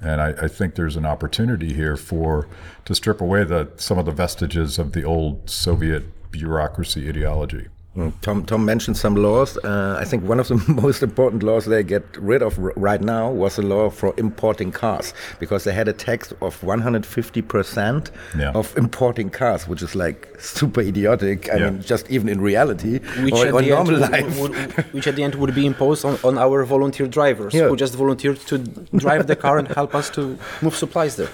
And 0.00 0.20
I, 0.20 0.28
I 0.42 0.48
think 0.48 0.74
there's 0.74 0.96
an 0.96 1.06
opportunity 1.06 1.74
here 1.74 1.96
for 1.96 2.48
to 2.84 2.94
strip 2.94 3.20
away 3.20 3.44
the 3.44 3.70
some 3.76 3.98
of 3.98 4.06
the 4.06 4.12
vestiges 4.12 4.78
of 4.78 4.92
the 4.92 5.04
old 5.04 5.50
Soviet 5.50 6.30
bureaucracy 6.30 7.08
ideology. 7.08 7.68
Mm, 7.96 8.12
Tom, 8.20 8.44
Tom 8.44 8.64
mentioned 8.64 8.96
some 8.96 9.16
laws. 9.16 9.56
Uh, 9.64 9.96
I 9.98 10.04
think 10.04 10.22
one 10.22 10.38
of 10.38 10.46
the 10.48 10.54
most 10.82 11.02
important 11.02 11.42
laws 11.42 11.64
they 11.64 11.82
get 11.82 12.04
rid 12.18 12.42
of 12.42 12.58
r- 12.58 12.72
right 12.76 13.00
now 13.00 13.30
was 13.30 13.56
the 13.56 13.62
law 13.62 13.90
for 13.90 14.14
importing 14.18 14.70
cars 14.70 15.14
because 15.40 15.64
they 15.64 15.72
had 15.72 15.88
a 15.88 15.92
tax 15.92 16.32
of 16.40 16.60
150% 16.60 18.10
Yeah. 18.38 18.52
of 18.54 18.76
importing 18.76 19.30
cars, 19.30 19.66
which 19.66 19.82
is 19.82 19.94
like 19.96 20.28
super 20.38 20.80
idiotic. 20.82 21.48
I 21.52 21.56
Yeah. 21.56 21.70
mean, 21.70 21.82
just 21.82 22.08
even 22.10 22.28
in 22.28 22.40
reality 22.40 23.00
which 23.22 23.34
or, 23.34 23.46
at, 23.46 23.52
or 23.54 23.62
the 23.62 23.72
end 23.72 23.88
normal 23.88 24.00
would, 24.00 24.10
life. 24.12 24.38
would- 24.40 24.84
which 24.92 25.06
at 25.06 25.16
the 25.16 25.22
end 25.24 25.34
would 25.34 25.54
be 25.54 25.66
imposed 25.66 26.04
on, 26.04 26.18
on 26.22 26.38
our 26.38 26.64
volunteer 26.64 27.08
drivers 27.08 27.54
Yeah. 27.54 27.68
who 27.68 27.76
just 27.76 27.94
volunteered 27.96 28.38
to 28.46 28.58
drive 28.96 29.26
the 29.26 29.34
car 29.36 29.58
and 29.58 29.66
help 29.68 29.94
us 29.94 30.08
to 30.10 30.38
move 30.62 30.76
supplies 30.76 31.16
there. 31.16 31.30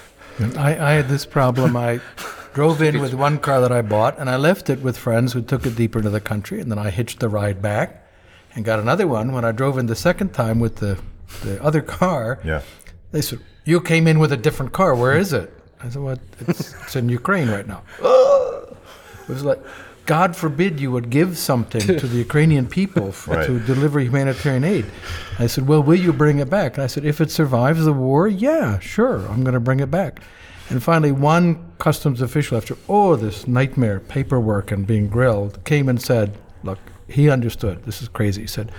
I, 0.57 0.71
I 0.79 0.93
had 0.93 1.09
this 1.09 1.27
problem. 1.27 1.77
I 1.77 2.01
drove 2.55 2.81
in 2.81 3.01
with 3.01 3.13
one 3.15 3.39
car 3.39 3.61
that 3.61 3.73
I 3.73 3.83
bought, 3.83 4.19
and 4.19 4.31
I 4.31 4.37
left 4.37 4.71
it 4.71 4.81
with 4.81 4.97
friends 4.97 5.33
who 5.33 5.43
took 5.43 5.67
it 5.67 5.77
deeper 5.77 5.99
into 5.99 6.11
the 6.11 6.21
country, 6.21 6.61
and 6.61 6.71
then 6.71 6.79
I 6.79 6.91
hitched 6.91 7.21
the 7.21 7.29
ride 7.29 7.61
back 7.61 8.07
and 8.55 8.65
got 8.65 8.79
another 8.79 9.07
one. 9.07 9.33
When 9.33 9.45
I 9.45 9.53
drove 9.53 9.77
in 9.79 9.87
the 9.87 9.97
second 9.97 10.33
time 10.33 10.61
with 10.61 10.77
the, 10.77 10.99
the 11.43 11.63
other 11.63 11.83
car, 11.83 12.39
Yeah. 12.45 12.63
they 13.11 13.21
said, 13.21 13.41
You 13.65 13.81
came 13.81 14.07
in 14.07 14.19
with 14.19 14.33
a 14.33 14.37
different 14.37 14.73
car. 14.73 14.95
Where 14.95 15.17
is 15.19 15.33
it? 15.33 15.53
I 15.83 15.89
said, 15.91 16.01
Well, 16.03 16.19
it's, 16.41 16.73
it's 16.83 16.97
in 16.97 17.09
Ukraine 17.09 17.49
right 17.51 17.67
now. 17.67 17.83
It 19.27 19.31
was 19.33 19.43
like, 19.45 19.59
God 20.05 20.37
forbid 20.37 20.79
you 20.81 20.91
would 20.91 21.09
give 21.09 21.39
something 21.39 21.81
to 21.81 22.07
the 22.07 22.19
Ukrainian 22.19 22.67
people 22.67 23.09
f- 23.09 23.27
Right. 23.27 23.47
to 23.47 23.59
deliver 23.59 23.99
humanitarian 24.01 24.65
aid. 24.65 24.85
I 25.39 25.47
said, 25.47 25.67
Well, 25.67 25.83
will 25.83 25.99
you 25.99 26.13
bring 26.13 26.41
it 26.41 26.51
back? 26.51 26.75
And 26.75 26.85
I 26.85 26.89
said, 26.89 27.07
If 27.07 27.23
it 27.23 27.31
survives 27.31 27.87
the 27.87 27.95
war, 27.95 28.29
yeah, 28.29 28.79
sure, 28.81 29.27
I'm 29.31 29.43
going 29.45 29.55
to 29.55 29.61
bring 29.61 29.81
it 29.81 29.91
back. 29.91 30.21
And 30.71 30.83
finally, 30.83 31.13
one 31.13 31.73
customs 31.79 32.21
official, 32.23 32.57
after 32.57 32.77
all 32.89 33.17
this 33.17 33.47
nightmare 33.47 34.01
paperwork 34.01 34.71
and 34.73 34.87
being 34.87 35.09
grilled, 35.09 35.63
came 35.65 35.89
and 35.89 36.01
said, 36.01 36.37
Look, 36.63 36.79
he 37.09 37.29
understood. 37.29 37.85
This 37.85 38.01
is 38.01 38.09
crazy. 38.09 38.43
He 38.43 38.47
said, 38.47 38.73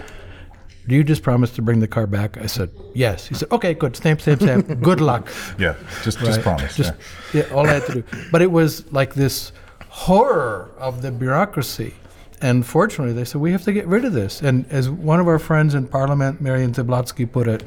Do 0.87 0.95
you 0.95 1.03
just 1.03 1.21
promise 1.21 1.51
to 1.51 1.61
bring 1.61 1.79
the 1.79 1.87
car 1.87 2.07
back? 2.07 2.37
I 2.37 2.47
said, 2.47 2.71
Yes. 2.95 3.27
He 3.27 3.35
said, 3.35 3.51
Okay, 3.51 3.73
good. 3.73 3.95
Stamp, 3.95 4.21
stamp, 4.21 4.41
stamp. 4.41 4.81
good 4.81 5.01
luck. 5.01 5.29
Yeah. 5.59 5.75
Just 6.03 6.19
just 6.19 6.41
promise. 6.41 6.75
Just 6.75 6.93
yeah. 7.33 7.43
yeah, 7.47 7.53
all 7.53 7.67
I 7.67 7.73
had 7.73 7.85
to 7.85 8.01
do. 8.01 8.03
But 8.31 8.41
it 8.41 8.51
was 8.51 8.91
like 8.91 9.13
this 9.13 9.51
horror 9.89 10.71
of 10.77 11.01
the 11.01 11.11
bureaucracy. 11.11 11.93
And 12.41 12.65
fortunately, 12.65 13.13
they 13.13 13.25
said 13.25 13.39
we 13.41 13.51
have 13.51 13.63
to 13.63 13.73
get 13.73 13.87
rid 13.87 14.05
of 14.05 14.13
this. 14.13 14.41
And 14.41 14.65
as 14.71 14.89
one 14.89 15.19
of 15.19 15.27
our 15.27 15.39
friends 15.39 15.73
in 15.73 15.87
Parliament, 15.87 16.41
Marian 16.41 16.73
Zablotsky, 16.73 17.31
put 17.31 17.47
it 17.47 17.63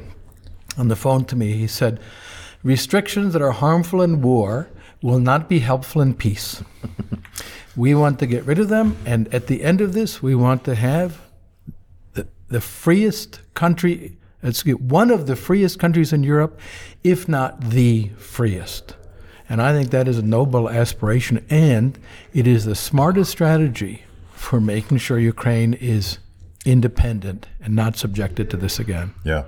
on 0.76 0.88
the 0.88 0.96
phone 0.96 1.24
to 1.26 1.36
me, 1.36 1.52
he 1.52 1.66
said, 1.66 2.00
"Restrictions 2.62 3.32
that 3.32 3.42
are 3.42 3.52
harmful 3.52 4.02
in 4.02 4.22
war 4.22 4.68
will 5.02 5.20
not 5.20 5.48
be 5.48 5.60
helpful 5.60 6.02
in 6.02 6.14
peace. 6.14 6.62
we 7.76 7.94
want 7.94 8.18
to 8.18 8.26
get 8.26 8.44
rid 8.44 8.58
of 8.58 8.68
them, 8.68 8.96
and 9.06 9.32
at 9.32 9.46
the 9.46 9.62
end 9.62 9.80
of 9.80 9.92
this, 9.92 10.22
we 10.22 10.34
want 10.34 10.64
to 10.64 10.74
have 10.74 11.20
the, 12.14 12.26
the 12.48 12.60
freest 12.60 13.40
country, 13.54 14.16
excuse, 14.42 14.78
one 14.78 15.10
of 15.10 15.26
the 15.26 15.36
freest 15.36 15.78
countries 15.78 16.12
in 16.12 16.24
Europe, 16.24 16.58
if 17.04 17.28
not 17.28 17.60
the 17.70 18.08
freest. 18.18 18.96
And 19.48 19.62
I 19.62 19.72
think 19.72 19.90
that 19.90 20.08
is 20.08 20.18
a 20.18 20.22
noble 20.22 20.68
aspiration, 20.68 21.44
and 21.48 21.98
it 22.34 22.46
is 22.46 22.64
the 22.64 22.74
smartest 22.74 23.30
strategy 23.30 24.02
for 24.32 24.60
making 24.60 24.98
sure 24.98 25.18
Ukraine 25.18 25.74
is 25.74 26.18
independent 26.64 27.46
and 27.60 27.74
not 27.74 27.96
subjected 27.96 28.50
to 28.50 28.56
this 28.56 28.78
again. 28.78 29.14
Yeah. 29.24 29.44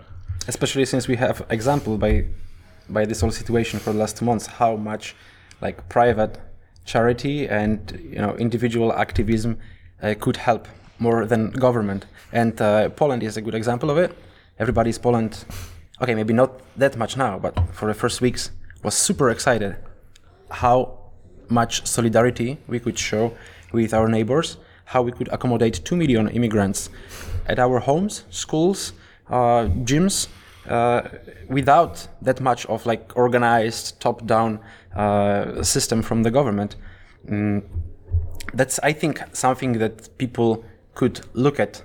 especially 0.49 0.87
since 0.87 1.07
we 1.07 1.17
have 1.17 1.45
example 1.51 1.99
by 1.99 2.25
by 2.93 3.05
this 3.05 3.21
whole 3.21 3.31
situation 3.31 3.79
for 3.79 3.93
the 3.93 3.99
last 3.99 4.17
two 4.17 4.25
months 4.25 4.47
how 4.47 4.77
much 4.77 5.15
like 5.61 5.89
private 5.89 6.39
charity 6.85 7.49
and 7.49 7.99
you 8.03 8.21
know 8.21 8.35
individual 8.37 8.93
activism 8.93 9.59
uh, 10.03 10.15
could 10.19 10.37
help 10.37 10.67
more 10.99 11.25
than 11.27 11.51
government. 11.51 12.07
And 12.33 12.61
uh, 12.61 12.91
poland 12.91 13.23
is 13.23 13.37
a 13.37 13.43
good 13.43 13.55
example 13.55 13.91
of 13.91 13.99
it. 13.99 14.17
Everybody's 14.59 14.99
poland. 14.99 15.45
Okay 16.03 16.15
maybe 16.15 16.33
not 16.33 16.51
that 16.77 16.97
much 16.97 17.17
now 17.17 17.39
but 17.39 17.55
for 17.73 17.87
the 17.87 17.95
first 17.95 18.21
weeks 18.21 18.51
was 18.83 18.95
super 18.95 19.31
excited 19.31 19.77
how 20.51 21.01
much 21.51 21.87
solidarity 21.87 22.59
we 22.67 22.79
could 22.79 22.99
show 22.99 23.33
with 23.73 23.93
our 23.93 24.09
neighbors, 24.09 24.57
how 24.85 25.03
we 25.03 25.13
could 25.13 25.29
accommodate 25.29 25.85
2 25.85 25.97
million 25.97 26.29
immigrants 26.29 26.91
at 27.47 27.59
our 27.59 27.81
homes, 27.81 28.25
schools, 28.31 28.93
uh, 29.29 29.67
gyms, 29.85 30.29
uh, 30.69 31.03
without 31.49 32.09
that 32.23 32.41
much 32.41 32.67
of 32.67 32.87
like 32.87 33.13
organized 33.17 34.01
top-down 34.01 34.61
uh, 34.95 35.63
system 35.63 36.03
from 36.03 36.23
the 36.23 36.31
government. 36.31 36.77
Mm, 37.29 37.63
that's, 38.53 38.79
I 38.81 38.93
think, 38.93 39.23
something 39.33 39.75
that 39.79 40.17
people 40.19 40.65
could 40.95 41.21
look 41.35 41.61
at 41.61 41.83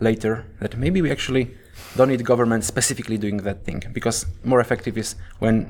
later. 0.00 0.46
That 0.60 0.76
maybe 0.76 1.02
we 1.02 1.10
actually 1.10 1.54
don't 1.96 2.08
need 2.08 2.24
government 2.24 2.64
specifically 2.64 3.18
doing 3.18 3.38
that 3.38 3.64
thing 3.64 3.82
because 3.92 4.26
more 4.44 4.60
effective 4.60 4.96
is 4.98 5.16
when 5.38 5.64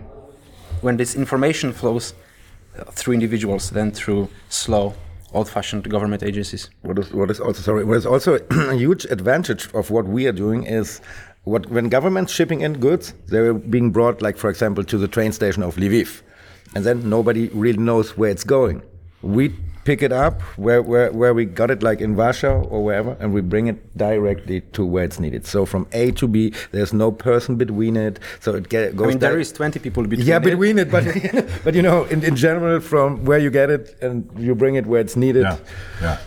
when 0.81 0.97
this 0.97 1.15
information 1.15 1.73
flows 1.73 2.15
uh, 2.79 2.85
through 2.93 3.15
individuals 3.15 3.71
than 3.71 3.91
through 3.91 4.29
slow, 4.49 4.95
old-fashioned 5.33 5.89
government 5.91 6.23
agencies. 6.23 6.71
What 6.83 6.99
is 6.99 7.13
what 7.13 7.31
is 7.31 7.41
also 7.41 7.63
sorry? 7.63 7.85
What 7.85 7.97
is 7.97 8.07
also 8.07 8.39
a 8.51 8.75
huge 8.75 9.05
advantage 9.07 9.69
of 9.75 9.91
what 9.91 10.07
we 10.07 10.27
are 10.27 10.33
doing 10.33 10.65
is 10.65 11.01
what 11.45 11.71
when 11.71 11.89
governments 11.89 12.33
shipping 12.33 12.61
in 12.61 12.75
goods, 12.75 13.15
they're 13.27 13.55
being 13.55 13.91
brought, 13.91 14.23
like 14.23 14.37
for 14.37 14.51
example, 14.51 14.85
to 14.85 14.99
the 14.99 15.09
train 15.09 15.33
station 15.33 15.63
of 15.63 15.77
Lviv, 15.77 16.23
and 16.75 16.85
then 16.85 17.09
nobody 17.09 17.49
really 17.49 17.79
knows 17.79 18.17
where 18.17 18.31
it's 18.31 18.45
going. 18.45 18.83
We 19.23 19.55
pick 19.89 20.03
it 20.03 20.13
up 20.13 20.43
where, 20.59 20.83
where, 20.83 21.11
where 21.13 21.33
we 21.33 21.47
got 21.47 21.71
it, 21.71 21.83
like 21.83 22.03
in 22.03 22.15
Warsaw 22.15 22.61
or 22.65 22.85
wherever, 22.85 23.17
and 23.21 23.33
we 23.33 23.41
bring 23.41 23.69
it 23.69 23.97
directly 23.97 24.61
to 24.77 24.85
where 24.85 25.05
it's 25.05 25.19
needed. 25.19 25.47
So 25.47 25.65
from 25.65 25.87
A 25.93 26.11
to 26.13 26.29
B, 26.29 26.53
there's 26.73 26.93
no 26.93 27.11
person 27.11 27.57
between 27.57 27.97
it. 27.97 28.19
So 28.41 28.55
it 28.55 28.69
get, 28.69 28.95
goes. 28.97 29.07
I 29.07 29.09
mean, 29.09 29.19
there 29.19 29.37
di- 29.37 29.41
is 29.41 29.51
20 29.51 29.79
people 29.79 30.03
between. 30.03 30.27
yeah, 30.27 30.37
it. 30.37 30.45
between 30.45 30.79
it, 30.79 30.91
but 30.91 31.05
but 31.65 31.75
you 31.75 31.81
know, 31.81 32.05
in, 32.05 32.23
in 32.23 32.37
general, 32.37 32.81
from 32.81 33.25
where 33.25 33.39
you 33.39 33.49
get 33.51 33.71
it 33.71 33.97
and 34.03 34.31
you 34.37 34.55
bring 34.55 34.75
it 34.75 34.85
where 34.85 35.01
it's 35.01 35.17
needed. 35.17 35.45
Yeah, 35.45 35.57
yeah. 36.03 36.19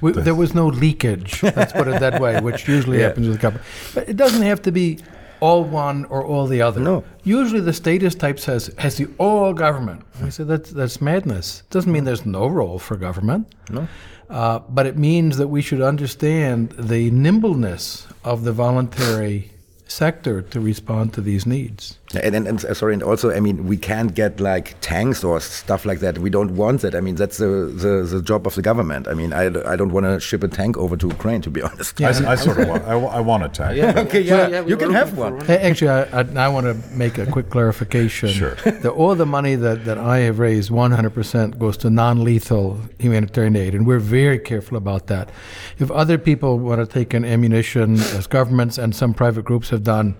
We, 0.00 0.12
there 0.12 0.34
was 0.34 0.54
no 0.54 0.66
leakage. 0.66 1.42
Let's 1.42 1.72
put 1.72 1.88
it 1.88 2.00
that 2.00 2.20
way, 2.20 2.40
which 2.48 2.66
usually 2.68 2.98
Yeah. 2.98 3.06
happens 3.08 3.28
with 3.28 3.36
a 3.36 3.40
company. 3.40 3.64
But 3.94 4.08
it 4.08 4.16
doesn't 4.16 4.42
have 4.42 4.60
to 4.62 4.72
be 4.72 4.98
all 5.40 5.64
one 5.64 6.04
or 6.06 6.24
all 6.24 6.46
the 6.46 6.62
other. 6.62 6.80
No. 6.80 7.04
Usually, 7.24 7.60
the 7.60 7.72
status 7.72 8.14
type 8.14 8.38
says 8.40 8.70
has 8.78 8.96
the 8.96 9.08
all 9.18 9.52
government. 9.52 10.02
We 10.22 10.30
say 10.30 10.44
that's 10.44 10.70
that's 10.70 11.00
madness. 11.00 11.62
Doesn't 11.70 11.92
mean 11.92 12.04
there's 12.04 12.24
no 12.26 12.46
role 12.46 12.78
for 12.78 12.96
government. 12.96 13.52
No. 13.70 13.86
Uh, 14.30 14.60
but 14.70 14.86
it 14.86 14.96
means 14.96 15.36
that 15.36 15.48
we 15.48 15.60
should 15.60 15.82
understand 15.82 16.70
the 16.78 17.10
nimbleness 17.10 18.06
of 18.24 18.44
the 18.44 18.52
voluntary 18.52 19.50
sector 19.94 20.42
to 20.42 20.60
respond 20.60 21.12
to 21.14 21.20
these 21.20 21.46
needs. 21.46 21.98
And, 22.22 22.34
and, 22.34 22.46
and 22.46 22.64
uh, 22.64 22.74
sorry, 22.74 22.94
and 22.94 23.02
also, 23.02 23.30
I 23.30 23.40
mean, 23.40 23.66
we 23.66 23.76
can't 23.76 24.14
get 24.14 24.40
like 24.40 24.76
tanks 24.80 25.24
or 25.24 25.40
stuff 25.40 25.84
like 25.84 26.00
that. 26.00 26.18
We 26.18 26.30
don't 26.30 26.54
want 26.56 26.82
that. 26.82 26.94
I 26.94 27.00
mean, 27.00 27.14
that's 27.14 27.38
the, 27.38 27.46
the, 27.46 28.06
the 28.08 28.22
job 28.22 28.46
of 28.46 28.54
the 28.54 28.62
government. 28.62 29.08
I 29.08 29.14
mean, 29.14 29.32
I, 29.32 29.46
I 29.72 29.76
don't 29.76 29.92
want 29.92 30.06
to 30.06 30.20
ship 30.20 30.42
a 30.42 30.48
tank 30.48 30.76
over 30.76 30.96
to 30.96 31.08
Ukraine, 31.08 31.40
to 31.42 31.50
be 31.50 31.62
honest. 31.68 32.00
I, 32.00 32.32
I 32.32 32.34
sort 32.34 32.58
of 32.58 32.68
want, 32.68 32.84
I, 32.84 32.92
I 32.92 33.20
want 33.20 33.44
a 33.44 33.48
tank. 33.48 33.76
Yeah. 33.76 33.98
okay, 34.00 34.20
yeah, 34.20 34.48
yeah, 34.48 34.60
we 34.60 34.70
you 34.70 34.76
can 34.76 34.90
have 34.92 35.18
looking 35.18 35.38
one. 35.38 35.46
Hey, 35.46 35.58
Actually, 35.58 35.88
I, 35.88 36.20
I, 36.20 36.46
I 36.46 36.48
want 36.48 36.66
to 36.66 36.74
make 36.96 37.18
a 37.18 37.26
quick 37.26 37.50
clarification. 37.50 38.28
Sure. 38.28 38.54
That 38.54 38.92
all 38.92 39.14
the 39.14 39.26
money 39.26 39.54
that, 39.56 39.84
that 39.84 39.98
I 39.98 40.18
have 40.18 40.38
raised, 40.38 40.70
100% 40.70 41.58
goes 41.58 41.76
to 41.78 41.90
non 41.90 42.22
lethal 42.22 42.80
humanitarian 42.98 43.56
aid, 43.56 43.74
and 43.74 43.86
we're 43.86 43.98
very 43.98 44.38
careful 44.38 44.76
about 44.76 45.06
that. 45.08 45.30
If 45.78 45.90
other 45.90 46.18
people 46.18 46.58
want 46.58 46.80
to 46.80 46.86
take 46.86 47.14
in 47.14 47.24
ammunition, 47.24 47.94
as 47.94 48.26
governments 48.26 48.78
and 48.78 48.94
some 48.94 49.14
private 49.14 49.44
groups 49.44 49.70
have 49.70 49.83
done, 49.84 50.16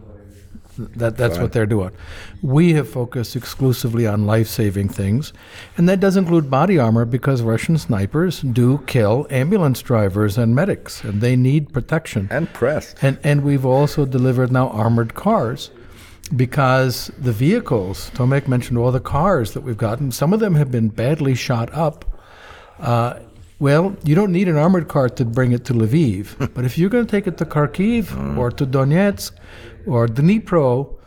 that, 0.79 1.17
that's 1.17 1.39
what 1.39 1.53
they're 1.53 1.67
doing. 1.67 1.91
We 2.43 2.73
have 2.75 2.89
focused 2.89 3.37
exclusively 3.37 4.07
on 4.07 4.27
life 4.27 4.49
saving 4.49 4.89
things, 4.89 5.33
and 5.77 5.89
that 5.89 6.01
does 6.01 6.17
include 6.17 6.51
body 6.51 6.79
armor 6.79 7.05
because 7.05 7.43
Russian 7.43 7.79
snipers 7.79 8.41
do 8.41 8.79
kill 8.87 9.27
ambulance 9.31 9.83
drivers 9.83 10.37
and 10.37 10.55
medics, 10.55 11.05
and 11.05 11.21
they 11.21 11.37
need 11.37 11.73
protection. 11.73 12.29
And 12.31 12.53
press. 12.53 12.95
And 13.03 13.19
and 13.23 13.45
we've 13.45 13.65
also 13.65 14.05
delivered 14.05 14.51
now 14.51 14.69
armored 14.69 15.15
cars 15.15 15.71
because 16.35 17.11
the 17.19 17.33
vehicles, 17.33 18.11
Tomek 18.15 18.49
mentioned 18.49 18.79
all 18.79 18.91
the 18.91 19.01
cars 19.01 19.53
that 19.53 19.61
we've 19.61 19.77
gotten, 19.77 20.11
some 20.11 20.33
of 20.33 20.41
them 20.41 20.55
have 20.55 20.71
been 20.71 20.89
badly 20.89 21.35
shot 21.35 21.73
up. 21.73 22.05
Uh, 22.79 23.21
well, 23.59 23.97
you 24.05 24.15
don't 24.15 24.33
need 24.33 24.49
an 24.49 24.57
armored 24.57 24.89
car 24.89 25.09
to 25.09 25.25
bring 25.25 25.53
it 25.53 25.65
to 25.67 25.73
Lviv, 25.73 26.53
but 26.55 26.65
if 26.65 26.77
you're 26.77 26.91
going 26.91 27.07
to 27.07 27.11
take 27.11 27.27
it 27.27 27.39
to 27.39 27.45
Kharkiv 27.45 28.07
mm. 28.07 28.37
or 28.37 28.51
to 28.51 28.67
Donetsk 28.67 29.33
or 29.87 30.07
Dnipro, 30.07 30.99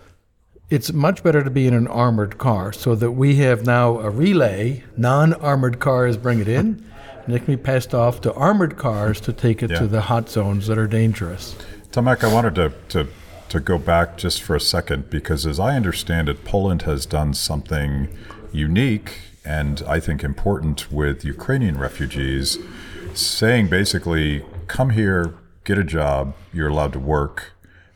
it's 0.70 0.92
much 0.92 1.24
better 1.24 1.44
to 1.44 1.50
be 1.50 1.68
in 1.68 1.74
an 1.74 1.88
armored 1.88 2.38
car 2.38 2.74
so 2.74 2.96
that 2.96 3.12
we 3.12 3.38
have 3.38 3.66
now 3.66 4.00
a 4.00 4.10
relay, 4.10 4.84
non 4.98 5.34
armored 5.36 5.80
cars 5.80 6.18
bring 6.18 6.40
it 6.40 6.48
in, 6.48 6.86
and 7.26 7.36
it 7.36 7.40
can 7.40 7.56
be 7.56 7.62
passed 7.62 7.94
off 7.94 8.22
to 8.22 8.34
armored 8.34 8.78
cars 8.78 9.20
to 9.22 9.34
take 9.34 9.64
it 9.64 9.72
Yeah. 9.72 9.80
to 9.80 9.88
the 9.88 10.02
hot 10.02 10.30
zones 10.30 10.68
that 10.68 10.78
are 10.78 10.88
dangerous. 10.88 11.56
Tomek, 11.92 12.24
I 12.24 12.34
wanted 12.34 12.56
to, 12.56 12.74
to, 12.90 13.08
to 13.50 13.60
go 13.60 13.78
back 13.78 14.18
just 14.18 14.42
for 14.42 14.56
a 14.56 14.62
second 14.62 15.10
because, 15.10 15.46
as 15.46 15.60
I 15.60 15.76
understand 15.76 16.28
it, 16.28 16.44
Poland 16.44 16.82
has 16.84 17.06
done 17.06 17.34
something 17.34 18.10
unique 18.52 19.20
and 19.48 19.82
I 19.88 20.02
think 20.02 20.26
important 20.26 20.92
with 20.92 21.24
Ukrainian 21.24 21.78
refugees, 21.78 22.58
saying 23.14 23.70
basically, 23.70 24.44
come 24.68 24.90
here, 24.90 25.36
get 25.64 25.78
a 25.78 25.86
job, 25.86 26.36
you're 26.52 26.68
allowed 26.68 26.92
to 26.94 27.00
work, 27.00 27.54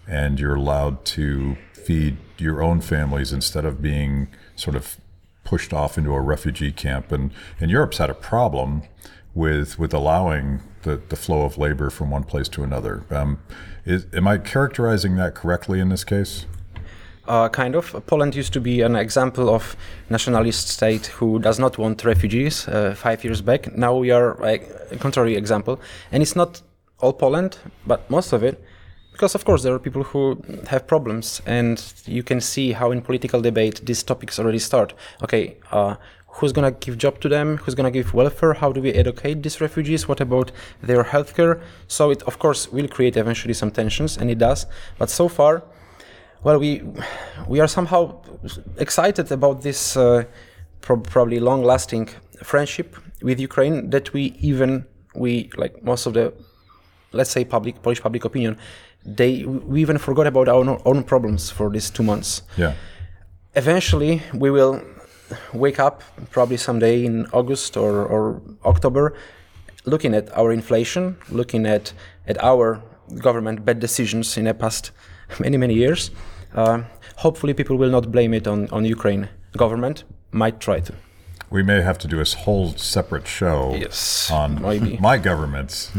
and 0.08 0.40
you're 0.40 0.56
allowed 0.56 1.04
to 1.18 1.58
feed 1.74 2.16
your 2.38 2.64
own 2.64 2.80
families 2.80 3.34
instead 3.34 3.66
of 3.66 3.82
being 3.82 4.30
sort 4.56 4.78
of 4.78 4.96
pushed 5.44 5.74
off 5.74 5.98
into 5.98 6.14
a 6.14 6.22
refugee 6.22 6.72
camp. 6.72 7.12
And, 7.12 7.32
and 7.60 7.70
Europe's 7.70 7.98
had 7.98 8.10
a 8.10 8.14
problem 8.14 8.84
with 9.34 9.78
with 9.78 9.94
allowing 9.94 10.62
the, 10.84 11.02
the 11.10 11.16
flow 11.18 11.44
of 11.44 11.58
labor 11.58 11.90
from 11.90 12.10
one 12.10 12.24
place 12.24 12.48
to 12.50 12.64
another. 12.64 13.04
Um, 13.10 13.40
is, 13.86 14.06
am 14.14 14.26
I 14.26 14.38
characterizing 14.38 15.18
that 15.18 15.36
correctly 15.36 15.82
in 15.82 15.90
this 15.90 16.06
case? 16.06 16.46
Uh, 17.28 17.48
kind 17.50 17.76
of. 17.76 17.96
Poland 18.08 18.36
used 18.36 18.52
to 18.54 18.60
be 18.60 18.82
an 18.82 18.96
example 18.96 19.50
of 19.50 19.76
nationalist 20.10 20.68
state 20.68 21.06
who 21.06 21.40
does 21.40 21.60
not 21.60 21.78
want 21.78 22.04
refugees 22.04 22.68
uh, 22.68 22.96
five 22.96 23.24
years 23.24 23.42
back. 23.42 23.78
Now 23.78 23.96
we 23.96 24.12
are 24.12 24.32
a 24.44 24.60
contrary 25.00 25.36
example, 25.36 25.80
and 26.12 26.24
it's 26.24 26.36
not 26.36 26.62
all 27.00 27.14
Poland, 27.14 27.58
but 27.86 28.10
most 28.10 28.34
of 28.34 28.44
it, 28.44 28.64
because 29.12 29.36
of 29.36 29.46
course 29.46 29.62
there 29.62 29.74
are 29.74 29.80
people 29.80 30.04
who 30.04 30.42
have 30.68 30.88
problems, 30.88 31.42
and 31.46 31.82
you 32.06 32.24
can 32.24 32.42
see 32.42 32.72
how 32.72 32.92
in 32.92 33.02
political 33.02 33.40
debate 33.40 33.86
these 33.86 34.04
topics 34.04 34.40
already 34.40 34.60
start. 34.60 34.94
Okay. 35.24 35.58
Uh, 35.72 35.96
Who's 36.36 36.54
gonna 36.54 36.72
give 36.72 36.98
job 36.98 37.20
to 37.20 37.28
them? 37.28 37.58
Who's 37.58 37.76
gonna 37.76 37.92
give 37.92 38.14
welfare? 38.14 38.54
How 38.54 38.72
do 38.72 38.82
we 38.82 38.94
educate 38.94 39.44
these 39.44 39.60
refugees? 39.60 40.08
What 40.08 40.22
about 40.22 40.52
their 40.82 41.04
healthcare? 41.04 41.60
So 41.90 42.10
it, 42.10 42.24
of 42.24 42.40
course, 42.40 42.72
will 42.72 42.88
create 42.88 43.18
eventually 43.18 43.54
some 43.54 43.70
tensions, 43.70 44.18
and 44.18 44.32
it 44.32 44.38
does. 44.38 44.66
But 44.98 45.10
so 45.10 45.28
far, 45.28 45.64
well, 46.44 46.60
we 46.60 46.84
we 47.48 47.60
are 47.60 47.68
somehow 47.68 48.22
excited 48.78 49.32
about 49.32 49.62
this 49.62 49.98
uh, 49.98 50.24
prob 50.82 51.08
probably 51.08 51.40
long-lasting 51.40 52.10
friendship 52.44 52.96
with 53.22 53.40
Ukraine 53.40 53.90
that 53.92 54.14
we 54.14 54.34
even 54.40 54.86
we 55.16 55.50
like 55.58 55.84
most 55.84 56.06
of 56.06 56.14
the 56.14 56.34
let's 57.12 57.30
say 57.30 57.46
public 57.46 57.82
Polish 57.84 58.02
public 58.02 58.26
opinion 58.26 58.58
they 59.06 59.44
we 59.46 59.82
even 59.82 59.98
forgot 59.98 60.28
about 60.28 60.48
our 60.48 60.56
own, 60.56 60.82
own 60.86 61.04
problems 61.04 61.50
for 61.50 61.70
these 61.70 61.90
two 61.90 62.04
months. 62.04 62.44
Yeah. 62.58 62.74
Eventually, 63.56 64.22
we 64.34 64.52
will 64.52 64.82
wake 65.54 65.80
up 65.80 66.04
probably 66.30 66.58
someday 66.58 67.06
in 67.06 67.26
August 67.34 67.78
or, 67.78 68.06
or 68.06 68.42
October, 68.66 69.16
looking 69.86 70.14
at 70.14 70.36
our 70.38 70.52
inflation, 70.52 71.18
looking 71.30 71.66
at 71.66 71.94
at 72.28 72.42
our 72.44 72.82
government 73.18 73.66
bad 73.66 73.80
decisions 73.80 74.38
in 74.38 74.46
the 74.46 74.54
past 74.54 74.92
many 75.40 75.58
many 75.58 75.74
years. 75.74 76.12
Uh, 76.54 76.84
hopefully, 77.18 77.54
people 77.54 77.78
will 77.78 77.90
not 77.90 78.12
blame 78.12 78.34
it 78.34 78.48
on 78.48 78.68
on 78.72 78.86
Ukraine 78.86 79.30
government. 79.58 80.04
Might 80.32 80.60
try 80.60 80.80
to. 80.82 80.94
We 81.50 81.64
may 81.64 81.82
have 81.82 81.98
to 82.00 82.08
do 82.08 82.22
a 82.22 82.26
whole 82.26 82.70
separate 82.78 83.28
show 83.28 83.76
Yes, 83.76 84.32
on 84.32 84.62
maybe. 84.62 84.98
my 85.02 85.18
government's 85.18 85.92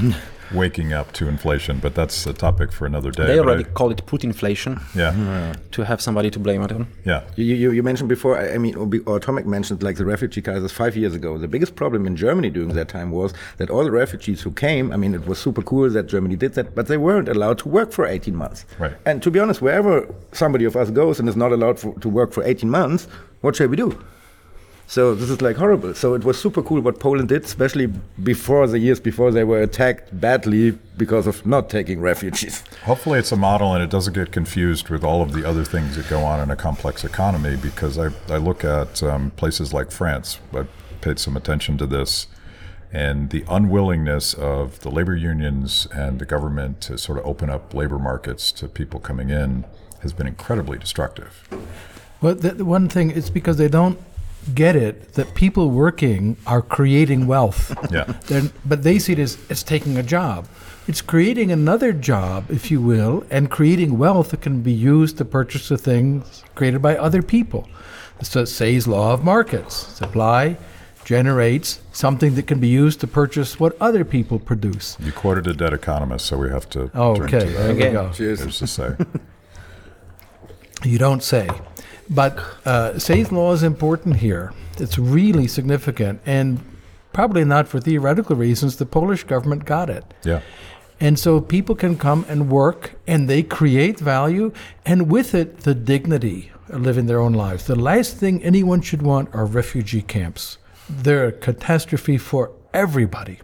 waking 0.55 0.93
up 0.93 1.13
to 1.13 1.29
inflation, 1.29 1.79
but 1.81 1.95
that's 1.95 2.27
a 2.27 2.33
topic 2.33 2.73
for 2.73 2.87
another 2.87 3.11
day. 3.11 3.27
They 3.27 3.39
already 3.39 3.65
I- 3.65 3.69
call 3.69 3.91
it 3.91 4.05
put 4.07 4.25
inflation 4.25 4.81
yeah, 4.95 5.55
to 5.73 5.83
have 5.85 6.01
somebody 6.01 6.31
to 6.31 6.39
blame 6.39 6.63
it 6.63 6.73
on. 6.73 6.87
yeah. 7.05 7.23
You, 7.37 7.55
you, 7.55 7.71
you 7.73 7.83
mentioned 7.83 8.09
before, 8.09 8.39
I 8.39 8.55
I 8.55 8.59
mean, 8.59 8.75
or, 8.77 8.87
be- 8.87 9.01
or 9.01 9.19
Tomek 9.21 9.47
mentioned 9.47 9.83
like 9.83 9.97
the 9.97 10.05
refugee 10.05 10.43
crisis 10.43 10.73
five 10.73 10.97
years 10.97 11.15
ago. 11.15 11.39
The 11.39 11.49
biggest 11.49 11.75
problem 11.77 12.07
in 12.07 12.17
Germany 12.17 12.51
during 12.51 12.75
that 12.75 12.89
time 12.89 13.11
was 13.11 13.33
that 13.59 13.71
all 13.71 13.85
the 13.85 13.91
refugees 13.91 14.43
who 14.43 14.51
came, 14.53 14.93
I 14.93 14.97
mean, 14.97 15.15
it 15.15 15.27
was 15.27 15.39
super 15.39 15.63
cool 15.63 15.89
that 15.91 16.07
Germany 16.07 16.37
did 16.37 16.55
that, 16.55 16.75
but 16.75 16.87
they 16.87 16.97
weren't 16.97 17.29
allowed 17.29 17.59
to 17.59 17.69
work 17.69 17.93
for 17.93 18.07
18 18.07 18.35
months. 18.35 18.65
Right. 18.79 18.93
And 19.07 19.23
to 19.23 19.31
be 19.31 19.39
honest, 19.41 19.63
wherever 19.63 20.07
somebody 20.33 20.65
of 20.65 20.77
us 20.77 20.91
goes 20.91 21.19
and 21.21 21.29
is 21.29 21.37
not 21.37 21.53
allowed 21.53 21.79
for, 21.81 21.99
to 22.01 22.09
work 22.09 22.33
for 22.33 22.43
18 22.45 22.69
months, 22.71 23.09
what 23.41 23.57
shall 23.57 23.69
we 23.69 23.77
do? 23.77 23.99
So 24.87 25.15
this 25.15 25.31
is 25.31 25.41
like 25.41 25.57
horrible. 25.57 25.95
So 25.95 26.15
it 26.15 26.25
was 26.25 26.39
super 26.39 26.63
cool 26.63 26.81
what 26.81 27.01
Poland 27.01 27.29
did, 27.29 27.45
especially 27.45 27.87
before 28.23 28.67
the 28.67 28.79
years 28.79 29.01
before 29.01 29.31
they 29.31 29.45
were 29.45 29.63
attacked 29.63 30.21
badly 30.21 30.73
because 30.99 31.27
of 31.27 31.47
not 31.47 31.71
taking 31.71 32.01
refugees. 32.01 32.63
Hopefully, 32.85 33.19
it's 33.19 33.33
a 33.33 33.37
model 33.37 33.73
and 33.75 33.83
it 33.83 33.91
doesn't 33.91 34.13
get 34.13 34.33
confused 34.33 34.91
with 34.91 35.03
all 35.03 35.23
of 35.23 35.33
the 35.33 35.49
other 35.49 35.65
things 35.65 35.97
that 35.97 36.09
go 36.09 36.23
on 36.25 36.41
in 36.41 36.51
a 36.51 36.57
complex 36.57 37.05
economy. 37.05 37.57
Because 37.57 37.99
I, 37.99 38.11
I 38.29 38.37
look 38.37 38.65
at 38.65 39.03
um, 39.03 39.31
places 39.33 39.73
like 39.73 39.91
France, 39.91 40.39
I 40.53 40.67
paid 41.01 41.19
some 41.19 41.37
attention 41.37 41.79
to 41.79 41.87
this, 41.87 42.27
and 42.93 43.31
the 43.31 43.45
unwillingness 43.49 44.35
of 44.35 44.81
the 44.81 44.91
labor 44.91 45.17
unions 45.17 45.87
and 45.95 46.19
the 46.19 46.27
government 46.27 46.81
to 46.83 46.99
sort 46.99 47.19
of 47.19 47.25
open 47.25 47.49
up 47.49 47.73
labor 47.73 47.99
markets 47.99 48.53
to 48.53 48.69
people 48.69 49.01
coming 49.01 49.31
in 49.31 49.65
has 50.01 50.13
been 50.13 50.27
incredibly 50.27 50.79
destructive. 50.79 51.49
Well, 52.21 52.35
the, 52.35 52.51
the 52.51 52.65
one 52.65 52.89
thing 52.89 53.11
is 53.11 53.31
because 53.31 53.57
they 53.57 53.69
don't 53.69 53.99
get 54.55 54.77
it 54.77 55.15
that 55.15 55.35
people 55.35 55.71
working 55.71 56.37
are 56.47 56.63
creating 56.63 57.27
wealth. 57.27 57.75
Yeah. 57.91 58.05
They're, 58.27 58.51
but 58.65 58.83
they 58.83 58.99
see 58.99 59.13
it 59.13 59.19
as, 59.19 59.39
as 59.51 59.63
taking 59.63 59.97
a 59.97 60.03
job. 60.03 60.49
It's 60.89 61.01
creating 61.01 61.53
another 61.53 61.93
job, 61.93 62.51
if 62.51 62.71
you 62.71 62.81
will, 62.81 63.25
and 63.31 63.51
creating 63.51 63.99
wealth 63.99 64.31
that 64.31 64.41
can 64.41 64.63
be 64.63 64.73
used 64.73 65.17
to 65.19 65.25
purchase 65.25 65.69
the 65.69 65.79
things 65.79 66.43
created 66.57 66.83
by 66.83 66.97
other 66.97 67.23
people. 67.23 67.69
So 68.23 68.45
Say's 68.45 68.87
law 68.89 69.13
of 69.13 69.23
markets. 69.25 69.75
Supply 69.75 70.57
generates 71.05 71.81
something 71.93 72.35
that 72.37 72.47
can 72.47 72.59
be 72.61 72.69
used 72.69 73.01
to 73.01 73.07
purchase 73.07 73.59
what 73.61 73.77
other 73.81 74.05
people 74.05 74.39
produce. 74.39 74.97
You 75.01 75.13
quoted 75.13 75.47
a 75.49 75.55
dead 75.55 75.73
economist, 75.73 76.27
so 76.27 76.37
we 76.39 76.49
have 76.51 76.69
to. 76.71 76.91
Oh, 76.95 77.15
turn 77.17 77.25
Okay, 77.27 77.39
to 77.41 77.45
there 77.47 77.67
that. 77.69 77.75
we 77.77 77.83
Again. 77.83 77.93
go. 77.95 78.09
There's 78.13 78.59
to 78.59 78.67
say. 78.67 78.97
You 80.85 80.99
don't 80.99 81.23
say. 81.23 81.49
But 82.15 82.39
uh, 82.67 82.99
Say's 82.99 83.33
law 83.33 83.53
is 83.53 83.63
important 83.63 84.17
here. 84.17 84.53
It's 84.79 84.99
really 84.99 85.47
significant. 85.47 86.21
And 86.27 86.61
probably 87.13 87.45
not 87.45 87.69
for 87.69 87.81
theoretical 87.81 88.37
reasons, 88.37 88.77
the 88.77 88.87
Polish 88.87 89.25
government 89.25 89.65
got 89.65 89.89
it. 89.89 90.05
Yeah. 90.25 90.41
And 91.01 91.19
so 91.19 91.41
people 91.41 91.75
can 91.75 91.97
come 91.97 92.25
and 92.29 92.51
work 92.51 92.93
and 93.07 93.29
they 93.29 93.43
create 93.43 93.99
value 93.99 94.53
and 94.85 95.11
with 95.11 95.35
it 95.35 95.61
the 95.61 95.75
dignity 95.75 96.53
of 96.69 96.83
living 96.83 97.07
their 97.07 97.21
own 97.21 97.33
lives. 97.33 97.67
The 97.67 97.77
last 97.77 98.17
thing 98.17 98.43
anyone 98.43 98.83
should 98.83 99.03
want 99.03 99.35
are 99.35 99.45
refugee 99.45 100.03
camps. 100.03 100.59
They're 100.89 101.27
a 101.27 101.33
catastrophe 101.33 102.19
for 102.19 102.53
everybody. 102.73 103.41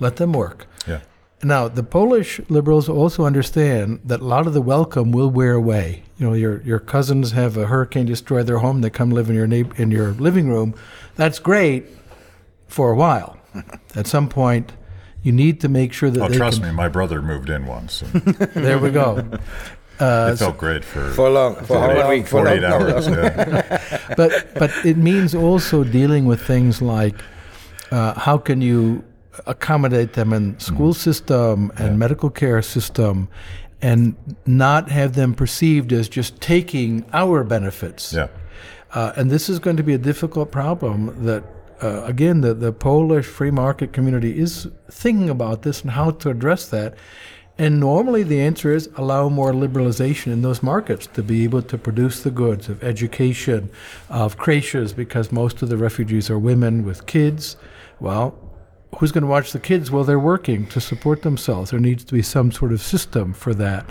Let 0.00 0.16
them 0.16 0.32
work. 0.32 0.66
Yeah. 0.86 1.00
Now, 1.44 1.68
the 1.68 1.82
Polish 1.82 2.40
liberals 2.48 2.88
also 2.88 3.24
understand 3.24 4.00
that 4.04 4.20
a 4.20 4.24
lot 4.24 4.46
of 4.46 4.54
the 4.54 4.62
welcome 4.62 5.12
will 5.12 5.30
wear 5.30 5.52
away. 5.52 6.02
You 6.18 6.26
know, 6.28 6.32
your 6.34 6.62
your 6.62 6.78
cousins 6.78 7.32
have 7.32 7.56
a 7.56 7.66
hurricane 7.66 8.06
destroy 8.06 8.42
their 8.42 8.58
home, 8.58 8.80
they 8.80 8.90
come 8.90 9.10
live 9.10 9.28
in 9.28 9.36
your 9.36 9.46
na- 9.46 9.70
in 9.76 9.90
your 9.90 10.12
living 10.12 10.48
room. 10.48 10.74
That's 11.16 11.38
great 11.38 11.84
for 12.68 12.90
a 12.90 12.96
while. 12.96 13.36
At 13.94 14.06
some 14.06 14.28
point, 14.28 14.72
you 15.22 15.32
need 15.32 15.60
to 15.60 15.68
make 15.68 15.92
sure 15.92 16.10
that 16.10 16.22
Oh, 16.22 16.28
they 16.28 16.36
trust 16.36 16.60
can, 16.60 16.70
me, 16.70 16.74
my 16.74 16.88
brother 16.88 17.20
moved 17.22 17.50
in 17.50 17.66
once. 17.66 18.02
And 18.02 18.22
There 18.54 18.78
we 18.78 18.90
go. 18.90 19.18
it 20.00 20.36
felt 20.38 20.58
great 20.58 20.84
for, 20.84 21.10
For 21.12 21.30
long, 21.30 21.54
for 21.66 21.78
how 21.78 21.86
48 21.86 22.04
long? 22.04 22.24
For 22.24 22.30
48 22.30 22.62
long. 22.62 22.72
hours. 22.72 23.06
Yeah. 23.08 24.14
but 24.16 24.32
but 24.54 24.70
it 24.84 24.96
means 24.96 25.34
also 25.34 25.84
dealing 25.84 26.24
with 26.26 26.40
things 26.46 26.80
like 26.80 27.14
uh, 27.90 28.18
how 28.18 28.38
can 28.38 28.60
you 28.62 29.02
accommodate 29.46 30.14
them 30.14 30.32
in 30.32 30.58
school 30.58 30.94
system 30.94 31.72
and 31.76 31.98
medical 31.98 32.30
care 32.30 32.62
system 32.62 33.28
and 33.82 34.14
not 34.46 34.90
have 34.90 35.14
them 35.14 35.34
perceived 35.34 35.92
as 35.92 36.08
just 36.08 36.40
taking 36.40 37.04
our 37.12 37.44
benefits 37.44 38.12
yeah. 38.12 38.28
uh, 38.92 39.12
and 39.16 39.30
this 39.30 39.48
is 39.48 39.58
going 39.58 39.76
to 39.76 39.82
be 39.82 39.94
a 39.94 39.98
difficult 39.98 40.50
problem 40.50 41.24
that 41.24 41.44
uh, 41.82 42.02
again 42.04 42.40
the, 42.40 42.54
the 42.54 42.72
polish 42.72 43.26
free 43.26 43.50
market 43.50 43.92
community 43.92 44.38
is 44.38 44.68
thinking 44.90 45.28
about 45.28 45.62
this 45.62 45.82
and 45.82 45.90
how 45.90 46.10
to 46.10 46.30
address 46.30 46.68
that 46.68 46.94
and 47.56 47.78
normally 47.78 48.24
the 48.24 48.40
answer 48.40 48.74
is 48.74 48.88
allow 48.96 49.28
more 49.28 49.52
liberalization 49.52 50.32
in 50.32 50.42
those 50.42 50.62
markets 50.62 51.06
to 51.08 51.22
be 51.22 51.44
able 51.44 51.62
to 51.62 51.78
produce 51.78 52.22
the 52.22 52.32
goods 52.32 52.68
of 52.68 52.82
education, 52.82 53.70
of 54.10 54.36
creches, 54.36 54.92
because 54.92 55.30
most 55.30 55.62
of 55.62 55.68
the 55.68 55.76
refugees 55.76 56.28
are 56.30 56.38
women 56.38 56.84
with 56.84 57.06
kids. 57.06 57.56
Well, 58.00 58.36
who's 58.98 59.12
going 59.12 59.22
to 59.22 59.28
watch 59.28 59.52
the 59.52 59.60
kids 59.60 59.90
while 59.90 60.04
they're 60.04 60.18
working 60.18 60.66
to 60.68 60.80
support 60.80 61.22
themselves? 61.22 61.70
There 61.70 61.80
needs 61.80 62.04
to 62.04 62.14
be 62.14 62.22
some 62.22 62.52
sort 62.52 62.72
of 62.72 62.80
system 62.80 63.32
for 63.32 63.54
that. 63.54 63.88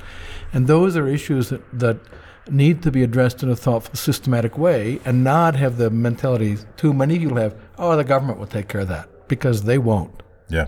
And 0.51 0.67
those 0.67 0.95
are 0.95 1.07
issues 1.07 1.49
that, 1.49 1.61
that 1.79 1.97
need 2.49 2.83
to 2.83 2.91
be 2.91 3.03
addressed 3.03 3.41
in 3.43 3.49
a 3.49 3.55
thoughtful, 3.55 3.95
systematic 3.95 4.57
way 4.57 4.99
and 5.05 5.23
not 5.23 5.55
have 5.55 5.77
the 5.77 5.89
mentality 5.89 6.57
too 6.77 6.93
many 6.93 7.17
people 7.19 7.37
have, 7.37 7.55
oh, 7.77 7.95
the 7.95 8.03
government 8.03 8.39
will 8.39 8.47
take 8.47 8.67
care 8.67 8.81
of 8.81 8.87
that, 8.89 9.27
because 9.27 9.63
they 9.63 9.77
won't. 9.77 10.21
Yeah. 10.49 10.67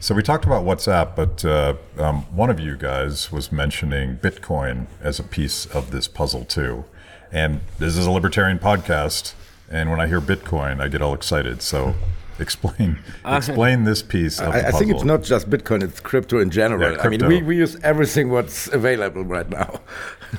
So 0.00 0.14
we 0.14 0.22
talked 0.22 0.44
about 0.44 0.64
WhatsApp, 0.64 1.16
but 1.16 1.44
uh, 1.44 1.74
um, 1.98 2.22
one 2.34 2.50
of 2.50 2.60
you 2.60 2.76
guys 2.76 3.32
was 3.32 3.50
mentioning 3.50 4.18
Bitcoin 4.18 4.86
as 5.00 5.18
a 5.18 5.24
piece 5.24 5.66
of 5.66 5.90
this 5.90 6.06
puzzle 6.06 6.44
too. 6.44 6.84
And 7.32 7.60
this 7.78 7.96
is 7.96 8.06
a 8.06 8.10
libertarian 8.10 8.58
podcast, 8.58 9.34
and 9.70 9.90
when 9.90 10.00
I 10.00 10.06
hear 10.06 10.20
Bitcoin, 10.20 10.80
I 10.80 10.88
get 10.88 11.02
all 11.02 11.14
excited. 11.14 11.62
So 11.62 11.94
explain 12.38 12.98
explain 13.24 13.84
this 13.84 14.02
piece 14.02 14.40
of 14.40 14.52
the 14.52 14.66
I, 14.66 14.68
I 14.68 14.70
think 14.72 14.90
it's 14.90 15.04
not 15.04 15.22
just 15.22 15.50
Bitcoin; 15.50 15.82
it's 15.82 16.00
crypto 16.00 16.38
in 16.38 16.50
general. 16.50 16.92
Yeah, 16.92 16.98
crypto. 16.98 17.26
I 17.26 17.28
mean, 17.28 17.44
we, 17.46 17.54
we 17.54 17.56
use 17.56 17.76
everything 17.82 18.30
what's 18.30 18.68
available 18.68 19.24
right 19.24 19.48
now. 19.48 19.80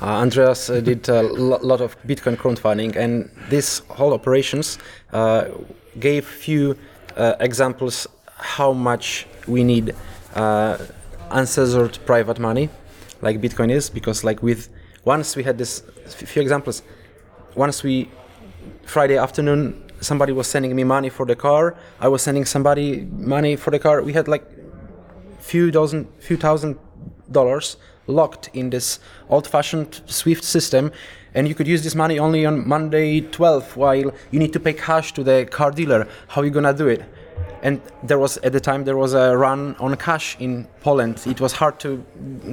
Uh, 0.02 0.06
Andreas 0.06 0.70
uh, 0.70 0.80
did 0.82 1.08
a 1.10 1.24
lo- 1.24 1.60
lot 1.62 1.82
of 1.82 1.96
Bitcoin 2.04 2.36
crowdfunding, 2.38 2.96
and 2.96 3.30
this 3.50 3.80
whole 3.90 4.14
operations 4.14 4.78
uh, 5.14 5.46
gave 6.00 6.26
few 6.26 6.78
uh, 7.18 7.36
examples 7.40 8.08
how 8.38 8.72
much 8.72 9.28
we 9.48 9.64
need 9.64 9.96
uh, 10.36 10.78
uncensored 11.32 11.98
private 12.06 12.40
money, 12.40 12.70
like 13.22 13.42
Bitcoin 13.42 13.72
is, 13.72 13.90
because 13.90 14.24
like 14.24 14.42
with 14.44 14.70
once 15.06 15.36
we 15.36 15.44
had 15.44 15.58
this 15.58 15.82
few 16.08 16.42
examples, 16.42 16.84
once 17.56 17.84
we 17.84 18.10
Friday 18.86 19.18
afternoon 19.18 19.89
somebody 20.02 20.34
was 20.34 20.48
sending 20.48 20.76
me 20.76 20.84
money 20.84 21.10
for 21.10 21.26
the 21.26 21.36
car, 21.36 21.76
I 22.00 22.08
was 22.08 22.22
sending 22.22 22.46
somebody 22.46 23.08
money 23.12 23.56
for 23.56 23.72
the 23.72 23.80
car. 23.80 24.02
We 24.02 24.14
had 24.14 24.28
like 24.28 24.46
few 25.40 25.72
dozen, 25.72 26.08
few 26.20 26.38
thousand 26.38 26.78
dollars 27.32 27.78
locked 28.08 28.50
in 28.54 28.70
this 28.70 29.00
old-fashioned 29.30 30.02
SWIFT 30.08 30.44
system, 30.44 30.92
and 31.36 31.48
you 31.48 31.54
could 31.54 31.68
use 31.68 31.84
this 31.84 31.96
money 31.96 32.18
only 32.18 32.46
on 32.46 32.68
Monday 32.68 33.22
12, 33.22 33.78
while 33.78 34.12
you 34.32 34.40
need 34.40 34.52
to 34.54 34.60
pay 34.60 34.74
cash 34.74 35.14
to 35.14 35.24
the 35.24 35.46
car 35.46 35.72
dealer. 35.72 36.08
How 36.28 36.42
are 36.42 36.46
you 36.46 36.52
gonna 36.52 36.74
do 36.74 36.88
it? 36.88 37.04
And 37.62 37.82
there 38.04 38.18
was 38.18 38.38
at 38.38 38.52
the 38.52 38.60
time 38.60 38.84
there 38.84 38.98
was 38.98 39.14
a 39.14 39.38
run 39.38 39.76
on 39.80 39.96
cash 39.96 40.38
in 40.40 40.68
Poland. 40.82 41.22
It 41.26 41.40
was 41.40 41.54
hard 41.54 41.80
to 41.82 42.04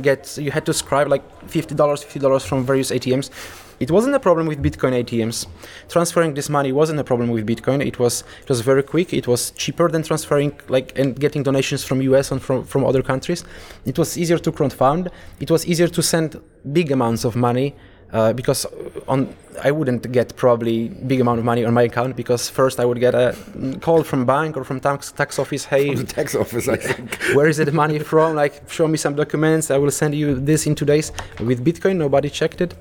get. 0.02 0.36
You 0.36 0.50
had 0.50 0.66
to 0.66 0.74
scribe 0.74 1.08
like 1.08 1.22
fifty 1.48 1.74
dollars, 1.74 2.02
fifty 2.02 2.18
dollars 2.18 2.44
from 2.44 2.64
various 2.64 2.90
ATMs. 2.90 3.30
It 3.78 3.90
wasn't 3.90 4.14
a 4.14 4.20
problem 4.20 4.46
with 4.46 4.62
Bitcoin 4.62 4.92
ATMs. 5.02 5.46
Transferring 5.88 6.34
this 6.34 6.48
money 6.48 6.72
wasn't 6.72 6.98
a 6.98 7.04
problem 7.04 7.28
with 7.30 7.46
Bitcoin. 7.46 7.84
It 7.84 7.98
was 7.98 8.24
it 8.42 8.48
was 8.48 8.60
very 8.62 8.82
quick. 8.82 9.12
It 9.12 9.28
was 9.28 9.50
cheaper 9.50 9.88
than 9.88 10.02
transferring 10.02 10.58
like 10.68 10.98
and 10.98 11.18
getting 11.18 11.42
donations 11.42 11.84
from 11.84 12.00
US 12.02 12.30
and 12.32 12.40
from 12.40 12.64
from 12.64 12.84
other 12.84 13.02
countries. 13.02 13.44
It 13.84 13.98
was 13.98 14.16
easier 14.16 14.38
to 14.38 14.50
crowdfund. 14.50 15.08
It 15.40 15.50
was 15.50 15.66
easier 15.66 15.88
to 15.88 16.02
send 16.02 16.40
big 16.72 16.90
amounts 16.90 17.24
of 17.24 17.36
money 17.36 17.74
uh, 18.12 18.32
because 18.32 18.66
on 19.08 19.28
I 19.64 19.70
wouldn't 19.70 20.12
get 20.12 20.36
probably 20.36 20.88
big 20.88 21.20
amount 21.20 21.38
of 21.38 21.44
money 21.44 21.64
on 21.64 21.72
my 21.72 21.82
account 21.82 22.14
because 22.14 22.50
first 22.50 22.78
I 22.78 22.84
would 22.84 23.00
get 23.00 23.14
a 23.14 23.34
call 23.80 24.02
from 24.02 24.26
bank 24.26 24.56
or 24.56 24.64
from 24.64 24.80
tax 24.80 25.12
tax 25.12 25.38
office. 25.38 25.64
Hey, 25.64 25.94
The 25.94 26.04
tax 26.04 26.34
office, 26.34 26.68
I 26.68 26.76
think. 26.76 27.16
where 27.34 27.48
is 27.48 27.56
the 27.56 27.72
money 27.72 27.98
from? 27.98 28.36
Like, 28.36 28.70
show 28.70 28.86
me 28.86 28.98
some 28.98 29.14
documents. 29.16 29.70
I 29.70 29.78
will 29.78 29.90
send 29.90 30.14
you 30.14 30.34
this 30.38 30.66
in 30.66 30.74
two 30.74 30.84
days. 30.84 31.10
With 31.40 31.64
Bitcoin, 31.64 31.96
nobody 31.96 32.28
checked 32.30 32.60
it, 32.60 32.74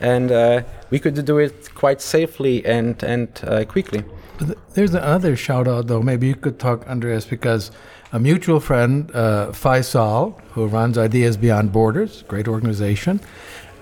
and 0.00 0.30
uh, 0.30 0.62
we 0.90 0.98
could 1.00 1.24
do 1.24 1.38
it 1.38 1.74
quite 1.74 2.00
safely 2.00 2.64
and 2.64 3.02
and 3.02 3.28
uh, 3.46 3.64
quickly. 3.64 4.04
Th- 4.38 4.58
There's 4.74 4.94
another 4.94 5.36
shout 5.36 5.66
out, 5.68 5.86
though. 5.88 6.02
Maybe 6.02 6.28
you 6.28 6.36
could 6.36 6.58
talk, 6.58 6.86
Andreas, 6.88 7.24
because 7.26 7.70
a 8.12 8.18
mutual 8.18 8.60
friend, 8.60 9.10
uh, 9.14 9.48
Faisal, 9.52 10.40
who 10.54 10.66
runs 10.66 10.96
Ideas 10.96 11.36
Beyond 11.36 11.72
Borders, 11.72 12.22
great 12.28 12.48
organization, 12.48 13.20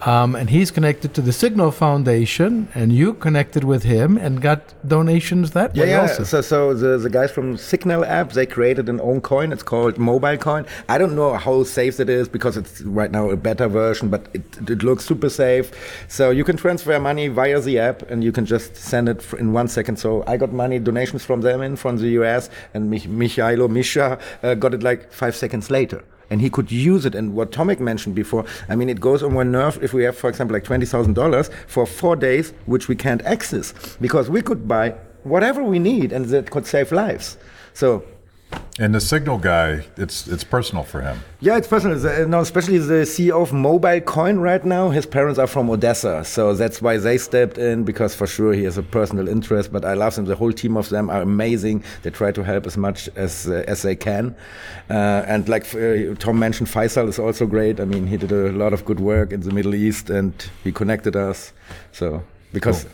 um, 0.03 0.35
and 0.37 0.51
he's 0.51 0.71
connected 0.71 1.15
to 1.15 1.21
the 1.21 1.33
Signal 1.33 1.71
Foundation, 1.71 2.69
and 2.75 2.93
you 2.93 3.15
connected 3.15 3.65
with 3.65 3.83
him 3.83 4.17
and 4.17 4.41
got 4.41 4.61
donations 4.87 5.51
that 5.53 5.75
Yeah, 5.75 5.85
way 5.85 5.91
yeah. 5.91 6.01
also. 6.03 6.25
So, 6.25 6.41
so 6.41 6.75
the, 6.75 6.99
the 6.99 7.11
guys 7.11 7.31
from 7.31 7.57
Signal 7.57 8.05
app, 8.05 8.33
they 8.33 8.47
created 8.47 8.89
an 8.89 9.01
own 9.01 9.21
coin. 9.21 9.53
It's 9.53 9.63
called 9.63 9.99
Mobile 9.99 10.37
Coin. 10.37 10.67
I 10.89 10.99
don't 10.99 11.17
know 11.17 11.35
how 11.35 11.65
safe 11.65 11.99
it 12.01 12.09
is 12.09 12.29
because 12.29 12.57
it's 12.57 12.81
right 12.83 13.11
now 13.11 13.31
a 13.31 13.37
beta 13.37 13.69
version, 13.69 14.09
but 14.09 14.29
it, 14.33 14.45
it 14.71 14.83
looks 14.83 15.05
super 15.05 15.29
safe. 15.29 15.73
So 16.09 16.31
you 16.31 16.45
can 16.45 16.57
transfer 16.57 16.99
money 17.01 17.29
via 17.29 17.61
the 17.61 17.79
app, 17.79 18.03
and 18.11 18.23
you 18.23 18.33
can 18.33 18.47
just 18.47 18.77
send 18.77 19.09
it 19.09 19.25
in 19.35 19.53
one 19.53 19.69
second. 19.69 19.97
So 19.99 20.23
I 20.27 20.37
got 20.37 20.53
money 20.53 20.79
donations 20.79 21.25
from 21.25 21.41
them 21.41 21.61
in 21.63 21.77
from 21.77 21.97
the 21.97 22.09
US, 22.21 22.51
and 22.75 22.89
Mich- 22.91 23.09
Michailo 23.09 23.69
Misha 23.69 24.19
uh, 24.43 24.55
got 24.55 24.75
it 24.75 24.83
like 24.83 25.13
five 25.13 25.35
seconds 25.35 25.71
later. 25.71 26.05
And 26.31 26.41
he 26.41 26.51
could 26.51 26.71
use 26.71 27.07
it. 27.07 27.15
And 27.15 27.35
what 27.35 27.51
Tomek 27.51 27.81
mentioned 27.81 28.15
before, 28.15 28.45
I 28.69 28.77
mean, 28.77 28.89
it 28.89 29.01
goes 29.01 29.23
on 29.23 29.35
one 29.35 29.51
nerve 29.51 29.83
if 29.83 29.93
we 29.93 30.05
have, 30.05 30.17
for 30.17 30.29
example, 30.29 30.55
like 30.55 30.65
$20,000 30.65 31.51
for 31.67 31.87
four 31.87 32.17
days, 32.17 32.53
which 32.67 32.89
we 32.89 32.95
can't 32.95 33.23
access 33.23 33.73
because 34.01 34.29
we 34.29 34.43
could 34.43 34.69
buy 34.69 34.95
whatever 35.25 35.63
we 35.63 35.79
need 35.79 36.13
and 36.13 36.27
that 36.27 36.51
could 36.51 36.67
save 36.67 36.93
lives. 36.93 37.39
So 37.73 38.05
and 38.81 38.95
the 38.95 39.01
signal 39.01 39.39
guy, 39.39 39.85
it's 39.97 40.29
it's 40.29 40.45
personal 40.45 40.85
for 40.85 41.01
him. 41.01 41.19
yeah, 41.41 41.57
it's 41.57 41.67
personal. 41.67 42.29
No, 42.29 42.41
especially 42.41 42.79
the 42.79 43.05
CEO 43.05 43.43
of 43.43 43.53
Mobile 43.53 44.01
Coin 44.01 44.39
right 44.39 44.65
now. 44.65 44.91
His 44.91 45.05
parents 45.05 45.39
are 45.39 45.49
from 45.49 45.69
Odessa, 45.69 46.25
so 46.25 46.55
that's 46.55 46.81
why 46.81 46.97
they 46.97 47.19
stepped 47.19 47.59
in 47.59 47.83
because 47.83 48.15
for 48.15 48.27
sure 48.27 48.53
he 48.53 48.63
has 48.65 48.79
a 48.79 48.83
personal 48.83 49.29
interest. 49.29 49.73
But 49.73 49.85
I 49.85 49.95
love 49.95 50.15
them. 50.15 50.27
The 50.27 50.37
whole 50.37 50.53
team 50.53 50.77
of 50.77 50.89
them 50.91 51.11
are 51.11 51.23
amazing. 51.23 51.83
They 52.03 52.11
try 52.11 52.31
to 52.31 52.45
help 52.45 52.67
as 52.67 52.77
much 52.77 53.09
as 53.17 53.49
uh, 53.49 53.65
as 53.67 53.83
they 53.83 53.97
can. 53.97 54.37
Uh, 54.89 55.25
and 55.27 55.49
like 55.49 55.65
uh, 55.75 56.15
Tom 56.19 56.39
mentioned, 56.39 56.69
Faisal 56.69 57.09
is 57.09 57.19
also 57.19 57.47
great. 57.47 57.81
I 57.81 57.85
mean, 57.85 58.07
he 58.07 58.17
did 58.17 58.31
a 58.31 58.53
lot 58.53 58.73
of 58.73 58.85
good 58.85 59.01
work 59.01 59.33
in 59.33 59.41
the 59.41 59.51
Middle 59.51 59.75
East, 59.75 60.09
and 60.09 60.33
he 60.63 60.71
connected 60.71 61.17
us. 61.17 61.53
So 61.91 62.23
because. 62.53 62.87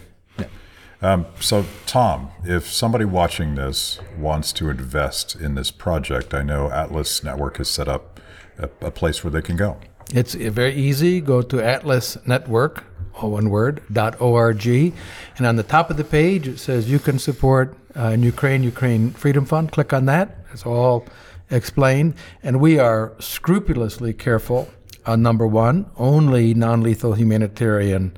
Um, 1.04 1.26
so, 1.38 1.66
Tom, 1.84 2.30
if 2.44 2.66
somebody 2.72 3.04
watching 3.04 3.56
this 3.56 4.00
wants 4.18 4.54
to 4.54 4.70
invest 4.70 5.36
in 5.36 5.54
this 5.54 5.70
project, 5.70 6.32
I 6.32 6.42
know 6.42 6.70
Atlas 6.70 7.22
Network 7.22 7.58
has 7.58 7.68
set 7.68 7.88
up 7.88 8.20
a, 8.56 8.70
a 8.80 8.90
place 8.90 9.22
where 9.22 9.30
they 9.30 9.42
can 9.42 9.56
go. 9.56 9.76
It's 10.14 10.32
very 10.32 10.72
easy. 10.72 11.20
Go 11.20 11.42
to 11.42 11.60
Atlas 11.60 12.16
Network, 12.26 12.84
all 13.16 13.32
one 13.32 13.50
word, 13.50 13.82
dot 13.92 14.18
.org. 14.18 14.66
And 14.66 15.46
on 15.46 15.56
the 15.56 15.62
top 15.62 15.90
of 15.90 15.98
the 15.98 16.04
page, 16.04 16.48
it 16.48 16.58
says 16.58 16.90
you 16.90 16.98
can 16.98 17.18
support 17.18 17.76
uh, 17.94 18.04
in 18.04 18.22
Ukraine, 18.22 18.62
Ukraine 18.62 19.10
Freedom 19.10 19.44
Fund. 19.44 19.72
Click 19.72 19.92
on 19.92 20.06
that. 20.06 20.38
It's 20.54 20.64
all 20.64 21.04
explained. 21.50 22.14
And 22.42 22.60
we 22.60 22.78
are 22.78 23.12
scrupulously 23.18 24.14
careful 24.14 24.70
on 25.04 25.20
number 25.20 25.46
one, 25.46 25.84
only 25.98 26.54
non 26.54 26.80
lethal 26.80 27.12
humanitarian 27.12 28.16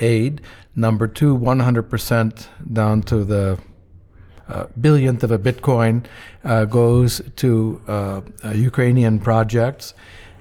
aid. 0.00 0.40
Number 0.74 1.06
two, 1.06 1.36
100% 1.36 2.46
down 2.72 3.02
to 3.02 3.24
the 3.24 3.58
uh, 4.48 4.66
billionth 4.80 5.22
of 5.24 5.30
a 5.30 5.38
Bitcoin 5.38 6.04
uh, 6.44 6.64
goes 6.64 7.20
to 7.36 7.80
uh, 7.88 8.20
uh, 8.44 8.50
Ukrainian 8.50 9.18
projects, 9.18 9.94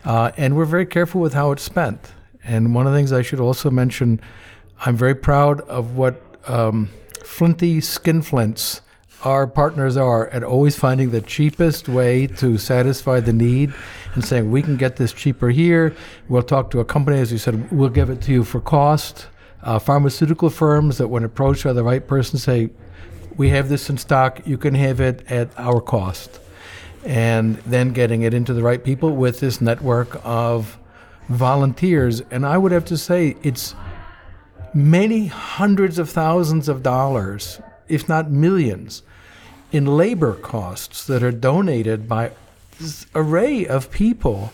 uh, 0.04 0.32
and 0.38 0.56
we're 0.56 0.66
very 0.66 0.86
careful 0.86 1.22
with 1.22 1.34
how 1.34 1.52
it's 1.52 1.64
spent. 1.64 2.12
And 2.44 2.76
one 2.76 2.86
of 2.86 2.94
the 2.94 3.00
things 3.00 3.12
I 3.12 3.24
should 3.24 3.40
also 3.40 3.72
mention, 3.72 4.22
I'm 4.86 4.96
very 4.96 5.16
proud 5.16 5.62
of 5.62 5.96
what 5.98 6.22
um, 6.48 6.90
Flinty 7.24 7.78
Skinflints 7.78 8.82
our 9.24 9.48
partners 9.48 9.98
are 9.98 10.28
at 10.30 10.44
always 10.44 10.76
finding 10.76 11.10
the 11.10 11.22
cheapest 11.22 11.90
way 11.90 12.28
to 12.28 12.60
satisfy 12.60 13.20
the 13.20 13.34
need 13.34 13.74
and 14.14 14.24
saying 14.24 14.52
we 14.52 14.62
can 14.62 14.78
get 14.78 14.98
this 14.98 15.12
cheaper 15.12 15.50
here. 15.50 15.96
We'll 16.30 16.44
talk 16.44 16.70
to 16.72 16.80
a 16.80 16.86
company, 16.86 17.20
as 17.20 17.32
you 17.32 17.40
said, 17.40 17.72
we'll 17.72 17.90
give 17.90 18.12
it 18.12 18.22
to 18.24 18.32
you 18.32 18.44
for 18.44 18.62
cost. 18.62 19.28
Uh, 19.66 19.80
pharmaceutical 19.80 20.52
firms 20.52 21.00
that, 21.00 21.08
when 21.08 21.24
approached 21.24 21.64
by 21.64 21.74
the 21.74 21.84
right 21.84 22.08
person, 22.08 22.38
say, 22.38 22.70
we 23.36 23.50
have 23.50 23.68
this 23.68 23.90
in 23.90 23.98
stock, 23.98 24.40
you 24.46 24.58
can 24.58 24.76
have 24.76 25.02
it 25.02 25.26
at 25.30 25.50
our 25.58 25.82
cost. 25.82 26.40
And 27.04 27.58
then 27.66 27.92
getting 27.92 28.22
it 28.22 28.34
into 28.34 28.54
the 28.54 28.64
right 28.64 28.84
people 28.84 29.16
with 29.16 29.40
this 29.40 29.60
network 29.60 30.22
of 30.24 30.78
volunteers. 31.30 32.22
And 32.32 32.46
I 32.46 32.58
would 32.60 32.72
have 32.72 32.86
to 32.86 32.98
say, 32.98 33.36
it's 33.42 33.76
many 34.74 35.28
hundreds 35.28 35.98
of 35.98 36.10
thousands 36.10 36.70
of 36.70 36.84
dollars, 36.84 37.60
if 37.88 38.08
not 38.08 38.30
millions, 38.30 39.02
in 39.72 39.86
labor 39.86 40.36
costs 40.36 41.06
that 41.08 41.24
are 41.24 41.32
donated 41.32 42.08
by 42.08 42.32
this 42.80 43.08
array 43.16 43.66
of 43.66 43.90
people 43.90 44.54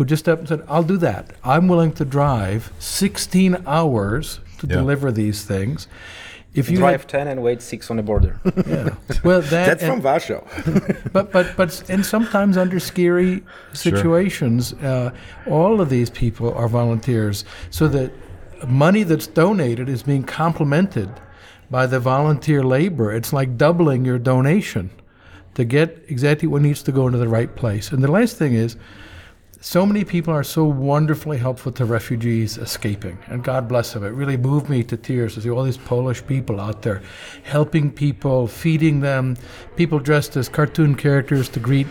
who 0.00 0.06
just 0.06 0.26
up 0.30 0.38
and 0.38 0.48
said, 0.48 0.62
I'll 0.66 0.82
do 0.82 0.96
that. 0.96 1.30
I'm 1.44 1.68
willing 1.68 1.92
to 1.92 2.06
drive 2.06 2.72
16 2.78 3.62
hours 3.66 4.40
to 4.60 4.66
Yeah. 4.66 4.76
deliver 4.76 5.12
these 5.12 5.44
things. 5.44 5.88
If 6.54 6.70
you 6.70 6.78
Drive 6.78 7.02
had- 7.02 7.08
10 7.10 7.28
and 7.28 7.42
wait 7.42 7.60
6 7.60 7.90
on 7.90 7.98
the 7.98 8.02
border. 8.02 8.40
yeah. 8.66 8.94
well, 9.22 9.42
that, 9.42 9.66
That's 9.66 9.82
and- 9.82 9.92
from 9.92 10.02
Warsaw. 10.02 10.40
but 11.12 11.30
but 11.30 11.54
but 11.54 11.90
and 11.90 12.04
sometimes 12.06 12.56
under 12.56 12.80
scary 12.80 13.42
situations, 13.74 14.72
uh, 14.72 15.10
all 15.46 15.82
of 15.82 15.90
these 15.90 16.08
people 16.08 16.50
are 16.54 16.66
volunteers. 16.66 17.44
So 17.68 17.86
that 17.88 18.10
money 18.66 19.02
that's 19.02 19.26
donated 19.26 19.90
is 19.90 20.02
being 20.02 20.24
complemented 20.24 21.10
by 21.70 21.84
the 21.86 22.00
volunteer 22.00 22.62
labor. 22.64 23.12
It's 23.12 23.34
like 23.34 23.58
doubling 23.58 24.06
your 24.06 24.18
donation 24.18 24.88
to 25.56 25.64
get 25.66 25.88
exactly 26.08 26.48
what 26.48 26.62
needs 26.62 26.82
to 26.84 26.90
go 26.90 27.06
into 27.06 27.18
the 27.18 27.28
right 27.28 27.54
place. 27.54 27.92
And 27.92 28.02
the 28.02 28.10
last 28.10 28.38
thing 28.38 28.54
is. 28.54 28.76
So 29.62 29.84
many 29.84 30.04
people 30.04 30.32
are 30.32 30.42
so 30.42 30.64
wonderfully 30.64 31.36
helpful 31.36 31.70
to 31.72 31.84
refugees 31.84 32.56
escaping, 32.56 33.18
and 33.26 33.44
God 33.44 33.68
bless 33.68 33.92
them. 33.92 34.02
It 34.04 34.08
really 34.08 34.38
moved 34.38 34.70
me 34.70 34.82
to 34.84 34.96
tears 34.96 35.34
to 35.34 35.42
see 35.42 35.50
all 35.50 35.64
these 35.64 35.76
Polish 35.76 36.24
people 36.26 36.58
out 36.58 36.80
there 36.80 37.02
helping 37.42 37.90
people, 37.90 38.46
feeding 38.46 39.00
them, 39.00 39.36
people 39.76 39.98
dressed 39.98 40.34
as 40.38 40.48
cartoon 40.48 40.94
characters 40.94 41.50
to 41.50 41.60
greet 41.60 41.86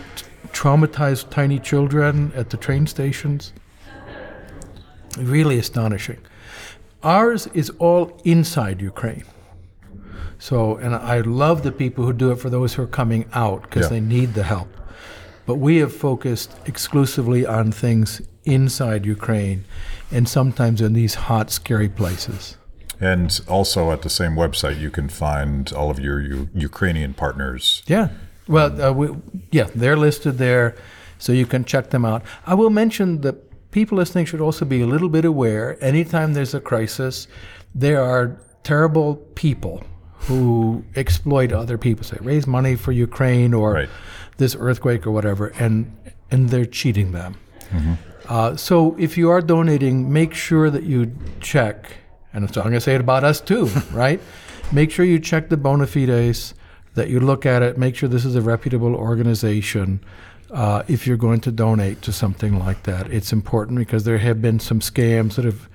traumatized 0.48 1.30
tiny 1.30 1.60
children 1.60 2.32
at 2.34 2.50
the 2.50 2.56
train 2.56 2.88
stations. 2.88 3.52
Really 5.16 5.58
astonishing. 5.58 6.18
Ours 7.04 7.46
is 7.54 7.70
all 7.78 8.20
inside 8.24 8.80
Ukraine. 8.80 9.24
So, 10.40 10.76
and 10.76 10.96
I 10.96 11.20
love 11.20 11.62
the 11.62 11.70
people 11.70 12.04
who 12.04 12.12
do 12.12 12.32
it 12.32 12.36
for 12.40 12.50
those 12.50 12.74
who 12.74 12.82
are 12.82 12.88
coming 12.88 13.26
out 13.32 13.62
because 13.62 13.84
Yeah. 13.84 13.90
they 13.90 14.00
need 14.00 14.34
the 14.34 14.42
help. 14.42 14.68
But 15.46 15.56
we 15.56 15.78
have 15.78 15.94
focused 15.94 16.54
exclusively 16.66 17.46
on 17.46 17.72
things 17.72 18.22
inside 18.44 19.04
Ukraine 19.04 19.64
and 20.10 20.28
sometimes 20.28 20.80
in 20.80 20.92
these 20.92 21.14
hot, 21.14 21.50
scary 21.50 21.88
places. 21.88 22.56
And 23.00 23.40
also 23.48 23.90
at 23.92 24.02
the 24.02 24.10
same 24.10 24.32
website, 24.32 24.78
you 24.78 24.90
can 24.90 25.08
find 25.08 25.72
all 25.72 25.90
of 25.90 25.98
your, 25.98 26.20
U- 26.20 26.48
Ukrainian 26.54 27.14
partners. 27.14 27.82
Yeah. 27.86 28.08
Well, 28.46 28.82
uh, 28.82 28.92
we, 28.92 29.08
yeah, 29.50 29.68
they're 29.74 29.96
listed 29.96 30.38
there, 30.38 30.74
so 31.18 31.32
you 31.32 31.46
can 31.46 31.64
check 31.64 31.90
them 31.90 32.04
out. 32.04 32.22
I 32.46 32.54
will 32.54 32.70
mention 32.70 33.22
that 33.22 33.36
people 33.70 33.96
listening 33.96 34.26
should 34.26 34.40
also 34.40 34.64
be 34.64 34.82
a 34.82 34.86
little 34.86 35.08
bit 35.08 35.24
aware. 35.24 35.82
Anytime 35.82 36.34
there's 36.34 36.52
a 36.52 36.60
crisis, 36.60 37.26
there 37.74 38.02
are 38.02 38.36
terrible 38.64 39.16
people 39.34 39.82
who 40.26 40.84
exploit 40.96 41.52
other 41.52 41.78
people. 41.78 42.04
Say, 42.04 42.18
raise 42.20 42.46
money 42.46 42.76
for 42.76 42.92
Ukraine 42.92 43.54
or 43.54 43.72
Right. 43.72 43.88
This 44.40 44.56
earthquake 44.58 45.06
or 45.06 45.12
whatever, 45.12 45.48
and 45.60 45.96
and 46.32 46.48
they're 46.48 46.66
cheating 46.66 47.12
them. 47.12 47.36
Uh, 48.28 48.56
so 48.56 48.96
if 48.98 49.16
you 49.16 49.30
are 49.30 49.40
donating, 49.40 50.12
make 50.12 50.34
sure 50.34 50.70
that 50.70 50.82
you 50.82 51.12
check, 51.40 51.98
and 52.32 52.52
so 52.52 52.60
I'm 52.60 52.68
going 52.68 52.74
to 52.74 52.80
say 52.80 52.96
it 52.96 53.00
about 53.00 53.22
us 53.22 53.40
too, 53.40 53.66
right? 53.92 54.20
Make 54.72 54.90
sure 54.90 55.04
you 55.04 55.18
check 55.20 55.48
the 55.48 55.56
bona 55.56 55.86
fides, 55.86 56.54
that 56.94 57.08
you 57.08 57.20
look 57.20 57.46
at 57.46 57.62
it, 57.62 57.78
make 57.78 57.94
sure 57.94 58.08
this 58.08 58.24
is 58.24 58.34
a 58.34 58.40
reputable 58.40 58.94
organization. 58.94 60.00
Uh, 60.50 60.82
if 60.88 61.06
you're 61.06 61.16
going 61.16 61.40
to 61.40 61.52
donate 61.52 62.02
to 62.02 62.12
something 62.12 62.58
like 62.58 62.82
that, 62.82 63.12
it's 63.12 63.32
important 63.32 63.78
because 63.78 64.04
there 64.04 64.18
have 64.18 64.42
been 64.42 64.58
some 64.58 64.80
scams 64.80 65.34
that 65.36 65.44
have. 65.44 65.68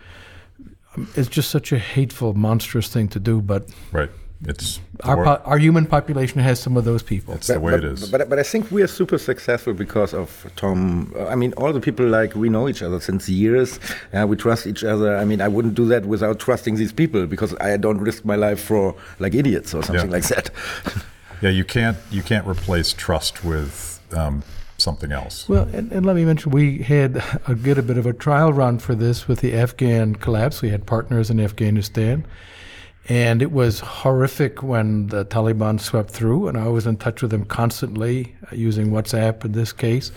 It's 1.16 1.28
just 1.28 1.50
such 1.50 1.72
a 1.74 1.80
hateful, 1.80 2.34
monstrous 2.34 2.88
thing 2.88 3.10
to 3.10 3.20
do, 3.20 3.42
but 3.42 3.70
Right. 3.92 4.10
It's 4.44 4.80
our 5.04 5.24
po- 5.24 5.42
our 5.46 5.58
human 5.58 5.86
population 5.86 6.40
has 6.42 6.60
some 6.60 6.78
of 6.78 6.84
those 6.84 7.02
people. 7.02 7.34
it's 7.36 7.48
the 7.48 7.60
way 7.60 7.72
but, 7.72 7.84
it 7.84 7.94
is. 7.94 8.10
But, 8.12 8.30
but 8.30 8.38
I 8.38 8.44
think 8.44 8.70
we 8.70 8.82
are 8.84 8.88
super 8.88 9.18
successful 9.18 9.74
because 9.74 10.14
of 10.14 10.46
Tom. 10.56 11.14
uh, 11.16 11.28
I 11.28 11.36
mean, 11.36 11.54
all 11.54 11.72
the 11.74 11.80
people 11.80 12.06
like 12.06 12.36
we 12.36 12.50
know 12.50 12.68
each 12.68 12.82
other 12.84 13.00
since 13.00 13.30
years. 13.30 13.80
Uh, 14.14 14.28
we 14.28 14.36
trust 14.36 14.68
each 14.68 14.84
other. 14.84 15.16
I 15.18 15.26
mean, 15.26 15.42
I 15.42 15.48
wouldn't 15.48 15.76
do 15.76 15.86
that 15.88 16.06
without 16.06 16.40
trusting 16.40 16.76
these 16.76 16.92
people 16.92 17.26
because 17.28 17.56
I 17.60 17.78
don't 17.78 18.00
risk 18.00 18.26
my 18.26 18.36
life 18.36 18.60
for 18.60 18.96
like 19.20 19.34
idiots 19.34 19.74
or 19.74 19.82
something 19.84 20.08
Yeah. 20.08 20.12
like 20.12 20.28
that. 20.28 20.50
yeah, 21.42 21.50
you 21.50 21.64
can't 21.64 21.98
you 22.12 22.22
can't 22.22 22.46
replace 22.48 22.94
trust 22.94 23.44
with 23.44 24.00
um, 24.12 24.44
something 24.78 25.12
else. 25.12 25.48
Well, 25.50 25.68
and, 25.74 25.92
and 25.92 26.06
let 26.06 26.16
me 26.18 26.26
mention, 26.26 26.52
we 26.52 26.80
had 26.80 27.24
a 27.48 27.56
good 27.56 27.78
a 27.78 27.82
bit 27.84 27.98
of 27.98 28.06
a 28.06 28.14
trial 28.14 28.52
run 28.54 28.80
for 28.80 28.96
this 28.96 29.28
with 29.28 29.40
the 29.40 29.54
Afghan 29.54 30.16
collapse. 30.16 30.62
We 30.62 30.70
had 30.70 30.86
partners 30.86 31.30
in 31.30 31.40
Afghanistan, 31.40 32.26
and 33.08 33.42
it 33.42 33.52
was 33.52 33.82
horrific 33.82 34.64
when 34.64 35.08
the 35.08 35.26
Taliban 35.26 35.80
swept 35.80 36.10
through. 36.10 36.48
And 36.48 36.58
I 36.58 36.68
was 36.68 36.88
in 36.88 36.98
touch 36.98 37.22
with 37.22 37.32
them 37.32 37.46
constantly 37.46 38.36
uh, 38.52 38.56
using 38.56 38.90
WhatsApp 38.90 39.46
in 39.46 39.52
this 39.52 39.72
case, 39.72 40.12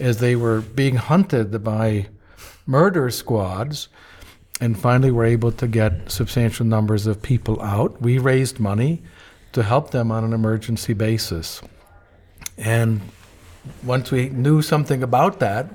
as 0.00 0.18
they 0.18 0.34
were 0.34 0.62
being 0.62 0.96
hunted 0.96 1.62
by 1.62 2.08
murder 2.66 3.10
squads. 3.10 3.88
And 4.60 4.78
finally, 4.78 5.10
were 5.10 5.24
able 5.24 5.50
to 5.52 5.66
get 5.66 6.10
substantial 6.10 6.64
numbers 6.64 7.06
of 7.06 7.20
people 7.20 7.60
out. 7.60 8.00
We 8.00 8.18
raised 8.18 8.60
money 8.60 9.02
to 9.52 9.62
help 9.62 9.90
them 9.90 10.10
on 10.10 10.24
an 10.24 10.32
emergency 10.32 10.92
basis. 10.94 11.60
And 12.56 13.00
once 13.82 14.10
we 14.10 14.28
knew 14.28 14.62
something 14.62 15.02
about 15.02 15.40
that, 15.40 15.68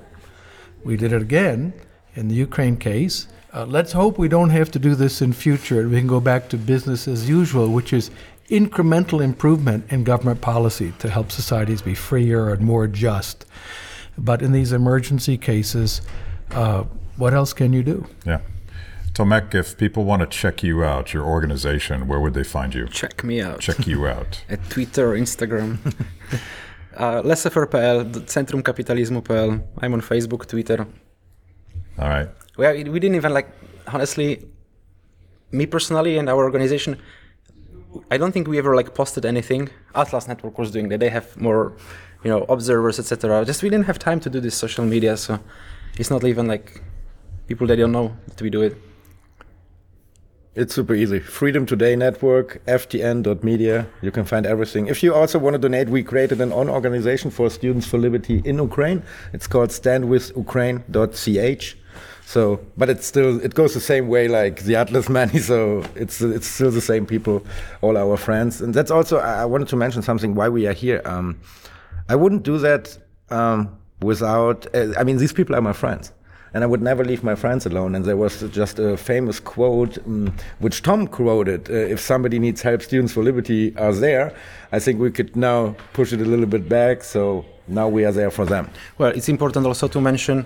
we 0.84 0.96
did 0.96 1.12
it 1.12 1.22
again 1.22 1.74
in 2.14 2.28
the 2.28 2.34
Ukraine 2.34 2.76
case. 2.76 3.28
Uh, 3.52 3.64
let's 3.64 3.92
hope 3.92 4.18
we 4.18 4.28
don't 4.28 4.50
have 4.50 4.70
to 4.70 4.78
do 4.78 4.94
this 4.94 5.22
in 5.22 5.32
future 5.32 5.80
and 5.80 5.90
we 5.90 5.98
can 5.98 6.06
go 6.06 6.20
back 6.20 6.48
to 6.50 6.56
business 6.56 7.08
as 7.08 7.28
usual, 7.28 7.68
which 7.68 7.92
is 7.92 8.10
incremental 8.48 9.22
improvement 9.22 9.90
in 9.90 10.04
government 10.04 10.40
policy 10.40 10.92
to 10.98 11.08
help 11.08 11.30
societies 11.30 11.82
be 11.82 11.94
freer 11.94 12.50
and 12.50 12.60
more 12.60 12.86
just. 12.86 13.46
But 14.16 14.42
in 14.42 14.52
these 14.52 14.72
emergency 14.72 15.38
cases, 15.38 16.02
uh, 16.50 16.84
what 17.16 17.34
else 17.34 17.52
can 17.52 17.72
you 17.72 17.82
do? 17.82 18.06
Yeah. 18.26 18.40
Tomek, 19.12 19.54
if 19.54 19.76
people 19.76 20.04
want 20.04 20.20
to 20.20 20.26
check 20.26 20.62
you 20.62 20.84
out, 20.84 21.12
your 21.12 21.24
organization, 21.24 22.06
where 22.06 22.20
would 22.20 22.34
they 22.34 22.44
find 22.44 22.74
you? 22.74 22.86
Check 22.88 23.24
me 23.24 23.40
out. 23.40 23.60
Check 23.60 23.86
you 23.86 24.06
out. 24.06 24.44
At 24.48 24.68
Twitter, 24.70 25.12
Instagram. 25.12 25.78
uh, 26.96 27.22
Laissez-faire.pl, 27.24 28.04
centrumkapitalizmu.pl. 28.04 29.68
I'm 29.78 29.94
on 29.94 30.00
Facebook, 30.02 30.46
Twitter. 30.46 30.86
All 31.98 32.08
right. 32.08 32.28
We, 32.58 32.84
we 32.84 33.00
didn't 33.00 33.14
even 33.14 33.32
like, 33.32 33.48
honestly, 33.86 34.44
me 35.52 35.64
personally 35.64 36.18
and 36.18 36.28
our 36.28 36.44
organization, 36.44 36.98
I 38.10 38.18
don't 38.18 38.32
think 38.32 38.48
we 38.48 38.58
ever 38.58 38.74
like 38.74 38.94
posted 38.94 39.24
anything. 39.24 39.70
Atlas 39.94 40.26
Network 40.26 40.58
was 40.58 40.72
doing 40.72 40.88
that. 40.88 41.00
They 41.00 41.08
have 41.08 41.40
more, 41.40 41.72
you 42.24 42.30
know, 42.30 42.44
observers, 42.48 42.98
etc. 42.98 43.44
Just 43.44 43.62
we 43.62 43.70
didn't 43.70 43.86
have 43.86 43.98
time 43.98 44.18
to 44.20 44.28
do 44.28 44.40
this 44.40 44.56
social 44.56 44.84
media, 44.84 45.16
so 45.16 45.38
it's 45.98 46.10
not 46.10 46.24
even 46.24 46.48
like 46.48 46.82
people 47.46 47.66
that 47.68 47.76
don't 47.76 47.92
know 47.92 48.14
that 48.26 48.42
we 48.42 48.50
do 48.50 48.62
it. 48.62 48.76
It's 50.56 50.74
super 50.74 50.94
easy. 50.94 51.20
Freedom 51.20 51.64
Today 51.64 51.94
Network, 51.94 52.60
ftn.media. 52.66 53.86
You 54.02 54.10
can 54.10 54.24
find 54.24 54.44
everything. 54.44 54.88
If 54.88 55.04
you 55.04 55.14
also 55.14 55.38
want 55.38 55.54
to 55.54 55.58
donate, 55.58 55.88
we 55.88 56.02
created 56.02 56.40
an 56.40 56.52
own 56.52 56.68
organization 56.68 57.30
for 57.30 57.48
Students 57.48 57.86
for 57.86 57.98
Liberty 57.98 58.42
in 58.44 58.58
Ukraine. 58.58 59.04
It's 59.32 59.46
called 59.46 59.70
standwithukraine.ch. 59.70 61.76
So, 62.28 62.60
but 62.76 62.90
it's 62.90 63.06
still 63.06 63.42
it 63.42 63.54
goes 63.54 63.72
the 63.72 63.80
same 63.80 64.08
way 64.08 64.28
like 64.28 64.64
the 64.64 64.76
Atlas 64.76 65.08
money. 65.08 65.38
So 65.50 65.82
it's 65.94 66.20
it's 66.20 66.46
still 66.46 66.70
the 66.70 66.82
same 66.82 67.06
people, 67.06 67.42
all 67.80 67.96
our 67.96 68.18
friends, 68.18 68.60
and 68.60 68.74
that's 68.74 68.90
also 68.90 69.16
I 69.16 69.46
wanted 69.46 69.68
to 69.68 69.76
mention 69.76 70.02
something 70.02 70.34
why 70.34 70.50
we 70.50 70.66
are 70.66 70.74
here. 70.74 71.00
Um, 71.06 71.40
I 72.06 72.16
wouldn't 72.16 72.42
do 72.42 72.58
that 72.58 72.98
um, 73.30 73.78
without. 74.02 74.66
Uh, 74.74 74.92
I 74.98 75.04
mean, 75.04 75.16
these 75.16 75.32
people 75.32 75.56
are 75.56 75.62
my 75.62 75.72
friends. 75.72 76.12
and 76.54 76.64
I 76.64 76.66
would 76.66 76.82
never 76.82 77.04
leave 77.04 77.22
my 77.22 77.34
friends 77.34 77.66
alone. 77.66 77.94
And 77.94 78.04
there 78.04 78.16
was 78.16 78.42
just 78.50 78.78
a 78.78 78.96
famous 78.96 79.40
quote 79.40 79.98
um, 80.06 80.32
which 80.58 80.82
Tom 80.82 81.06
quoted: 81.06 81.70
uh, 81.70 81.94
"If 81.94 81.98
somebody 82.00 82.38
needs 82.38 82.60
help, 82.62 82.82
Students 82.82 83.12
for 83.14 83.22
Liberty 83.24 83.74
are 83.76 83.94
there." 83.94 84.32
I 84.76 84.78
think 84.80 85.00
we 85.00 85.10
could 85.10 85.34
now 85.34 85.74
push 85.94 86.12
it 86.12 86.20
a 86.20 86.28
little 86.32 86.50
bit 86.56 86.68
back, 86.68 87.04
so 87.04 87.44
now 87.68 87.88
we 87.88 88.04
are 88.04 88.12
there 88.12 88.30
for 88.30 88.44
them. 88.44 88.68
Well, 88.98 89.12
it's 89.16 89.28
important 89.28 89.66
also 89.66 89.88
to 89.88 90.00
mention 90.00 90.44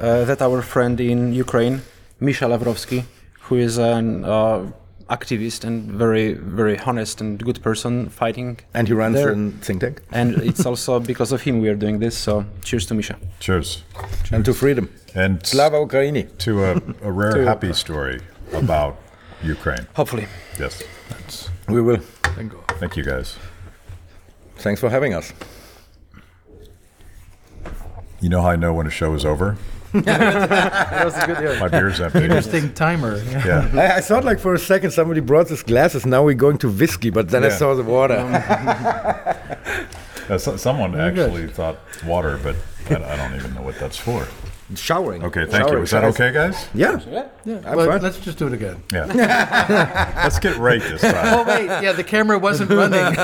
that 0.00 0.40
our 0.42 0.62
friend 0.62 1.00
in 1.00 1.32
Ukraine, 1.32 1.82
Misha 2.20 2.46
Lavrovsky, 2.46 3.04
who 3.42 3.56
is 3.56 3.78
an 3.78 4.24
uh, 4.24 4.70
activist 5.10 5.64
and 5.64 5.90
very, 5.90 6.34
very 6.34 6.78
honest 6.78 7.20
and 7.20 7.42
good 7.42 7.60
person 7.62 8.08
fighting. 8.08 8.58
And 8.72 8.86
he 8.88 8.94
runs 8.94 9.16
there. 9.16 9.32
a 9.32 9.50
think 9.60 9.80
tank. 9.80 10.02
and 10.12 10.34
it's 10.50 10.64
also 10.64 11.00
because 11.00 11.32
of 11.32 11.42
him 11.42 11.60
we 11.60 11.68
are 11.68 11.74
doing 11.74 11.98
this. 11.98 12.16
So 12.16 12.44
cheers 12.62 12.86
to 12.86 12.94
Misha. 12.94 13.16
Cheers. 13.40 13.82
And 14.32 14.44
to 14.44 14.54
freedom. 14.54 14.88
And 15.14 15.44
Slava 15.44 15.76
Ukraini. 15.76 16.26
to 16.38 16.64
a, 16.64 16.76
a 17.02 17.10
rare 17.10 17.44
happy 17.52 17.72
story 17.72 18.20
about 18.52 18.96
Ukraine. 19.42 19.86
Hopefully. 19.94 20.26
Yes. 20.58 20.82
We 21.68 21.82
will. 21.82 22.00
Bingo. 22.36 22.62
Thank 22.80 22.96
you 22.96 23.04
guys. 23.04 23.36
Thanks 24.56 24.80
for 24.80 24.90
having 24.90 25.14
us. 25.14 25.32
You 28.20 28.28
know 28.28 28.42
how 28.42 28.50
I 28.50 28.56
know 28.56 28.72
when 28.74 28.86
a 28.86 28.90
show 28.90 29.14
is 29.14 29.24
over? 29.24 29.56
That 29.92 31.04
was 31.04 31.16
a 31.16 31.26
good 31.26 31.38
year. 31.40 31.58
My 31.60 31.68
beer's 31.68 32.00
empty. 32.00 32.22
Interesting 32.24 32.72
timer. 32.74 33.16
Yeah. 33.24 33.46
Yeah. 33.74 33.80
I, 33.80 33.96
I 33.96 34.00
thought 34.00 34.24
like 34.24 34.38
for 34.38 34.54
a 34.54 34.58
second 34.58 34.90
somebody 34.92 35.20
brought 35.20 35.48
his 35.48 35.62
glasses. 35.62 36.06
Now 36.06 36.22
we're 36.24 36.34
going 36.34 36.58
to 36.58 36.68
whiskey, 36.68 37.10
but 37.10 37.28
then 37.30 37.44
I 37.44 37.48
saw 37.48 37.74
the 37.74 37.82
water. 37.84 38.16
Uh, 40.28 40.38
so- 40.38 40.56
someone 40.56 40.98
actually 41.00 41.48
thought 41.48 41.78
water, 42.04 42.38
but 42.42 42.54
I, 42.88 42.94
I 43.12 43.16
don't 43.16 43.34
even 43.34 43.52
know 43.54 43.62
what 43.62 43.78
that's 43.80 43.96
for. 43.96 44.26
Showering. 44.76 45.24
Okay, 45.24 45.46
thank 45.46 45.68
you. 45.68 45.78
Is 45.78 45.90
that 45.90 46.04
okay, 46.04 46.30
guys? 46.32 46.68
Yeah. 46.72 47.00
Yeah. 47.44 47.56
I'm 47.66 47.74
But 47.74 47.88
fine. 47.88 48.02
let's 48.02 48.20
just 48.20 48.38
do 48.38 48.46
it 48.46 48.52
again. 48.52 48.80
Yeah. 48.92 49.06
Let's 50.22 50.38
get 50.38 50.56
right 50.58 50.80
this 50.80 51.00
time. 51.00 51.14
Oh 51.34 51.42
wait, 51.44 51.66
yeah, 51.82 51.90
the 51.90 52.04
camera 52.04 52.38
wasn't 52.38 52.70
running. 52.70 53.16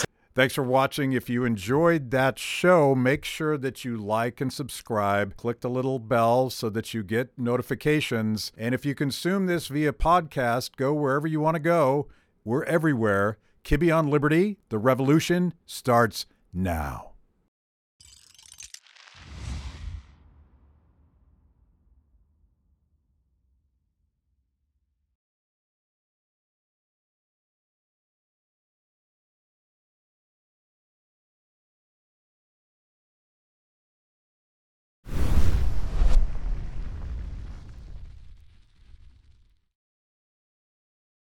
Thanks 0.38 0.54
for 0.54 0.62
watching. 0.62 1.14
If 1.14 1.28
you 1.28 1.44
enjoyed 1.44 2.12
that 2.12 2.38
show, 2.38 2.94
make 2.94 3.24
sure 3.24 3.58
that 3.58 3.84
you 3.84 3.96
like 3.96 4.40
and 4.40 4.52
subscribe. 4.52 5.36
Click 5.36 5.62
the 5.62 5.68
little 5.68 5.98
bell 5.98 6.48
so 6.48 6.70
that 6.70 6.94
you 6.94 7.02
get 7.02 7.36
notifications. 7.36 8.52
And 8.56 8.72
if 8.72 8.86
you 8.86 8.94
consume 8.94 9.46
this 9.46 9.66
via 9.66 9.92
podcast, 9.92 10.76
go 10.76 10.94
wherever 10.94 11.26
you 11.26 11.40
want 11.40 11.56
to 11.56 11.60
go. 11.60 12.06
We're 12.44 12.62
everywhere. 12.66 13.38
Kibbe 13.64 13.92
on 13.92 14.10
Liberty, 14.10 14.58
the 14.68 14.78
revolution 14.78 15.54
starts 15.66 16.26
now. 16.52 17.07